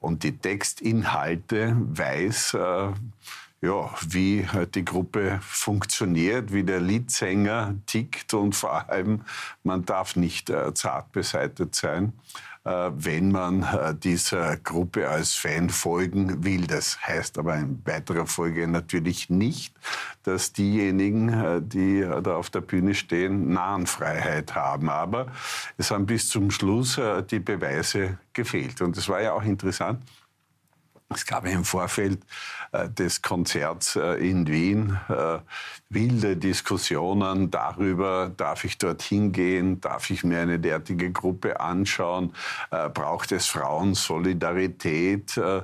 und 0.00 0.24
die 0.24 0.36
Textinhalte 0.36 1.76
weiß, 1.78 2.56
ja, 3.62 3.94
wie 4.08 4.46
die 4.74 4.84
Gruppe 4.84 5.38
funktioniert, 5.40 6.52
wie 6.52 6.64
der 6.64 6.80
Liedsänger 6.80 7.76
tickt 7.86 8.34
und 8.34 8.56
vor 8.56 8.90
allem, 8.90 9.22
man 9.62 9.84
darf 9.84 10.16
nicht 10.16 10.50
äh, 10.50 10.74
zart 10.74 11.12
beseitet 11.12 11.76
sein, 11.76 12.12
äh, 12.64 12.90
wenn 12.92 13.30
man 13.30 13.62
äh, 13.62 13.94
dieser 13.94 14.56
Gruppe 14.56 15.08
als 15.08 15.34
Fan 15.34 15.70
folgen 15.70 16.42
will. 16.42 16.66
Das 16.66 17.06
heißt 17.06 17.38
aber 17.38 17.54
in 17.56 17.80
weiterer 17.84 18.26
Folge 18.26 18.66
natürlich 18.66 19.30
nicht, 19.30 19.74
dass 20.24 20.52
diejenigen, 20.52 21.28
äh, 21.28 21.62
die 21.62 22.00
da 22.00 22.34
auf 22.34 22.50
der 22.50 22.62
Bühne 22.62 22.96
stehen, 22.96 23.52
Nahenfreiheit 23.52 24.56
haben. 24.56 24.90
Aber 24.90 25.28
es 25.78 25.92
haben 25.92 26.06
bis 26.06 26.28
zum 26.28 26.50
Schluss 26.50 26.98
äh, 26.98 27.22
die 27.22 27.38
Beweise 27.38 28.18
gefehlt. 28.32 28.80
Und 28.80 28.96
es 28.96 29.08
war 29.08 29.22
ja 29.22 29.34
auch 29.34 29.44
interessant, 29.44 30.02
es 31.14 31.26
gab 31.26 31.44
im 31.46 31.64
Vorfeld 31.64 32.20
des 32.72 33.22
Konzerts 33.22 33.96
äh, 33.96 34.14
in 34.14 34.46
Wien 34.46 34.98
äh, 35.08 35.38
wilde 35.90 36.36
Diskussionen 36.36 37.50
darüber, 37.50 38.30
darf 38.36 38.64
ich 38.64 38.78
dorthin 38.78 39.32
gehen, 39.32 39.80
darf 39.80 40.10
ich 40.10 40.24
mir 40.24 40.40
eine 40.40 40.58
derartige 40.58 41.12
Gruppe 41.12 41.60
anschauen, 41.60 42.34
äh, 42.70 42.88
braucht 42.88 43.32
es 43.32 43.46
Frauensolidarität. 43.46 45.36
Äh, 45.36 45.62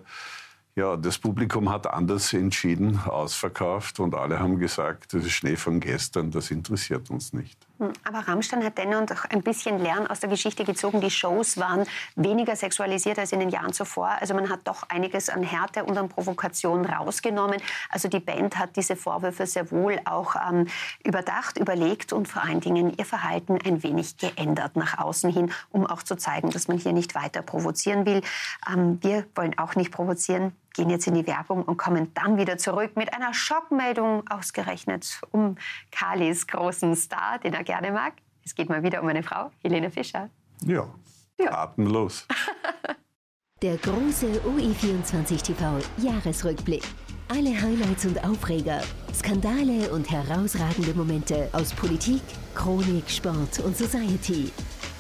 ja, 0.77 0.97
das 0.97 1.19
Publikum 1.19 1.71
hat 1.71 1.87
anders 1.87 2.33
entschieden, 2.33 3.01
ausverkauft 3.05 3.99
und 4.01 4.15
alle 4.15 4.39
haben 4.39 4.59
gesagt, 4.59 5.13
das 5.13 5.25
ist 5.25 5.33
Schnee 5.33 5.57
von 5.57 5.81
gestern, 5.81 6.31
das 6.31 6.51
interessiert 6.51 7.11
uns 7.11 7.33
nicht. 7.33 7.68
Aber 8.05 8.27
Rammstein 8.27 8.65
hat 8.65 8.77
dennoch 8.77 9.25
ein 9.31 9.43
bisschen 9.43 9.79
Lern 9.79 10.07
aus 10.07 10.21
der 10.21 10.29
Geschichte 10.29 10.65
gezogen. 10.65 11.01
Die 11.01 11.11
Shows 11.11 11.59
waren 11.59 11.85
weniger 12.17 12.57
sexualisiert 12.57 13.19
als 13.19 13.33
in 13.33 13.41
den 13.41 13.51
Jahren 13.51 13.73
zuvor. 13.73 14.09
Also 14.21 14.35
man 14.35 14.49
hat 14.49 14.61
doch 14.65 14.83
einiges 14.89 15.29
an 15.29 15.43
Härte 15.43 15.85
und 15.85 15.97
an 15.97 16.09
Provokation 16.09 16.85
rausgenommen. 16.85 17.61
Also 17.91 18.09
die 18.09 18.21
Band 18.21 18.59
hat 18.59 18.77
diese 18.77 18.97
Vorwürfe 18.97 19.47
sehr 19.47 19.71
wohl 19.71 20.01
auch 20.05 20.35
ähm, 20.37 20.67
überdacht, 21.05 21.59
überlegt 21.59 22.13
und 22.13 22.27
vor 22.27 22.43
allen 22.43 22.61
Dingen 22.61 22.97
ihr 22.97 23.05
Verhalten 23.05 23.59
ein 23.65 23.83
wenig 23.83 24.17
geändert 24.17 24.75
nach 24.75 24.99
außen 24.99 25.31
hin, 25.31 25.53
um 25.71 25.87
auch 25.87 26.03
zu 26.03 26.17
zeigen, 26.17 26.51
dass 26.51 26.67
man 26.67 26.79
hier 26.79 26.93
nicht 26.93 27.15
weiter 27.15 27.43
provozieren 27.43 28.07
will. 28.07 28.23
Ähm, 28.69 28.99
wir 29.03 29.25
wollen 29.35 29.57
auch 29.59 29.77
nicht 29.77 29.93
provozieren 29.93 30.53
gehen 30.79 30.91
jetzt 30.91 31.09
in 31.09 31.15
die 31.15 31.27
Werbung 31.27 31.65
und 31.65 31.77
kommen 31.77 32.15
dann 32.15 32.37
wieder 32.37 32.57
zurück 32.57 32.93
mit 32.95 33.13
einer 33.13 33.35
Schockmeldung 33.35 34.23
ausgerechnet 34.31 35.21
um 35.33 35.57
Kalis 35.91 36.47
großen 36.47 36.95
Star, 36.95 37.41
den 37.41 37.53
er 37.53 37.65
gerne 37.65 37.91
mag. 37.91 38.13
Es 38.45 38.55
geht 38.55 38.69
mal 38.69 38.85
wieder 38.85 39.03
um 39.03 39.09
eine 39.09 39.25
Frau, 39.25 39.51
Helene 39.61 39.91
Fischer. 39.91 40.31
Ja, 40.65 40.89
ja. 41.37 41.51
atemlos. 41.51 42.29
Der 43.63 43.77
große 43.77 44.41
OE24 44.43 45.43
TV 45.43 45.81
Jahresrückblick. 45.97 46.85
Alle 47.27 47.61
Highlights 47.61 48.07
und 48.07 48.25
Aufreger, 48.25 48.81
Skandale 49.13 49.91
und 49.91 50.09
herausragende 50.09 50.95
Momente 50.95 51.49
aus 51.53 51.75
Politik, 51.75 52.23
Chronik, 52.55 53.11
Sport 53.11 53.59
und 53.65 53.77
Society. 53.77 54.53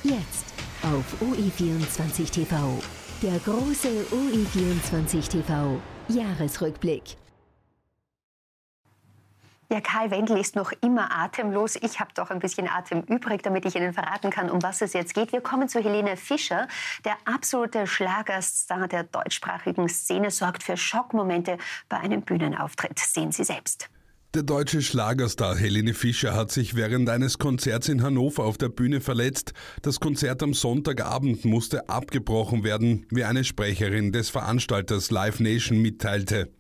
Jetzt 0.03 0.53
auf 0.83 1.05
OE24 1.23 2.31
TV. 2.33 2.98
Der 3.21 3.37
große 3.41 3.89
OE24 4.13 5.29
TV 5.29 5.81
Jahresrückblick. 6.07 7.17
Ja, 9.69 9.81
Karl 9.81 10.13
Wendel 10.13 10.39
ist 10.39 10.55
noch 10.55 10.71
immer 10.83 11.11
atemlos. 11.11 11.75
Ich 11.75 11.99
habe 11.99 12.11
doch 12.15 12.31
ein 12.31 12.39
bisschen 12.39 12.69
Atem 12.69 13.03
übrig, 13.09 13.43
damit 13.43 13.65
ich 13.65 13.75
Ihnen 13.75 13.93
verraten 13.93 14.31
kann, 14.31 14.49
um 14.49 14.63
was 14.63 14.83
es 14.83 14.93
jetzt 14.93 15.15
geht. 15.15 15.33
Wir 15.33 15.41
kommen 15.41 15.69
zu 15.69 15.83
Helene 15.83 16.17
Fischer. 16.17 16.69
Der 17.05 17.17
absolute 17.25 17.89
Schlagerstar 17.89 18.87
der 18.87 19.03
deutschsprachigen 19.03 19.89
Szene 19.89 20.31
sorgt 20.31 20.63
für 20.63 20.77
Schockmomente 20.77 21.59
bei 21.89 21.97
einem 21.97 22.23
Bühnenauftritt. 22.23 23.01
Sehen 23.01 23.33
Sie 23.33 23.43
selbst. 23.43 23.91
Der 24.35 24.43
deutsche 24.43 24.83
Schlagerstar 24.83 25.57
Helene 25.57 25.95
Fischer 25.95 26.35
hat 26.35 26.53
sich 26.53 26.75
während 26.75 27.09
eines 27.09 27.39
Konzerts 27.39 27.89
in 27.89 28.03
Hannover 28.03 28.45
auf 28.45 28.59
der 28.59 28.69
Bühne 28.69 29.01
verletzt. 29.01 29.55
Das 29.81 30.01
Konzert 30.01 30.43
am 30.43 30.53
Sonntagabend 30.53 31.47
musste 31.47 31.89
abgebrochen 31.89 32.63
werden, 32.63 33.07
wie 33.09 33.25
eine 33.25 33.43
Sprecherin 33.43 34.13
des 34.13 34.29
Veranstalters 34.29 35.11
Live 35.11 35.41
Nation 35.41 35.81
mitteilte. 35.81 36.51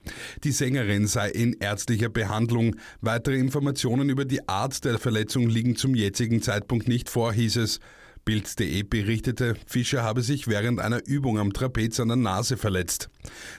Die 0.44 0.52
Sängerin 0.52 1.06
sei 1.06 1.28
in 1.28 1.58
ärztlicher 1.60 2.08
Behandlung. 2.08 2.74
Weitere 3.02 3.36
Informationen 3.36 4.08
über 4.08 4.24
die 4.24 4.48
Art 4.48 4.82
der 4.86 4.98
Verletzung 4.98 5.50
liegen 5.50 5.76
zum 5.76 5.94
jetzigen 5.94 6.40
Zeitpunkt 6.40 6.88
nicht 6.88 7.10
vor, 7.10 7.34
hieß 7.34 7.56
es. 7.56 7.80
Bild.de 8.28 8.82
berichtete, 8.82 9.54
Fischer 9.64 10.02
habe 10.02 10.20
sich 10.20 10.48
während 10.48 10.80
einer 10.80 11.02
Übung 11.06 11.38
am 11.38 11.54
Trapez 11.54 11.98
an 11.98 12.08
der 12.08 12.18
Nase 12.18 12.58
verletzt. 12.58 13.08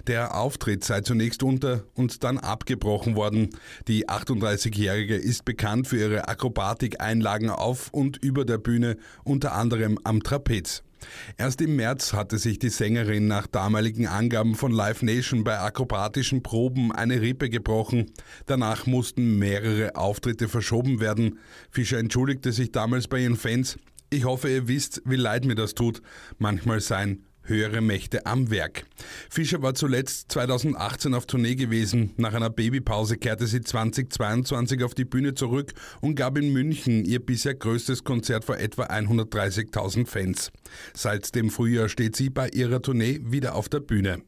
Der 0.05 0.35
Auftritt 0.35 0.83
sei 0.83 1.01
zunächst 1.01 1.41
unter 1.41 1.85
und 1.95 2.23
dann 2.23 2.37
abgebrochen 2.37 3.15
worden. 3.15 3.49
Die 3.87 4.07
38-Jährige 4.07 5.15
ist 5.15 5.43
bekannt 5.43 5.87
für 5.87 5.97
ihre 5.97 6.27
Akrobatikeinlagen 6.27 7.49
auf 7.49 7.89
und 7.91 8.17
über 8.17 8.45
der 8.45 8.59
Bühne, 8.59 8.97
unter 9.23 9.53
anderem 9.53 9.97
am 10.03 10.21
Trapez. 10.21 10.83
Erst 11.37 11.61
im 11.61 11.75
März 11.75 12.13
hatte 12.13 12.37
sich 12.37 12.59
die 12.59 12.69
Sängerin 12.69 13.25
nach 13.25 13.47
damaligen 13.47 14.05
Angaben 14.05 14.53
von 14.53 14.71
Live 14.71 15.01
Nation 15.01 15.43
bei 15.43 15.57
akrobatischen 15.57 16.43
Proben 16.43 16.91
eine 16.91 17.21
Rippe 17.21 17.49
gebrochen. 17.49 18.11
Danach 18.45 18.85
mussten 18.85 19.39
mehrere 19.39 19.95
Auftritte 19.95 20.47
verschoben 20.47 20.99
werden. 20.99 21.39
Fischer 21.71 21.97
entschuldigte 21.97 22.51
sich 22.51 22.71
damals 22.71 23.07
bei 23.07 23.19
ihren 23.19 23.35
Fans. 23.35 23.79
Ich 24.11 24.25
hoffe, 24.25 24.49
ihr 24.49 24.67
wisst, 24.67 25.01
wie 25.05 25.15
leid 25.15 25.45
mir 25.45 25.55
das 25.55 25.75
tut. 25.75 26.01
Manchmal 26.39 26.81
seien 26.81 27.25
höhere 27.43 27.81
Mächte 27.81 28.25
am 28.25 28.49
Werk. 28.49 28.85
Fischer 29.29 29.61
war 29.61 29.75
zuletzt 29.75 30.31
2018 30.31 31.13
auf 31.13 31.25
Tournee 31.25 31.55
gewesen. 31.55 32.13
Nach 32.17 32.33
einer 32.33 32.49
Babypause 32.49 33.17
kehrte 33.17 33.47
sie 33.47 33.61
2022 33.61 34.83
auf 34.83 34.93
die 34.93 35.05
Bühne 35.05 35.33
zurück 35.33 35.73
und 36.01 36.15
gab 36.15 36.37
in 36.37 36.53
München 36.53 37.05
ihr 37.05 37.23
bisher 37.23 37.55
größtes 37.55 38.03
Konzert 38.03 38.45
vor 38.45 38.57
etwa 38.57 38.85
130.000 38.85 40.07
Fans. 40.07 40.51
Seit 40.95 41.35
dem 41.35 41.49
Frühjahr 41.49 41.89
steht 41.89 42.15
sie 42.15 42.29
bei 42.29 42.49
ihrer 42.49 42.81
Tournee 42.81 43.19
wieder 43.23 43.55
auf 43.55 43.69
der 43.69 43.79
Bühne. 43.79 44.21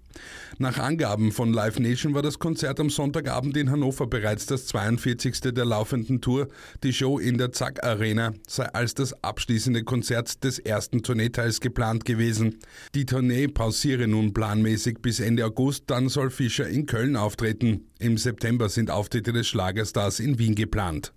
Nach 0.58 0.78
Angaben 0.78 1.32
von 1.32 1.54
Live 1.54 1.80
Nation 1.80 2.14
war 2.14 2.22
das 2.22 2.40
Konzert 2.40 2.80
am 2.80 2.90
Sonntagabend 2.90 3.58
in 3.58 3.72
Hannover 3.72 4.08
bereits 4.08 4.46
das 4.46 4.68
42. 4.68 5.54
der 5.54 5.66
laufenden 5.66 6.22
Tour. 6.22 6.48
Die 6.84 6.94
Show 6.94 7.20
in 7.20 7.38
der 7.38 7.52
Zack 7.52 7.84
Arena 7.84 8.34
sei 8.48 8.66
als 8.66 8.94
das 8.94 9.24
abschließende 9.24 9.84
Konzert 9.84 10.44
des 10.44 10.60
ersten 10.60 11.04
Tourneeteils 11.04 11.60
geplant 11.62 12.06
gewesen. 12.06 12.60
Die 12.94 13.06
Tournee 13.06 13.48
pausiere 13.48 14.08
nun 14.08 14.34
planmäßig 14.34 15.00
bis 15.02 15.20
Ende 15.20 15.46
August, 15.46 15.86
dann 15.88 16.10
soll 16.10 16.30
Fischer 16.30 16.68
in 16.68 16.86
Köln 16.86 17.16
auftreten. 17.16 17.88
Im 18.00 18.18
September 18.18 18.70
sind 18.70 18.92
Auftritte 18.92 19.34
des 19.34 19.48
Schlagerstars 19.48 20.20
in 20.20 20.38
Wien 20.38 20.56
geplant. 20.56 21.14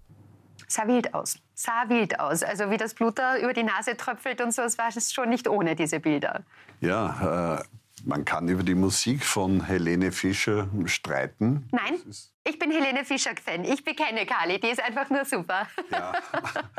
Sah 0.69 0.87
wild 0.87 1.13
aus. 1.15 1.39
Sah 1.55 1.89
wild 1.89 2.19
aus. 2.19 2.43
Also 2.43 2.71
wie 2.71 2.77
das 2.77 2.95
Blut 2.95 3.19
da 3.19 3.39
über 3.39 3.53
die 3.53 3.63
Nase 3.63 3.97
tröpfelt 3.97 4.41
und 4.41 4.53
so, 4.53 4.63
es 4.63 4.79
war 4.79 4.91
schon 4.93 5.29
nicht 5.29 5.49
ohne 5.49 5.77
diese 5.77 6.01
Bilder. 6.01 6.45
Ja, 6.81 7.59
äh 7.59 7.65
man 8.05 8.25
kann 8.25 8.49
über 8.49 8.63
die 8.63 8.75
Musik 8.75 9.25
von 9.25 9.65
Helene 9.65 10.13
Fischer 10.13 10.69
streiten. 10.87 11.69
Nein, 11.73 12.01
ich 12.47 12.59
bin 12.59 12.71
Helene 12.71 13.05
Fischer-Fan. 13.07 13.65
Ich 13.65 13.83
bekenne 13.85 14.27
Kali, 14.27 14.61
die 14.61 14.69
ist 14.69 14.83
einfach 14.83 15.09
nur 15.09 15.25
super. 15.25 15.67
Ja. 15.91 16.13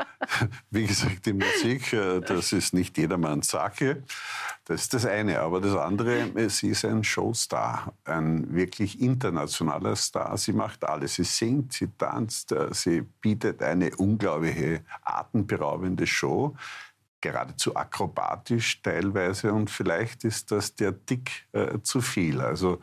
Wie 0.70 0.86
gesagt, 0.86 1.26
die 1.26 1.32
Musik, 1.32 1.92
äh, 1.92 2.20
das 2.20 2.52
ist 2.52 2.72
nicht 2.72 2.96
jedermanns 2.96 3.48
Sache. 3.48 4.04
Das 4.64 4.82
ist 4.82 4.94
das 4.94 5.06
eine. 5.06 5.40
Aber 5.40 5.60
das 5.60 5.74
andere, 5.74 6.30
äh, 6.36 6.48
sie 6.48 6.68
ist 6.68 6.84
ein 6.84 7.02
Showstar, 7.02 7.92
ein 8.04 8.54
wirklich 8.54 9.00
internationaler 9.00 9.96
Star. 9.96 10.36
Sie 10.38 10.52
macht 10.52 10.84
alles. 10.84 11.14
Sie 11.14 11.24
singt, 11.24 11.72
sie 11.72 11.88
tanzt, 11.98 12.52
äh, 12.52 12.72
sie 12.72 13.02
bietet 13.02 13.60
eine 13.60 13.94
unglaubliche, 13.96 14.82
atemberaubende 15.02 16.06
Show 16.06 16.54
geradezu 17.26 17.76
akrobatisch 17.76 18.82
teilweise 18.82 19.52
und 19.52 19.70
vielleicht 19.70 20.24
ist 20.24 20.50
das 20.52 20.74
der 20.74 21.04
Tick 21.04 21.46
äh, 21.52 21.78
zu 21.82 22.00
viel. 22.00 22.40
Also 22.40 22.80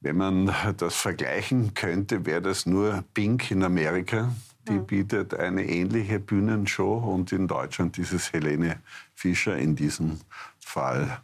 wenn 0.00 0.16
man 0.16 0.54
das 0.76 0.96
vergleichen 0.96 1.74
könnte, 1.74 2.26
wäre 2.26 2.42
das 2.42 2.66
nur 2.66 3.04
Pink 3.14 3.50
in 3.50 3.62
Amerika. 3.62 4.32
Die 4.68 4.72
mhm. 4.72 4.86
bietet 4.86 5.34
eine 5.34 5.64
ähnliche 5.64 6.20
Bühnenshow 6.20 6.98
und 6.98 7.32
in 7.32 7.48
Deutschland 7.48 7.98
ist 7.98 8.12
es 8.12 8.32
Helene 8.32 8.80
Fischer 9.14 9.56
in 9.56 9.74
diesem 9.74 10.20
Fall 10.60 11.22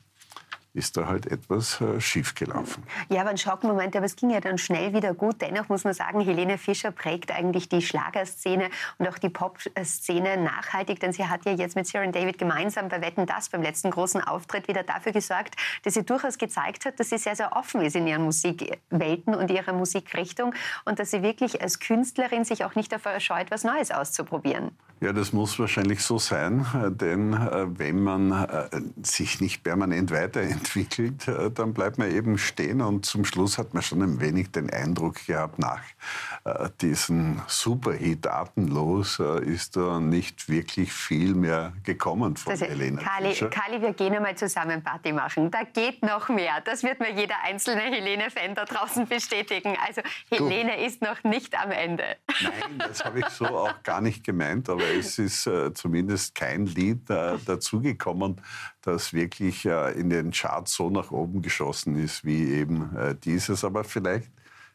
ist 0.75 0.97
da 0.97 1.07
halt 1.07 1.27
etwas 1.27 1.81
äh, 1.81 2.01
schiefgelaufen. 2.01 2.83
Ja, 3.11 3.20
aber 3.20 3.31
ein 3.31 3.37
Schockmoment, 3.37 3.95
aber 3.95 4.07
es 4.07 4.16
ging 4.16 4.31
ja 4.31 4.41
dann 4.41 4.57
schnell 4.57 4.95
wieder 4.95 5.12
gut. 5.12 5.43
Dennoch 5.43 5.68
muss 5.68 5.85
man 5.85 5.93
sagen, 5.93 6.20
Helene 6.20 6.57
Fischer 6.57 6.91
prägt 6.91 7.31
eigentlich 7.31 7.68
die 7.68 7.83
Schlagerszene 7.83 8.70
und 8.99 9.07
auch 9.07 9.18
die 9.18 9.29
Pop-Szene 9.29 10.39
nachhaltig, 10.39 11.01
denn 11.01 11.12
sie 11.12 11.27
hat 11.27 11.45
ja 11.45 11.53
jetzt 11.53 11.77
mit 11.77 11.89
Sharon 11.89 12.12
David 12.12 12.39
gemeinsam 12.39 12.89
bei 12.89 13.03
Wetten 13.03 13.27
Das 13.27 13.51
beim 13.51 13.62
letzten 13.62 13.91
großen 13.91 14.23
Auftritt 14.23 14.66
wieder 14.66 14.83
dafür 14.83 15.12
gesorgt, 15.12 15.57
dass 15.83 15.95
sie 15.95 16.05
durchaus 16.05 16.39
gezeigt 16.39 16.87
hat, 16.87 16.99
dass 16.99 17.11
sie 17.11 17.18
sehr, 17.18 17.37
sehr 17.37 17.55
offen 17.55 17.83
ist 17.83 17.95
in 17.95 18.07
ihren 18.07 18.23
Musikwelten 18.23 19.35
und 19.35 19.51
ihrer 19.51 19.75
Musikrichtung 19.75 20.55
und 20.87 20.99
dass 20.99 21.11
sie 21.11 21.23
wirklich 21.23 21.61
als 21.61 21.81
Künstlerin 21.81 22.45
sich 22.45 22.64
auch 22.64 22.75
nicht 22.75 22.91
davor 22.93 23.20
scheut, 23.20 23.51
was 23.51 23.64
Neues 23.64 23.91
auszuprobieren. 23.91 24.70
Ja, 25.01 25.12
das 25.12 25.33
muss 25.33 25.59
wahrscheinlich 25.59 26.01
so 26.03 26.18
sein, 26.18 26.64
äh, 26.75 26.91
denn 26.93 27.33
äh, 27.33 27.66
wenn 27.77 28.03
man 28.05 28.31
äh, 28.31 28.68
sich 29.03 29.41
nicht 29.41 29.64
permanent 29.64 30.12
weiterentwickelt, 30.12 30.61
dann 31.54 31.74
bleibt 31.74 31.98
man 31.98 32.10
eben 32.10 32.38
stehen 32.38 32.80
und 32.80 33.06
zum 33.06 33.24
Schluss 33.24 33.58
hat 33.58 33.74
man 33.74 33.82
schon 33.82 34.02
ein 34.02 34.20
wenig 34.20 34.50
den 34.50 34.70
Eindruck 34.70 35.26
gehabt, 35.26 35.58
nach 35.58 35.80
diesem 36.80 37.40
Superhit 37.46 38.26
Atemlos 38.26 39.18
ist 39.18 39.76
da 39.76 40.00
nicht 40.00 40.48
wirklich 40.48 40.92
viel 40.92 41.34
mehr 41.34 41.72
gekommen 41.84 42.36
von 42.36 42.52
also, 42.52 42.64
Helena 42.64 43.02
Kali, 43.02 43.34
Kali, 43.34 43.82
wir 43.82 43.92
gehen 43.92 44.14
einmal 44.14 44.36
zusammen 44.36 44.82
Party 44.82 45.12
machen. 45.12 45.50
Da 45.50 45.64
geht 45.64 46.02
noch 46.02 46.28
mehr. 46.28 46.60
Das 46.64 46.82
wird 46.82 47.00
mir 47.00 47.12
jeder 47.12 47.36
einzelne 47.44 47.82
Helene-Fan 47.82 48.54
da 48.54 48.64
draußen 48.64 49.06
bestätigen. 49.06 49.76
Also 49.86 50.02
Helene 50.30 50.76
du. 50.76 50.84
ist 50.84 51.02
noch 51.02 51.22
nicht 51.24 51.58
am 51.58 51.70
Ende. 51.70 52.04
Nein, 52.42 52.78
das 52.78 53.04
habe 53.04 53.20
ich 53.20 53.26
so 53.26 53.46
auch 53.46 53.82
gar 53.82 54.00
nicht 54.00 54.24
gemeint, 54.24 54.68
aber 54.68 54.84
es 54.84 55.18
ist 55.18 55.46
äh, 55.46 55.72
zumindest 55.74 56.34
kein 56.34 56.66
Lied 56.66 57.08
äh, 57.10 57.38
dazugekommen, 57.44 58.40
das 58.83 59.12
wirklich 59.12 59.64
äh, 59.64 59.93
in 59.93 60.11
den 60.11 60.33
Charts 60.33 60.74
so 60.74 60.91
nach 60.91 61.11
oben 61.11 61.41
geschossen 61.41 61.97
ist 61.97 62.24
wie 62.24 62.53
eben 62.53 62.95
äh, 62.97 63.14
dieses. 63.14 63.64
Aber 63.64 63.85
vielleicht 63.85 64.30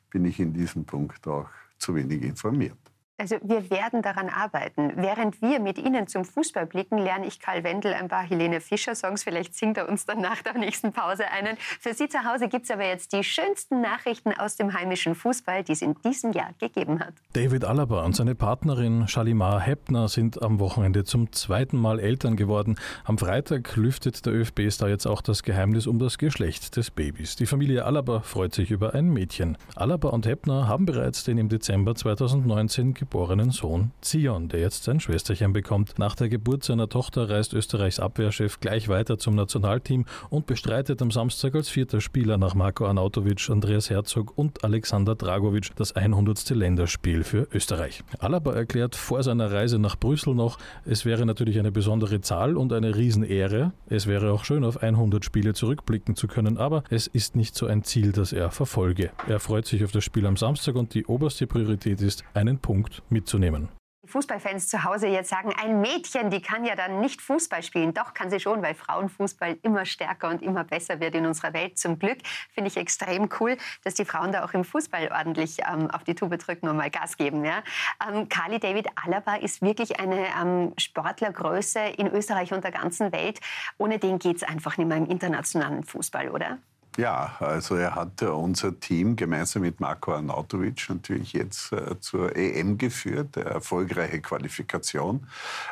bin 0.09 0.25
ich 0.25 0.39
in 0.39 0.53
diesem 0.53 0.85
Punkt 0.85 1.27
auch 1.27 1.49
zu 1.77 1.93
wenig 1.95 2.23
informiert. 2.23 2.77
Also 3.19 3.37
wir 3.41 3.71
werden 3.71 4.03
daran 4.03 4.29
arbeiten. 4.29 4.91
Während 4.95 5.41
wir 5.41 5.59
mit 5.59 5.79
Ihnen 5.79 6.05
zum 6.05 6.23
Fußball 6.23 6.67
blicken, 6.67 6.99
lerne 6.99 7.25
ich 7.25 7.39
Karl 7.39 7.63
Wendel 7.63 7.95
ein 7.95 8.09
paar 8.09 8.21
Helene 8.21 8.61
Fischer-Songs. 8.61 9.23
Vielleicht 9.23 9.55
singt 9.55 9.77
er 9.77 9.89
uns 9.89 10.05
dann 10.05 10.21
nach 10.21 10.43
der 10.43 10.53
nächsten 10.53 10.93
Pause 10.93 11.23
einen. 11.31 11.57
Für 11.57 11.95
Sie 11.95 12.07
zu 12.09 12.23
Hause 12.25 12.47
gibt 12.47 12.65
es 12.65 12.71
aber 12.71 12.85
jetzt 12.85 13.13
die 13.13 13.23
schönsten 13.23 13.81
Nachrichten 13.81 14.33
aus 14.33 14.55
dem 14.55 14.71
heimischen 14.71 15.15
Fußball, 15.15 15.63
die 15.63 15.71
es 15.71 15.81
in 15.81 15.95
diesem 16.05 16.31
Jahr 16.31 16.51
gegeben 16.59 16.99
hat. 16.99 17.15
David 17.33 17.65
Alaba 17.65 18.05
und 18.05 18.15
seine 18.15 18.35
Partnerin 18.35 19.07
Shalimar 19.07 19.61
Heppner 19.61 20.09
sind 20.09 20.39
am 20.43 20.59
Wochenende 20.59 21.03
zum 21.03 21.31
zweiten 21.31 21.77
Mal 21.77 21.99
Eltern 21.99 22.35
geworden. 22.35 22.77
Am 23.03 23.17
Freitag 23.17 23.75
lüftet 23.77 24.27
der 24.27 24.33
ÖFB-Star 24.33 24.89
jetzt 24.89 25.07
auch 25.07 25.23
das 25.23 25.41
Geheimnis 25.41 25.87
um 25.87 25.97
das 25.97 26.19
Geschlecht 26.19 26.75
des 26.77 26.91
Babys. 26.91 27.35
Die 27.35 27.47
Familie 27.47 27.83
Alaba 27.85 28.19
freut 28.19 28.53
sich 28.53 28.69
über 28.69 28.93
ein 28.93 29.09
Mädchen. 29.09 29.57
Alaba 29.75 30.09
und 30.09 30.27
Heppner 30.27 30.67
haben 30.67 30.85
bereits 30.85 31.23
den 31.23 31.39
im 31.39 31.49
Dezember 31.49 31.95
2019 31.95 32.93
geborenen 33.07 33.51
Sohn 33.51 33.91
Zion, 34.01 34.49
der 34.49 34.59
jetzt 34.59 34.83
sein 34.83 34.99
Schwesterchen 34.99 35.53
bekommt. 35.53 35.97
Nach 35.97 36.13
der 36.13 36.27
Geburt 36.27 36.65
seiner 36.65 36.89
Tochter 36.89 37.29
reist 37.29 37.53
Österreichs 37.53 38.01
Abwehrchef 38.01 38.59
gleich 38.59 38.89
weiter 38.89 39.17
zum 39.17 39.33
Nationalteam 39.35 40.03
und 40.29 40.45
bestreitet 40.45 41.01
am 41.01 41.09
Samstag 41.09 41.55
als 41.55 41.69
vierter 41.69 42.01
Spieler 42.01 42.37
nach 42.37 42.53
Marco 42.53 42.85
Arnautovic, 42.85 43.49
Andreas 43.49 43.89
Herzog 43.89 44.37
und 44.37 44.65
Alexander 44.65 45.15
Dragovic 45.15 45.73
das 45.77 45.95
100. 45.95 46.49
Länderspiel 46.49 47.23
für 47.23 47.47
Österreich. 47.53 48.03
Alaba 48.19 48.53
erklärt 48.53 48.97
vor 48.97 49.23
seiner 49.23 49.53
Reise 49.53 49.79
nach 49.79 49.95
Brüssel 49.95 50.35
noch, 50.35 50.57
es 50.83 51.05
wäre 51.05 51.25
natürlich 51.25 51.57
eine 51.57 51.71
besondere 51.71 52.19
Zahl 52.19 52.57
und 52.57 52.73
eine 52.73 52.97
Riesenehre. 52.97 53.71
Es 53.87 54.07
wäre 54.07 54.33
auch 54.33 54.43
schön, 54.43 54.65
auf 54.65 54.83
100 54.83 55.23
Spiele 55.23 55.53
zurückblicken 55.53 56.17
zu 56.17 56.27
können, 56.27 56.57
aber 56.57 56.83
es 56.89 57.07
ist 57.07 57.37
nicht 57.37 57.55
so 57.55 57.67
ein 57.67 57.85
Ziel, 57.85 58.11
das 58.11 58.33
er 58.33 58.51
verfolge. 58.51 59.11
Er 59.27 59.39
freut 59.39 59.65
sich 59.65 59.85
auf 59.85 59.93
das 59.93 60.03
Spiel 60.03 60.25
am 60.25 60.35
Samstag 60.35 60.75
und 60.75 60.93
die 60.93 61.05
oberste 61.05 61.47
Priorität 61.47 62.01
ist, 62.01 62.25
einen 62.33 62.59
Punkt 62.59 62.96
mitzunehmen. 63.09 63.69
Fußballfans 64.07 64.69
zu 64.69 64.83
Hause 64.83 65.07
jetzt 65.07 65.29
sagen, 65.29 65.53
ein 65.61 65.81
Mädchen, 65.81 66.29
die 66.29 66.41
kann 66.41 66.65
ja 66.65 66.75
dann 66.75 66.99
nicht 66.99 67.21
Fußball 67.21 67.61
spielen. 67.61 67.93
Doch 67.93 68.13
kann 68.13 68.29
sie 68.29 68.39
schon, 68.39 68.61
weil 68.61 68.73
Frauenfußball 68.73 69.57
immer 69.61 69.85
stärker 69.85 70.29
und 70.29 70.41
immer 70.41 70.63
besser 70.63 70.99
wird 70.99 71.15
in 71.15 71.25
unserer 71.25 71.53
Welt. 71.53 71.77
Zum 71.77 71.99
Glück 71.99 72.19
finde 72.53 72.69
ich 72.69 72.77
extrem 72.77 73.29
cool, 73.39 73.57
dass 73.83 73.95
die 73.95 74.05
Frauen 74.05 74.31
da 74.31 74.45
auch 74.45 74.53
im 74.53 74.63
Fußball 74.63 75.11
ordentlich 75.11 75.57
ähm, 75.71 75.91
auf 75.91 76.03
die 76.03 76.15
Tube 76.15 76.37
drücken 76.37 76.69
und 76.69 76.77
mal 76.77 76.89
Gas 76.89 77.17
geben. 77.17 77.43
Ja? 77.43 77.63
Ähm, 78.07 78.29
Kali 78.29 78.59
David 78.59 78.87
Alaba 78.95 79.35
ist 79.35 79.61
wirklich 79.61 79.99
eine 79.99 80.27
ähm, 80.41 80.73
Sportlergröße 80.77 81.79
in 81.97 82.07
Österreich 82.07 82.53
und 82.53 82.63
der 82.63 82.71
ganzen 82.71 83.11
Welt. 83.11 83.39
Ohne 83.77 83.99
den 83.99 84.19
geht 84.19 84.37
es 84.37 84.43
einfach 84.43 84.77
nicht 84.77 84.87
mehr 84.87 84.97
im 84.97 85.07
internationalen 85.07 85.83
Fußball, 85.83 86.29
oder? 86.29 86.59
Ja, 86.97 87.35
also 87.39 87.75
er 87.75 87.93
hat 87.93 88.23
unser 88.23 88.79
Team 88.79 89.15
gemeinsam 89.15 89.61
mit 89.61 89.79
Marco 89.79 90.13
Arnautovic 90.15 90.89
natürlich 90.89 91.33
jetzt 91.33 91.71
äh, 91.71 91.99
zur 91.99 92.35
EM 92.35 92.79
geführt, 92.79 93.37
erfolgreiche 93.37 94.19
Qualifikation. 94.19 95.27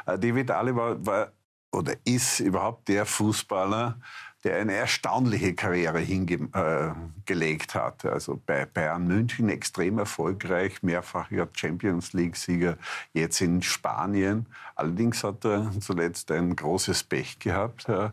Äh, 0.05 0.19
David 0.19 0.51
Ali 0.51 0.75
war, 0.75 1.03
war 1.03 1.31
oder 1.71 1.93
ist 2.05 2.41
überhaupt 2.41 2.87
der 2.89 3.07
Fußballer, 3.07 3.99
der 4.43 4.57
eine 4.57 4.73
erstaunliche 4.73 5.55
Karriere 5.55 5.97
hingelegt 5.99 7.75
äh, 7.75 7.79
hat. 7.79 8.05
Also 8.05 8.39
bei 8.45 8.65
Bayern 8.65 9.07
München 9.07 9.49
extrem 9.49 9.97
erfolgreich, 9.97 10.83
mehrfacher 10.83 11.47
Champions 11.53 12.13
League-Sieger, 12.13 12.77
jetzt 13.13 13.41
in 13.41 13.63
Spanien. 13.63 14.45
Allerdings 14.75 15.23
hat 15.23 15.43
er 15.43 15.71
zuletzt 15.79 16.29
ein 16.29 16.55
großes 16.55 17.03
Pech 17.05 17.39
gehabt. 17.39 17.89
Äh, 17.89 18.11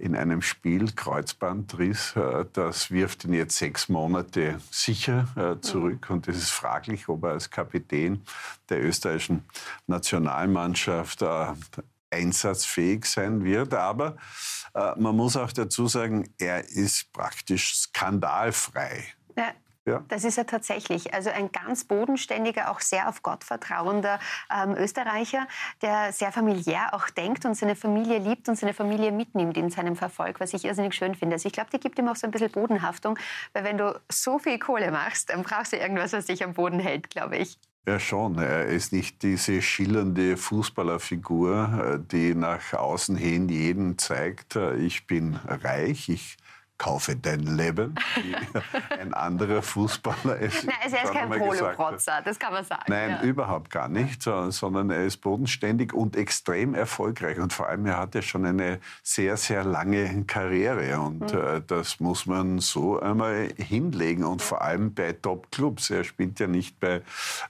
in 0.00 0.16
einem 0.16 0.42
Spiel 0.42 0.92
Kreuzbandriss. 0.92 2.16
Äh, 2.16 2.46
das 2.52 2.90
wirft 2.90 3.24
ihn 3.24 3.34
jetzt 3.34 3.56
sechs 3.56 3.88
Monate 3.88 4.60
sicher 4.70 5.28
äh, 5.36 5.60
zurück. 5.60 6.08
Und 6.10 6.26
es 6.26 6.38
ist 6.38 6.50
fraglich, 6.50 7.08
ob 7.08 7.24
er 7.24 7.32
als 7.32 7.50
Kapitän 7.50 8.22
der 8.68 8.82
österreichischen 8.82 9.44
Nationalmannschaft 9.86 11.22
äh, 11.22 11.46
einsatzfähig 12.10 13.04
sein 13.04 13.44
wird. 13.44 13.72
Aber 13.72 14.16
man 14.72 15.16
muss 15.16 15.36
auch 15.36 15.50
dazu 15.52 15.88
sagen, 15.88 16.28
er 16.38 16.68
ist 16.68 17.12
praktisch 17.12 17.74
skandalfrei. 17.76 19.04
Ja. 19.36 19.52
Ja. 19.86 20.04
Das 20.08 20.24
ist 20.24 20.36
er 20.36 20.46
tatsächlich. 20.46 21.14
Also 21.14 21.30
ein 21.30 21.50
ganz 21.52 21.84
bodenständiger, 21.84 22.70
auch 22.70 22.80
sehr 22.80 23.08
auf 23.08 23.22
Gott 23.22 23.44
vertrauender 23.44 24.18
ähm, 24.54 24.74
Österreicher, 24.76 25.46
der 25.80 26.12
sehr 26.12 26.32
familiär 26.32 26.92
auch 26.92 27.08
denkt 27.08 27.46
und 27.46 27.54
seine 27.54 27.76
Familie 27.76 28.18
liebt 28.18 28.48
und 28.48 28.56
seine 28.56 28.74
Familie 28.74 29.10
mitnimmt 29.10 29.56
in 29.56 29.70
seinem 29.70 29.96
Verfolg, 29.96 30.38
was 30.38 30.52
ich 30.52 30.64
irrsinnig 30.64 30.94
schön 30.94 31.14
finde. 31.14 31.34
Also 31.34 31.46
ich 31.46 31.52
glaube, 31.52 31.70
die 31.72 31.80
gibt 31.80 31.98
ihm 31.98 32.08
auch 32.08 32.16
so 32.16 32.26
ein 32.26 32.30
bisschen 32.30 32.50
Bodenhaftung, 32.50 33.18
weil 33.54 33.64
wenn 33.64 33.78
du 33.78 33.98
so 34.10 34.38
viel 34.38 34.58
Kohle 34.58 34.90
machst, 34.90 35.30
dann 35.30 35.42
brauchst 35.42 35.72
du 35.72 35.76
irgendwas, 35.76 36.12
was 36.12 36.26
dich 36.26 36.44
am 36.44 36.52
Boden 36.52 36.78
hält, 36.78 37.08
glaube 37.08 37.38
ich. 37.38 37.58
Ja, 37.86 37.98
schon. 37.98 38.38
Er 38.38 38.66
ist 38.66 38.92
nicht 38.92 39.22
diese 39.22 39.62
schillernde 39.62 40.36
Fußballerfigur, 40.36 41.94
äh, 41.94 41.98
die 41.98 42.34
nach 42.34 42.74
außen 42.74 43.16
hin 43.16 43.48
jeden 43.48 43.96
zeigt, 43.96 44.56
äh, 44.56 44.76
ich 44.76 45.06
bin 45.06 45.36
reich, 45.46 46.10
ich 46.10 46.36
kaufe 46.80 47.14
dein 47.14 47.40
Leben, 47.40 47.94
wie 48.16 48.34
ein 48.98 49.12
anderer 49.12 49.60
Fußballer 49.60 50.40
es 50.40 50.64
Nein, 50.64 50.74
also 50.82 50.96
er 50.96 51.04
ist 51.04 51.12
kein 51.12 51.28
Poloprotzer, 51.28 52.22
das 52.24 52.38
kann 52.38 52.54
man 52.54 52.64
sagen. 52.64 52.84
Nein, 52.88 53.10
ja. 53.10 53.22
überhaupt 53.22 53.70
gar 53.70 53.88
nicht, 53.88 54.22
sondern 54.22 54.88
er 54.88 55.04
ist 55.04 55.18
bodenständig 55.18 55.92
und 55.92 56.16
extrem 56.16 56.74
erfolgreich. 56.74 57.38
Und 57.38 57.52
vor 57.52 57.68
allem, 57.68 57.84
er 57.84 57.98
hat 57.98 58.14
ja 58.14 58.22
schon 58.22 58.46
eine 58.46 58.80
sehr, 59.02 59.36
sehr 59.36 59.62
lange 59.62 60.24
Karriere. 60.24 61.00
Und 61.00 61.34
mhm. 61.34 61.38
äh, 61.38 61.60
das 61.66 62.00
muss 62.00 62.24
man 62.24 62.60
so 62.60 62.98
einmal 62.98 63.50
hinlegen. 63.58 64.24
Und 64.24 64.40
vor 64.40 64.62
allem 64.62 64.94
bei 64.94 65.12
Top-Clubs. 65.12 65.90
Er 65.90 66.04
spielt 66.04 66.40
ja 66.40 66.46
nicht 66.46 66.80
bei 66.80 67.02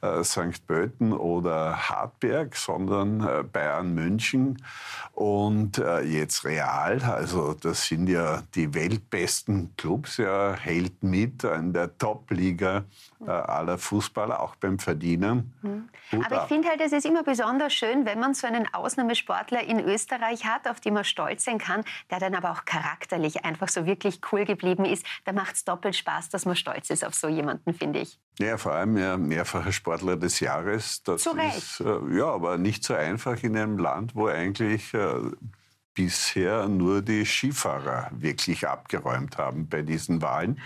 äh, 0.02 0.24
St. 0.24 0.66
Pölten 0.66 1.12
oder 1.12 1.88
Hartberg, 1.88 2.56
sondern 2.56 3.20
äh, 3.20 3.44
Bayern 3.44 3.94
München 3.94 4.60
und 5.12 5.82
jetzt 6.04 6.44
Real. 6.44 7.02
Also 7.02 7.54
das 7.54 7.84
sind 7.84 8.08
ja 8.08 8.42
die 8.54 8.72
Weltbesten 8.74 9.19
besten 9.20 9.74
Clubs. 9.76 10.18
Er 10.18 10.56
hält 10.56 11.02
mit 11.02 11.44
in 11.44 11.74
der 11.74 11.96
Top-Liga 11.98 12.84
äh, 13.20 13.30
aller 13.30 13.76
Fußballer, 13.76 14.40
auch 14.40 14.56
beim 14.56 14.78
Verdienen. 14.78 15.52
Mhm. 15.60 15.90
Aber 16.24 16.42
ich 16.42 16.48
finde 16.48 16.68
halt, 16.68 16.80
es 16.80 16.92
ist 16.92 17.04
immer 17.04 17.22
besonders 17.22 17.74
schön, 17.74 18.06
wenn 18.06 18.18
man 18.18 18.32
so 18.32 18.46
einen 18.46 18.66
Ausnahmesportler 18.72 19.62
in 19.62 19.78
Österreich 19.78 20.46
hat, 20.46 20.66
auf 20.68 20.80
den 20.80 20.94
man 20.94 21.04
stolz 21.04 21.44
sein 21.44 21.58
kann, 21.58 21.84
der 22.10 22.18
dann 22.18 22.34
aber 22.34 22.50
auch 22.52 22.64
charakterlich 22.64 23.44
einfach 23.44 23.68
so 23.68 23.84
wirklich 23.84 24.20
cool 24.32 24.46
geblieben 24.46 24.86
ist. 24.86 25.04
Da 25.26 25.32
macht 25.32 25.56
es 25.56 25.64
doppelt 25.64 25.96
Spaß, 25.96 26.30
dass 26.30 26.46
man 26.46 26.56
stolz 26.56 26.88
ist 26.88 27.04
auf 27.04 27.14
so 27.14 27.28
jemanden, 27.28 27.74
finde 27.74 28.00
ich. 28.00 28.18
Ja, 28.38 28.56
vor 28.56 28.72
allem 28.72 28.96
ja, 28.96 29.18
mehrfacher 29.18 29.72
Sportler 29.72 30.16
des 30.16 30.40
Jahres. 30.40 31.02
Das 31.02 31.22
Zu 31.22 31.32
Recht. 31.32 31.58
Ist, 31.58 31.80
äh, 31.80 32.16
ja, 32.16 32.26
aber 32.26 32.56
nicht 32.56 32.84
so 32.84 32.94
einfach 32.94 33.42
in 33.42 33.54
einem 33.54 33.76
Land, 33.76 34.14
wo 34.14 34.28
eigentlich 34.28 34.94
äh, 34.94 35.14
bisher 35.95 36.68
nur 36.68 37.03
die 37.03 37.24
Skifahrer 37.24 38.11
wirklich 38.12 38.66
abgeräumt 38.66 39.38
haben 39.38 39.68
bei 39.68 39.82
diesen 39.82 40.22
Wahlen. 40.22 40.61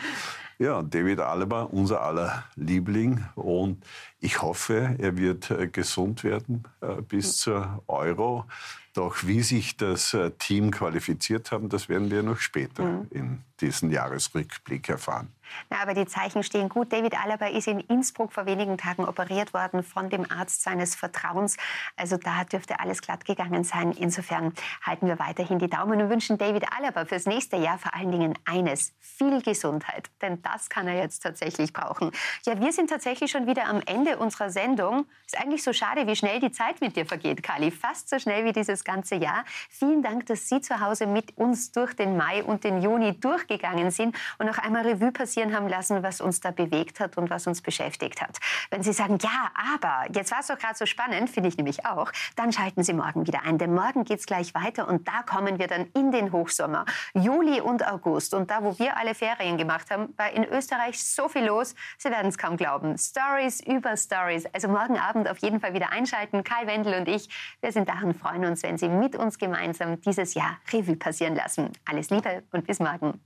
Ja, 0.59 0.83
David 0.83 1.19
Alaba, 1.19 1.63
unser 1.63 2.03
aller 2.03 2.45
Liebling. 2.55 3.25
Und 3.35 3.85
ich 4.21 4.41
hoffe, 4.41 4.97
er 4.99 5.17
wird 5.17 5.51
äh, 5.51 5.67
gesund 5.67 6.23
werden 6.23 6.63
äh, 6.81 7.03
bis 7.03 7.39
zur 7.39 7.83
Euro. 7.89 8.45
Doch 8.93 9.27
wie 9.27 9.43
sich 9.43 9.77
das 9.77 10.15
äh, 10.15 10.31
Team 10.39 10.71
qualifiziert 10.71 11.51
haben, 11.51 11.69
das 11.69 11.89
werden 11.89 12.11
wir 12.11 12.23
noch 12.23 12.39
später 12.39 12.85
mhm. 12.85 13.07
in 13.11 13.43
diesem 13.61 13.91
Jahresrückblick 13.91 14.89
erfahren. 14.89 15.33
Na, 15.71 15.81
aber 15.83 15.95
die 15.95 16.07
Zeichen 16.07 16.43
stehen 16.43 16.69
gut. 16.69 16.93
David 16.93 17.23
Alaba 17.23 17.47
ist 17.47 17.69
in 17.69 17.81
Innsbruck 17.81 18.33
vor 18.33 18.47
wenigen 18.47 18.79
Tagen 18.79 19.05
operiert 19.05 19.55
worden 19.55 19.83
von 19.83 20.11
dem 20.11 20.31
Arzt 20.31 20.63
seines 20.63 20.95
Vertrauens. 20.95 21.57
Also 21.97 22.17
da 22.17 22.45
dürfte 22.45 22.81
alles 22.81 23.03
glatt 23.03 23.25
gegangen 23.25 23.65
sein. 23.65 23.93
Insofern 23.93 24.53
halten 24.83 25.07
wir 25.07 25.19
weiterhin 25.19 25.59
die 25.59 25.69
Daumen 25.69 26.01
und 26.01 26.11
wünschen 26.11 26.39
David 26.39 26.65
Alaba 26.77 27.05
fürs 27.05 27.27
nächste 27.27 27.57
Jahr 27.57 27.79
vor 27.79 27.95
allen 27.95 28.11
Dingen 28.11 28.39
eines, 28.45 28.95
viel 29.01 29.43
Gesundheit. 29.43 30.11
Denn 30.23 30.43
das 30.43 30.69
kann 30.69 30.89
er 30.89 30.97
jetzt 30.97 31.21
tatsächlich 31.21 31.73
brauchen. 31.73 32.11
Ja, 32.47 32.61
wir 32.61 32.73
sind 32.73 32.91
tatsächlich 32.91 33.31
schon 33.31 33.47
wieder 33.47 33.67
am 33.67 33.81
Ende 33.87 34.19
unserer 34.19 34.51
Sendung. 34.51 35.07
Ist 35.27 35.39
eigentlich 35.39 35.63
so 35.63 35.73
schade, 35.73 36.07
wie 36.07 36.17
schnell 36.17 36.41
die 36.41 36.53
Zeit 36.53 36.81
mit 36.81 36.97
dir 36.97 37.07
vergeht, 37.07 37.43
Kali. 37.43 37.71
Fast 37.71 38.09
so 38.09 38.19
schnell 38.19 38.45
wie 38.45 38.53
dieses 38.53 38.85
ganze 38.85 39.17
Jahr. 39.17 39.45
Vielen 39.69 40.03
Dank, 40.03 40.27
dass 40.27 40.49
Sie 40.49 40.61
zu 40.61 40.81
Hause 40.81 41.07
mit 41.07 41.37
uns 41.37 41.73
durch 41.73 41.95
den 41.95 42.17
Mai 42.17 42.43
und 42.43 42.65
den 42.65 42.83
Juni 42.83 43.13
durchgegangen 43.45 43.91
sind 43.91 44.17
und 44.39 44.47
noch 44.47 44.59
einmal 44.59 44.87
Revue 44.87 45.13
passieren 45.13 45.55
haben 45.55 45.69
lassen, 45.69 46.03
was 46.03 46.21
uns 46.21 46.41
da 46.41 46.51
bewegt 46.51 47.01
hat 47.01 47.17
und 47.17 47.31
was 47.31 47.47
uns 47.47 47.63
beschäftigt 47.63 48.21
hat. 48.21 48.39
Wenn 48.71 48.83
Sie 48.83 48.93
sagen, 48.93 49.19
ja, 49.21 49.51
aber 49.75 50.07
jetzt 50.13 50.33
war 50.33 50.41
es 50.41 50.49
doch 50.49 50.59
gerade 50.59 50.77
so 50.77 50.87
spannend, 50.87 51.31
finde 51.31 51.49
ich 51.49 51.57
nämlich 51.57 51.87
auch, 51.87 52.11
dann 52.37 52.53
schalten 52.53 52.83
Sie 52.83 52.93
morgen 52.93 53.27
wieder 53.27 53.43
ein. 53.45 53.59
Denn 53.59 53.75
morgen 53.75 54.05
geht 54.05 54.21
es 54.21 54.27
gleich 54.27 54.55
weiter 54.55 54.89
und 54.89 55.07
da 55.09 55.23
kommen 55.23 55.59
wir 55.59 55.67
dann 55.67 55.87
in 55.95 56.11
den 56.13 56.33
Hochsommer, 56.33 56.85
Juli 57.15 57.61
und 57.61 57.87
August. 57.87 58.35
Und 58.35 58.51
da, 58.51 58.63
wo 58.63 58.79
wir 58.79 58.97
alle 58.97 59.15
Ferien 59.15 59.57
gemacht 59.57 59.91
haben, 59.91 60.15
war 60.17 60.31
in 60.33 60.45
Österreich 60.45 61.03
so 61.05 61.29
viel 61.29 61.45
los, 61.45 61.75
Sie 61.99 62.11
werden 62.11 62.29
es 62.29 62.39
kaum 62.39 62.57
glauben. 62.57 62.97
Stories 62.99 63.61
über 63.61 63.97
Stories. 63.97 64.47
Also 64.53 64.69
morgen 64.69 64.99
Abend 64.99 65.29
auf 65.29 65.39
jeden 65.39 65.61
Fall 65.61 65.75
wieder 65.75 65.91
einschalten. 65.91 66.45
Karl 66.45 66.67
Wendel 66.67 66.95
und 66.95 67.09
ich, 67.09 67.29
wir 67.61 67.73
sind 67.73 67.89
da 67.89 67.95
und 68.03 68.15
freuen 68.15 68.45
uns, 68.45 68.63
wenn 68.63 68.79
Sie 68.79 68.89
mit 68.89 69.17
uns 69.17 69.39
gemeinsam 69.39 70.01
dieses 70.01 70.35
Jahr 70.35 70.59
Revue 70.73 70.97
passieren 70.97 71.35
lassen. 71.35 71.71
Alles 71.85 72.11
Liebe 72.11 72.43
und 72.53 72.67
bis 72.67 72.81
morgen. 72.81 73.21